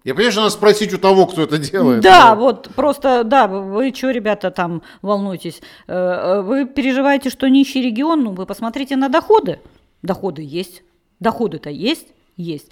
Я 0.03 0.13
понимаю, 0.13 0.31
что 0.31 0.41
надо 0.41 0.53
спросить 0.53 0.93
у 0.93 0.97
того, 0.97 1.27
кто 1.27 1.43
это 1.43 1.57
делает. 1.57 2.01
Да, 2.01 2.35
но... 2.35 2.41
вот 2.41 2.69
просто, 2.75 3.23
да, 3.23 3.47
вы 3.47 3.93
что, 3.95 4.11
ребята, 4.11 4.51
там 4.51 4.83
волнуетесь? 5.01 5.61
Э, 5.87 5.93
э, 5.93 6.41
вы 6.41 6.65
переживаете, 6.65 7.29
что 7.29 7.47
нищий 7.49 7.81
регион, 7.81 8.23
ну 8.23 8.31
вы 8.31 8.45
посмотрите 8.45 8.97
на 8.97 9.07
доходы. 9.07 9.61
Доходы 10.01 10.41
есть, 10.43 10.83
доходы-то 11.21 11.69
есть, 11.69 12.09
есть. 12.35 12.71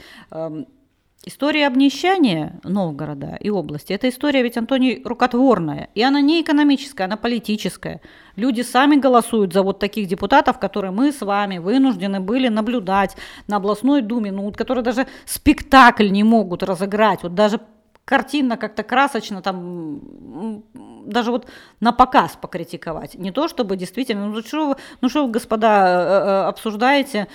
История 1.28 1.66
обнищания 1.66 2.60
Новгорода 2.64 3.36
и 3.40 3.50
области– 3.50 3.92
это 3.94 4.10
история 4.10 4.44
ведь, 4.44 4.58
Антоний, 4.58 5.02
рукотворная. 5.04 5.90
И 5.96 6.04
она 6.04 6.22
не 6.22 6.40
экономическая, 6.40 7.06
она 7.06 7.18
политическая. 7.18 8.00
Люди 8.36 8.62
сами 8.62 8.98
голосуют 8.98 9.52
за 9.52 9.64
вот 9.64 9.80
таких 9.80 10.08
депутатов, 10.08 10.60
которые 10.60 10.92
мы 10.92 11.12
с 11.12 11.22
вами 11.22 11.58
вынуждены 11.58 12.20
были 12.20 12.48
наблюдать 12.48 13.18
на 13.48 13.56
областной 13.56 14.04
думе, 14.04 14.32
ну, 14.32 14.52
которые 14.52 14.84
даже 14.84 15.08
спектакль 15.26 16.12
не 16.12 16.24
могут 16.24 16.62
разыграть. 16.62 17.24
Вот 17.24 17.34
даже 17.34 17.60
картинно, 18.06 18.56
как-то 18.56 18.84
красочно, 18.84 19.42
там, 19.42 20.00
даже 21.06 21.32
вот 21.32 21.48
на 21.80 21.92
показ 21.92 22.38
покритиковать. 22.40 23.16
Не 23.16 23.32
то, 23.32 23.48
чтобы 23.48 23.76
действительно, 23.78 24.28
ну 24.28 24.42
что 24.42 24.70
вы, 24.70 24.76
ну, 25.02 25.10
что 25.10 25.26
вы 25.26 25.32
господа, 25.32 25.88
э, 25.88 25.92
э, 25.92 26.48
обсуждаете 26.48 27.28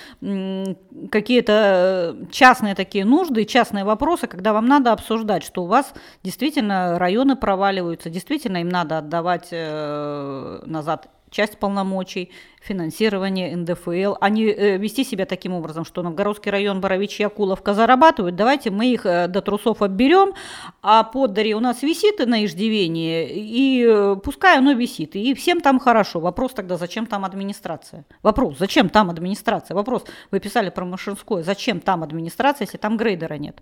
какие-то 1.10 2.14
э, 2.22 2.26
частные 2.30 2.76
такие 2.76 3.04
нужды, 3.04 3.44
частные 3.44 3.84
вопросы, 3.84 4.28
когда 4.28 4.52
вам 4.52 4.66
надо 4.66 4.92
обсуждать, 4.92 5.44
что 5.44 5.64
у 5.64 5.66
вас 5.66 5.92
действительно 6.22 6.98
районы 6.98 7.34
проваливаются, 7.34 8.08
действительно 8.08 8.58
им 8.58 8.68
надо 8.68 8.98
отдавать 8.98 9.50
назад 9.50 11.08
часть 11.30 11.58
полномочий, 11.58 12.30
финансирование 12.60 13.56
НДФЛ, 13.56 14.16
а 14.20 14.28
не 14.28 14.44
вести 14.76 15.04
себя 15.04 15.24
таким 15.24 15.54
образом, 15.54 15.84
что 15.84 16.02
Новгородский 16.02 16.50
район, 16.50 16.80
Боровичья, 16.80 17.26
Акуловка 17.28 17.72
зарабатывают, 17.72 18.36
давайте 18.36 18.70
мы 18.70 18.92
их 18.92 19.06
э, 19.06 19.28
до 19.28 19.40
трусов 19.40 19.80
обберем, 19.80 20.34
а 20.82 21.04
поддари 21.04 21.54
у 21.54 21.60
нас 21.60 21.82
висит 21.82 22.18
на 22.26 22.44
иждивении, 22.44 23.28
и 23.30 23.86
э, 23.88 24.16
пускай 24.22 24.58
оно 24.58 24.72
висит, 24.72 25.16
и 25.16 25.34
всем 25.34 25.60
там 25.60 25.78
хорошо. 25.78 26.20
Вопрос 26.20 26.52
тогда, 26.52 26.76
зачем 26.76 27.06
там 27.06 27.24
администрация? 27.24 28.04
Вопрос, 28.22 28.58
зачем 28.58 28.90
там 28.90 29.08
администрация? 29.08 29.74
Вопрос, 29.74 30.04
вы 30.30 30.40
писали 30.40 30.70
про 30.70 30.84
Машинское, 30.84 31.42
зачем 31.42 31.80
там 31.80 32.02
администрация, 32.02 32.66
если 32.66 32.76
там 32.76 32.96
грейдера 32.96 33.34
нет? 33.34 33.56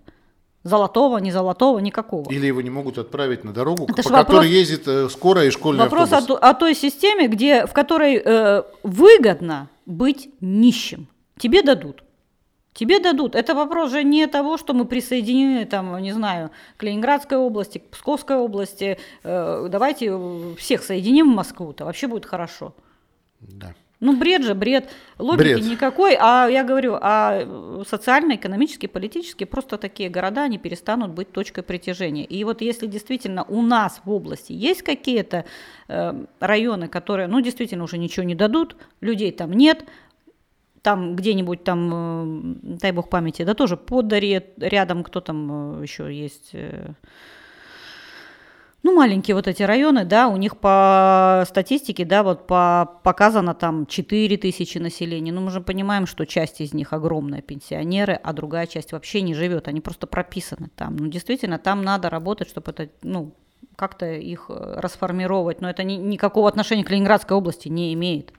Золотого, 0.63 1.19
не 1.19 1.31
золотого, 1.31 1.79
никакого. 1.79 2.29
Или 2.29 2.47
его 2.47 2.61
не 2.61 2.69
могут 2.69 2.97
отправить 2.97 3.45
на 3.45 3.53
дорогу, 3.53 3.85
Это 3.87 4.03
по 4.03 4.09
вопрос, 4.09 4.25
которой 4.25 4.49
ездит 4.49 4.87
э, 4.87 5.07
скорая 5.09 5.47
и 5.47 5.51
школьный 5.51 5.83
вопрос 5.83 6.11
автобус. 6.11 6.29
Вопрос 6.29 6.39
о, 6.41 6.49
о 6.49 6.53
той 6.53 6.75
системе, 6.75 7.27
где, 7.27 7.65
в 7.65 7.71
которой 7.71 8.21
э, 8.23 8.63
выгодно 8.83 9.69
быть 9.85 10.29
нищим. 10.41 11.07
Тебе 11.37 11.63
дадут. 11.63 12.03
Тебе 12.73 12.99
дадут. 12.99 13.35
Это 13.35 13.55
вопрос 13.55 13.91
же 13.91 14.03
не 14.03 14.27
того, 14.27 14.57
что 14.57 14.73
мы 14.73 14.85
присоединены, 14.85 15.65
там, 15.65 15.97
не 15.99 16.11
знаю, 16.11 16.51
к 16.77 16.83
Ленинградской 16.83 17.37
области, 17.37 17.79
к 17.79 17.89
Псковской 17.89 18.35
области. 18.35 18.97
Э, 19.23 19.67
давайте 19.69 20.55
всех 20.57 20.83
соединим 20.83 21.31
в 21.31 21.35
Москву-то. 21.35 21.85
Вообще 21.85 22.07
будет 22.07 22.25
хорошо. 22.25 22.73
Да. 23.39 23.73
Ну, 23.99 24.17
бред 24.17 24.43
же, 24.43 24.55
бред. 24.55 24.89
Логики 25.17 25.55
бред. 25.55 25.65
никакой. 25.65 26.15
А 26.19 26.47
я 26.47 26.63
говорю, 26.63 26.97
а 27.01 27.83
социально, 27.85 28.35
экономически, 28.35 28.85
политически 28.85 29.43
просто 29.43 29.77
такие 29.77 30.09
города, 30.09 30.43
они 30.43 30.57
перестанут 30.57 31.11
быть 31.11 31.31
точкой 31.33 31.63
притяжения. 31.63 32.23
И 32.23 32.43
вот 32.45 32.61
если 32.61 32.87
действительно 32.87 33.43
у 33.43 33.61
нас 33.61 34.01
в 34.05 34.11
области 34.11 34.53
есть 34.53 34.83
какие-то 34.83 35.43
э, 35.89 36.25
районы, 36.39 36.87
которые, 36.87 37.27
ну, 37.27 37.41
действительно 37.41 37.83
уже 37.83 37.97
ничего 37.97 38.25
не 38.25 38.35
дадут, 38.35 38.77
людей 39.01 39.33
там 39.33 39.51
нет, 39.51 39.83
там 40.81 41.15
где-нибудь 41.15 41.63
там, 41.65 41.91
э, 41.93 42.77
дай 42.79 42.91
бог 42.93 43.09
памяти, 43.09 43.43
да 43.43 43.53
тоже 43.53 43.75
под 43.75 44.07
Дарье 44.07 44.45
рядом, 44.57 45.03
кто 45.03 45.19
там 45.19 45.81
э, 45.81 45.83
еще 45.83 46.13
есть, 46.13 46.51
э, 46.53 46.93
ну, 48.81 48.95
маленькие 48.95 49.35
вот 49.35 49.47
эти 49.47 49.61
районы, 49.63 50.05
да, 50.05 50.29
у 50.29 50.37
них 50.37 50.57
по 50.57 51.43
статистике, 51.47 52.05
да, 52.05 52.23
вот 52.23 52.47
по, 52.47 52.99
показано 53.03 53.53
там 53.53 53.85
4 53.85 54.37
тысячи 54.37 54.77
населения. 54.77 55.33
Ну, 55.33 55.41
мы 55.41 55.51
же 55.51 55.59
понимаем, 55.59 56.05
что 56.05 56.25
часть 56.25 56.61
из 56.61 56.73
них 56.73 56.93
огромная 56.93 57.41
пенсионеры, 57.41 58.13
а 58.23 58.31
другая 58.31 58.67
часть 58.67 58.93
вообще 58.93 59.21
не 59.21 59.33
живет, 59.33 59.67
они 59.67 59.81
просто 59.81 60.07
прописаны 60.07 60.69
там. 60.75 60.95
Ну, 60.95 61.07
действительно, 61.07 61.59
там 61.59 61.81
надо 61.81 62.09
работать, 62.09 62.49
чтобы 62.49 62.71
это, 62.71 62.89
ну, 63.03 63.33
как-то 63.75 64.05
их 64.13 64.45
расформировать, 64.49 65.61
но 65.61 65.69
это 65.69 65.83
ни, 65.83 65.93
никакого 65.93 66.47
отношения 66.47 66.83
к 66.83 66.89
Ленинградской 66.89 67.35
области 67.35 67.67
не 67.67 67.93
имеет. 67.93 68.33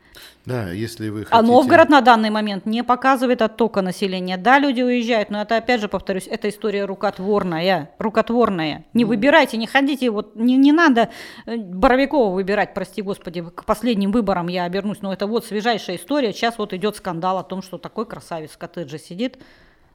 Да, 0.47 0.71
если 0.71 1.09
вы 1.11 1.21
хотите... 1.21 1.37
А 1.37 1.43
Новгород 1.43 1.91
на 1.91 2.01
данный 2.01 2.31
момент 2.31 2.67
не 2.67 2.83
показывает 2.83 3.43
оттока 3.43 3.83
населения. 3.83 4.37
Да, 4.37 4.59
люди 4.59 4.81
уезжают, 4.81 5.31
но 5.31 5.43
это, 5.43 5.57
опять 5.57 5.81
же, 5.81 5.89
повторюсь, 5.89 6.27
это 6.27 6.49
история 6.49 6.87
рукотворная, 6.87 7.91
рукотворная. 7.99 8.85
Не 8.95 9.05
ну... 9.05 9.11
выбирайте, 9.11 9.57
не 9.57 9.67
ходите, 9.67 10.11
вот 10.11 10.35
не, 10.37 10.57
не 10.57 10.73
надо 10.73 11.11
э, 11.47 11.57
Боровикова 11.57 12.33
выбирать, 12.33 12.75
прости 12.75 13.03
господи, 13.03 13.43
к 13.43 13.65
последним 13.65 14.13
выборам 14.13 14.49
я 14.49 14.65
обернусь, 14.65 15.03
но 15.03 15.13
это 15.13 15.27
вот 15.27 15.45
свежайшая 15.45 15.97
история. 15.97 16.33
Сейчас 16.33 16.59
вот 16.59 16.73
идет 16.73 16.97
скандал 16.97 17.39
о 17.39 17.45
том, 17.45 17.63
что 17.63 17.79
такой 17.79 18.07
красавец 18.07 18.51
в 18.51 18.59
коттедже 18.59 18.99
сидит. 18.99 19.39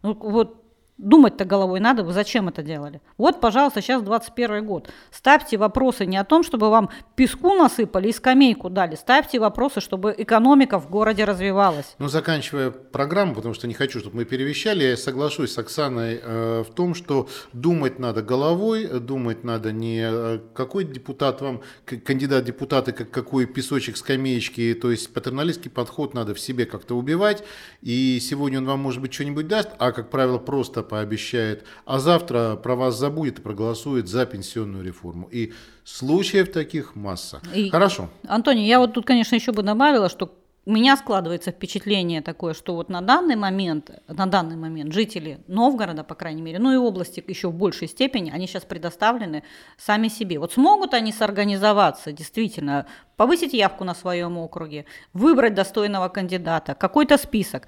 Ну, 0.03 0.13
вот 0.13 0.64
Думать-то 0.97 1.43
головой 1.43 1.81
надо, 1.81 2.03
вы 2.03 2.13
зачем 2.13 2.47
это 2.47 2.63
делали? 2.63 3.01
Вот, 3.17 3.41
пожалуйста, 3.41 3.81
сейчас 3.81 4.01
21 4.01 4.65
год. 4.65 4.89
Ставьте 5.11 5.57
вопросы 5.57 6.05
не 6.05 6.15
о 6.15 6.23
том, 6.23 6.41
чтобы 6.41 6.69
вам 6.69 6.89
песку 7.17 7.53
насыпали 7.53 8.07
и 8.07 8.13
скамейку 8.13 8.69
дали. 8.69 8.95
Ставьте 8.95 9.39
вопросы, 9.39 9.81
чтобы 9.81 10.15
экономика 10.17 10.79
в 10.79 10.89
городе 10.89 11.25
развивалась. 11.25 11.95
Ну, 11.99 12.07
заканчивая 12.07 12.71
программу, 12.71 13.35
потому 13.35 13.53
что 13.53 13.67
не 13.67 13.73
хочу, 13.73 13.99
чтобы 13.99 14.15
мы 14.15 14.25
перевещали, 14.25 14.85
я 14.85 14.95
соглашусь 14.95 15.51
с 15.51 15.57
Оксаной 15.57 16.21
э, 16.23 16.63
в 16.65 16.73
том, 16.73 16.95
что 16.95 17.27
думать 17.51 17.99
надо 17.99 18.21
головой, 18.21 18.87
думать 19.01 19.43
надо 19.43 19.73
не 19.73 19.99
э, 20.01 20.39
какой 20.53 20.85
депутат 20.85 21.41
вам, 21.41 21.59
кандидат 21.83 22.45
депутаты, 22.45 22.93
как 22.93 23.11
какой 23.11 23.47
песочек 23.47 23.97
скамеечки, 23.97 24.73
то 24.73 24.91
есть 24.91 25.13
патерналистский 25.13 25.69
подход 25.69 26.13
надо 26.13 26.33
в 26.33 26.39
себе 26.39 26.65
как-то 26.65 26.95
убивать, 26.95 27.43
и 27.81 28.17
сегодня 28.21 28.59
он 28.59 28.65
вам, 28.65 28.79
может 28.79 29.01
быть, 29.01 29.13
что-нибудь 29.13 29.49
даст, 29.49 29.71
а, 29.77 29.91
как 29.91 30.09
правило, 30.09 30.37
просто 30.37 30.84
пообещает, 30.85 31.65
а 31.85 31.99
завтра 31.99 32.55
про 32.55 32.75
вас 32.75 32.97
забудет 32.97 33.39
и 33.39 33.41
проголосует 33.41 34.07
за 34.07 34.25
пенсионную 34.25 34.83
реформу. 34.83 35.27
И 35.31 35.53
случаев 35.83 36.51
таких 36.51 36.95
масса. 36.95 37.41
И, 37.53 37.69
Хорошо. 37.69 38.09
Антоний, 38.27 38.65
я 38.65 38.79
вот 38.79 38.93
тут, 38.93 39.05
конечно, 39.05 39.35
еще 39.35 39.51
бы 39.51 39.63
добавила, 39.63 40.09
что 40.09 40.31
у 40.67 40.71
меня 40.71 40.97
складывается 40.97 41.51
впечатление 41.51 42.21
такое, 42.21 42.55
что 42.55 42.73
вот 42.73 42.89
на 42.89 43.01
данный 43.01 43.35
момент, 43.35 43.91
на 44.07 44.25
данный 44.25 44.55
момент 44.55 44.93
жители 44.93 45.39
Новгорода, 45.47 46.03
по 46.03 46.15
крайней 46.15 46.41
мере, 46.41 46.57
ну 46.57 46.71
и 46.71 46.75
области 46.75 47.23
еще 47.27 47.49
в 47.49 47.53
большей 47.53 47.87
степени, 47.87 48.31
они 48.31 48.47
сейчас 48.47 48.63
предоставлены 48.63 49.43
сами 49.77 50.07
себе. 50.07 50.39
Вот 50.39 50.53
смогут 50.53 50.95
они 50.95 51.11
сорганизоваться, 51.11 52.11
действительно, 52.11 52.87
повысить 53.15 53.53
явку 53.53 53.83
на 53.83 53.93
своем 53.93 54.39
округе, 54.39 54.85
выбрать 55.13 55.53
достойного 55.53 56.09
кандидата, 56.09 56.73
какой-то 56.73 57.17
список. 57.17 57.67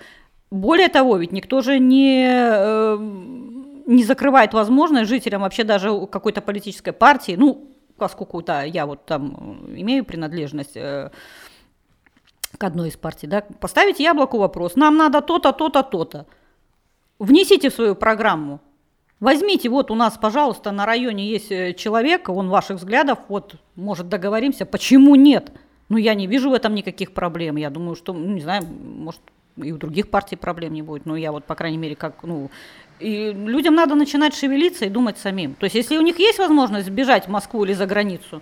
Более 0.50 0.88
того, 0.88 1.18
ведь 1.18 1.32
никто 1.32 1.62
же 1.62 1.78
не, 1.78 2.26
э, 2.30 2.98
не 3.86 4.04
закрывает 4.04 4.54
возможность 4.54 5.10
жителям 5.10 5.42
вообще 5.42 5.64
даже 5.64 6.08
какой-то 6.08 6.42
политической 6.42 6.94
партии, 6.94 7.36
ну, 7.38 7.68
поскольку-то 7.98 8.64
я 8.64 8.86
вот 8.86 9.06
там 9.06 9.66
имею 9.76 10.06
принадлежность 10.06 10.78
э, 10.78 11.12
к 12.58 12.64
одной 12.64 12.90
из 12.90 12.98
партий, 12.98 13.28
да, 13.28 13.42
поставить 13.60 14.00
яблоку 14.00 14.38
вопрос, 14.38 14.76
нам 14.76 14.96
надо 14.96 15.22
то-то, 15.22 15.52
то-то, 15.52 15.84
то-то. 15.84 16.26
Внесите 17.20 17.70
в 17.70 17.74
свою 17.74 17.96
программу. 17.96 18.62
Возьмите, 19.20 19.68
вот 19.70 19.90
у 19.90 19.96
нас, 19.96 20.18
пожалуйста, 20.18 20.72
на 20.72 20.86
районе 20.86 21.28
есть 21.28 21.52
э, 21.52 21.74
человек, 21.74 22.30
он 22.30 22.50
ваших 22.50 22.78
взглядов, 22.78 23.20
вот, 23.28 23.56
может, 23.76 24.08
договоримся, 24.08 24.66
почему 24.66 25.16
нет? 25.16 25.52
Ну, 25.90 25.98
я 25.98 26.14
не 26.14 26.28
вижу 26.28 26.52
в 26.52 26.54
этом 26.54 26.76
никаких 26.76 27.14
проблем. 27.14 27.56
Я 27.56 27.70
думаю, 27.70 27.96
что, 27.96 28.14
ну, 28.14 28.34
не 28.34 28.42
знаю, 28.42 28.64
может, 28.66 29.22
и 29.58 29.72
у 29.72 29.78
других 29.78 30.10
партий 30.10 30.36
проблем 30.36 30.74
не 30.74 30.82
будет. 30.82 31.06
Но 31.06 31.16
я 31.16 31.32
вот, 31.32 31.46
по 31.46 31.56
крайней 31.56 31.78
мере, 31.78 31.96
как, 31.96 32.24
ну, 32.24 32.50
и 33.00 33.32
людям 33.32 33.76
надо 33.76 33.96
начинать 33.96 34.36
шевелиться 34.36 34.86
и 34.86 34.90
думать 34.90 35.18
самим. 35.18 35.54
То 35.56 35.66
есть, 35.66 35.76
если 35.76 35.98
у 35.98 36.02
них 36.02 36.20
есть 36.20 36.40
возможность 36.40 36.88
сбежать 36.88 37.28
в 37.28 37.30
Москву 37.30 37.64
или 37.64 37.74
за 37.74 37.86
границу, 37.86 38.42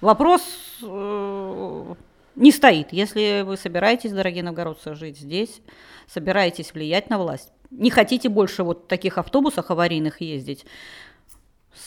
вопрос 0.00 0.42
э, 0.82 1.94
не 2.36 2.52
стоит. 2.52 2.92
Если 2.92 3.42
вы 3.42 3.56
собираетесь, 3.56 4.12
дорогие 4.12 4.42
новгородцы, 4.42 4.94
жить 4.94 5.18
здесь, 5.18 5.60
собираетесь 6.06 6.72
влиять 6.72 7.10
на 7.10 7.18
власть, 7.18 7.52
не 7.70 7.90
хотите 7.90 8.28
больше 8.28 8.62
вот 8.62 8.88
таких 8.88 9.18
автобусах 9.18 9.70
аварийных 9.70 10.20
ездить, 10.20 10.64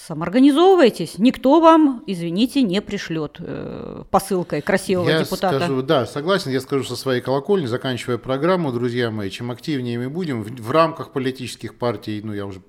самоорганизовывайтесь. 0.07 1.17
Никто 1.17 1.59
вам, 1.59 2.03
извините, 2.07 2.61
не 2.61 2.81
пришлет 2.81 3.37
э, 3.39 4.03
посылкой 4.09 4.61
красивого 4.61 5.09
я 5.09 5.19
депутата. 5.19 5.57
Скажу, 5.57 5.81
да, 5.81 6.05
согласен. 6.05 6.51
Я 6.51 6.61
скажу 6.61 6.83
со 6.83 6.95
своей 6.95 7.21
колокольни, 7.21 7.65
заканчивая 7.65 8.17
программу, 8.17 8.71
друзья 8.71 9.11
мои, 9.11 9.29
чем 9.29 9.51
активнее 9.51 9.99
мы 9.99 10.09
будем 10.09 10.43
в, 10.43 10.49
в 10.49 10.71
рамках 10.71 11.11
политических 11.11 11.77
партий, 11.77 12.21
ну 12.23 12.33
я 12.33 12.45
уже 12.45 12.61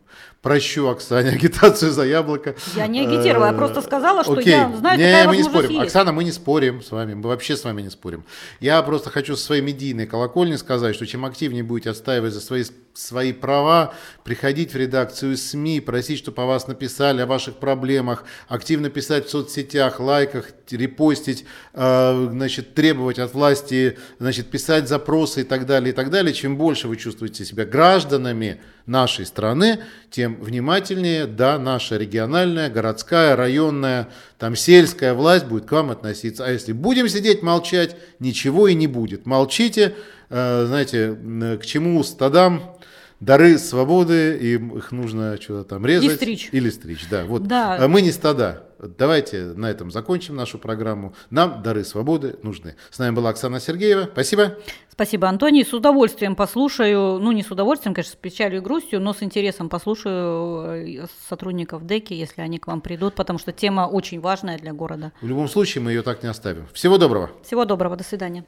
прощу 0.42 0.88
Оксане 0.88 1.30
агитацию 1.36 1.92
за 1.92 2.04
яблоко. 2.04 2.54
Я 2.74 2.88
не 2.88 3.00
агитировала, 3.06 3.46
я 3.46 3.52
просто 3.52 3.80
сказала, 3.80 4.24
что 4.24 4.34
Окей. 4.34 4.52
я 4.52 4.70
знаю, 4.76 4.98
не, 4.98 5.04
такая 5.04 5.28
мы 5.28 5.36
не 5.36 5.44
спорим. 5.44 5.70
есть. 5.70 5.82
Оксана, 5.84 6.12
мы 6.12 6.24
не 6.24 6.32
спорим 6.32 6.82
с 6.82 6.90
вами, 6.90 7.14
мы 7.14 7.28
вообще 7.28 7.56
с 7.56 7.64
вами 7.64 7.82
не 7.82 7.90
спорим. 7.90 8.24
Я 8.60 8.82
просто 8.82 9.08
хочу 9.08 9.36
со 9.36 9.44
своей 9.44 9.62
медийной 9.62 10.06
колокольни 10.06 10.56
сказать, 10.56 10.96
что 10.96 11.06
чем 11.06 11.24
активнее 11.24 11.62
будете 11.62 11.90
отстаивать 11.90 12.34
за 12.34 12.40
свои, 12.40 12.64
свои 12.92 13.32
права, 13.32 13.94
приходить 14.24 14.74
в 14.74 14.76
редакцию 14.76 15.36
СМИ, 15.36 15.80
просить, 15.80 16.18
чтобы 16.18 16.42
о 16.42 16.46
вас 16.46 16.66
написали, 16.66 17.22
о 17.22 17.26
ваших 17.26 17.56
проблемах, 17.56 18.24
активно 18.48 18.90
писать 18.90 19.26
в 19.26 19.30
соцсетях, 19.30 20.00
лайках, 20.00 20.50
репостить, 20.70 21.44
э, 21.72 22.28
значит, 22.30 22.74
требовать 22.74 23.20
от 23.20 23.32
власти, 23.32 23.96
значит, 24.18 24.50
писать 24.50 24.88
запросы 24.88 25.42
и 25.42 25.44
так 25.44 25.66
далее, 25.66 25.92
и 25.92 25.94
так 25.94 26.10
далее. 26.10 26.34
Чем 26.34 26.56
больше 26.56 26.88
вы 26.88 26.96
чувствуете 26.96 27.44
себя 27.44 27.64
гражданами 27.64 28.60
нашей 28.86 29.26
страны, 29.26 29.80
тем 30.10 30.36
внимательнее, 30.42 31.26
да, 31.26 31.58
наша 31.58 31.96
региональная, 31.96 32.70
городская, 32.70 33.36
районная, 33.36 34.08
там 34.38 34.56
сельская 34.56 35.14
власть 35.14 35.46
будет 35.46 35.66
к 35.66 35.72
вам 35.72 35.90
относиться. 35.90 36.44
А 36.44 36.50
если 36.50 36.72
будем 36.72 37.08
сидеть 37.08 37.42
молчать, 37.42 37.96
ничего 38.18 38.68
и 38.68 38.74
не 38.74 38.86
будет. 38.86 39.26
Молчите, 39.26 39.94
э, 40.30 40.64
знаете, 40.66 41.16
к 41.60 41.64
чему 41.64 42.02
стадам 42.02 42.76
дары 43.22 43.56
свободы, 43.58 44.36
и 44.36 44.54
их 44.54 44.92
нужно 44.92 45.40
что-то 45.40 45.64
там 45.64 45.86
резать. 45.86 46.12
И 46.12 46.14
стричь. 46.16 46.48
Или 46.52 46.70
стричь, 46.70 47.06
да. 47.08 47.24
Вот. 47.24 47.44
Да. 47.44 47.76
А 47.78 47.88
мы 47.88 48.02
не 48.02 48.10
стада. 48.10 48.64
Давайте 48.98 49.44
на 49.54 49.70
этом 49.70 49.92
закончим 49.92 50.34
нашу 50.34 50.58
программу. 50.58 51.14
Нам 51.30 51.62
дары 51.62 51.84
свободы 51.84 52.36
нужны. 52.42 52.74
С 52.90 52.98
нами 52.98 53.14
была 53.14 53.30
Оксана 53.30 53.60
Сергеева. 53.60 54.08
Спасибо. 54.12 54.58
Спасибо, 54.90 55.28
Антоний. 55.28 55.64
С 55.64 55.72
удовольствием 55.72 56.34
послушаю, 56.34 57.20
ну 57.20 57.30
не 57.30 57.44
с 57.44 57.50
удовольствием, 57.50 57.94
конечно, 57.94 58.12
с 58.12 58.16
печалью 58.16 58.58
и 58.58 58.62
грустью, 58.62 59.00
но 59.00 59.14
с 59.14 59.22
интересом 59.22 59.68
послушаю 59.68 61.02
э, 61.02 61.06
сотрудников 61.28 61.86
ДЭКи, 61.86 62.12
если 62.14 62.42
они 62.42 62.58
к 62.58 62.66
вам 62.66 62.80
придут, 62.80 63.14
потому 63.14 63.38
что 63.38 63.52
тема 63.52 63.82
очень 63.82 64.20
важная 64.20 64.58
для 64.58 64.72
города. 64.72 65.12
В 65.22 65.28
любом 65.28 65.48
случае 65.48 65.82
мы 65.82 65.92
ее 65.92 66.02
так 66.02 66.24
не 66.24 66.28
оставим. 66.28 66.66
Всего 66.72 66.98
доброго. 66.98 67.30
Всего 67.44 67.64
доброго. 67.64 67.96
До 67.96 68.04
свидания. 68.04 68.44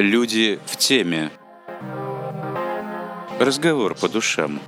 Люди 0.00 0.60
в 0.64 0.76
теме. 0.76 1.32
Разговор 3.40 3.96
по 3.96 4.08
душам. 4.08 4.60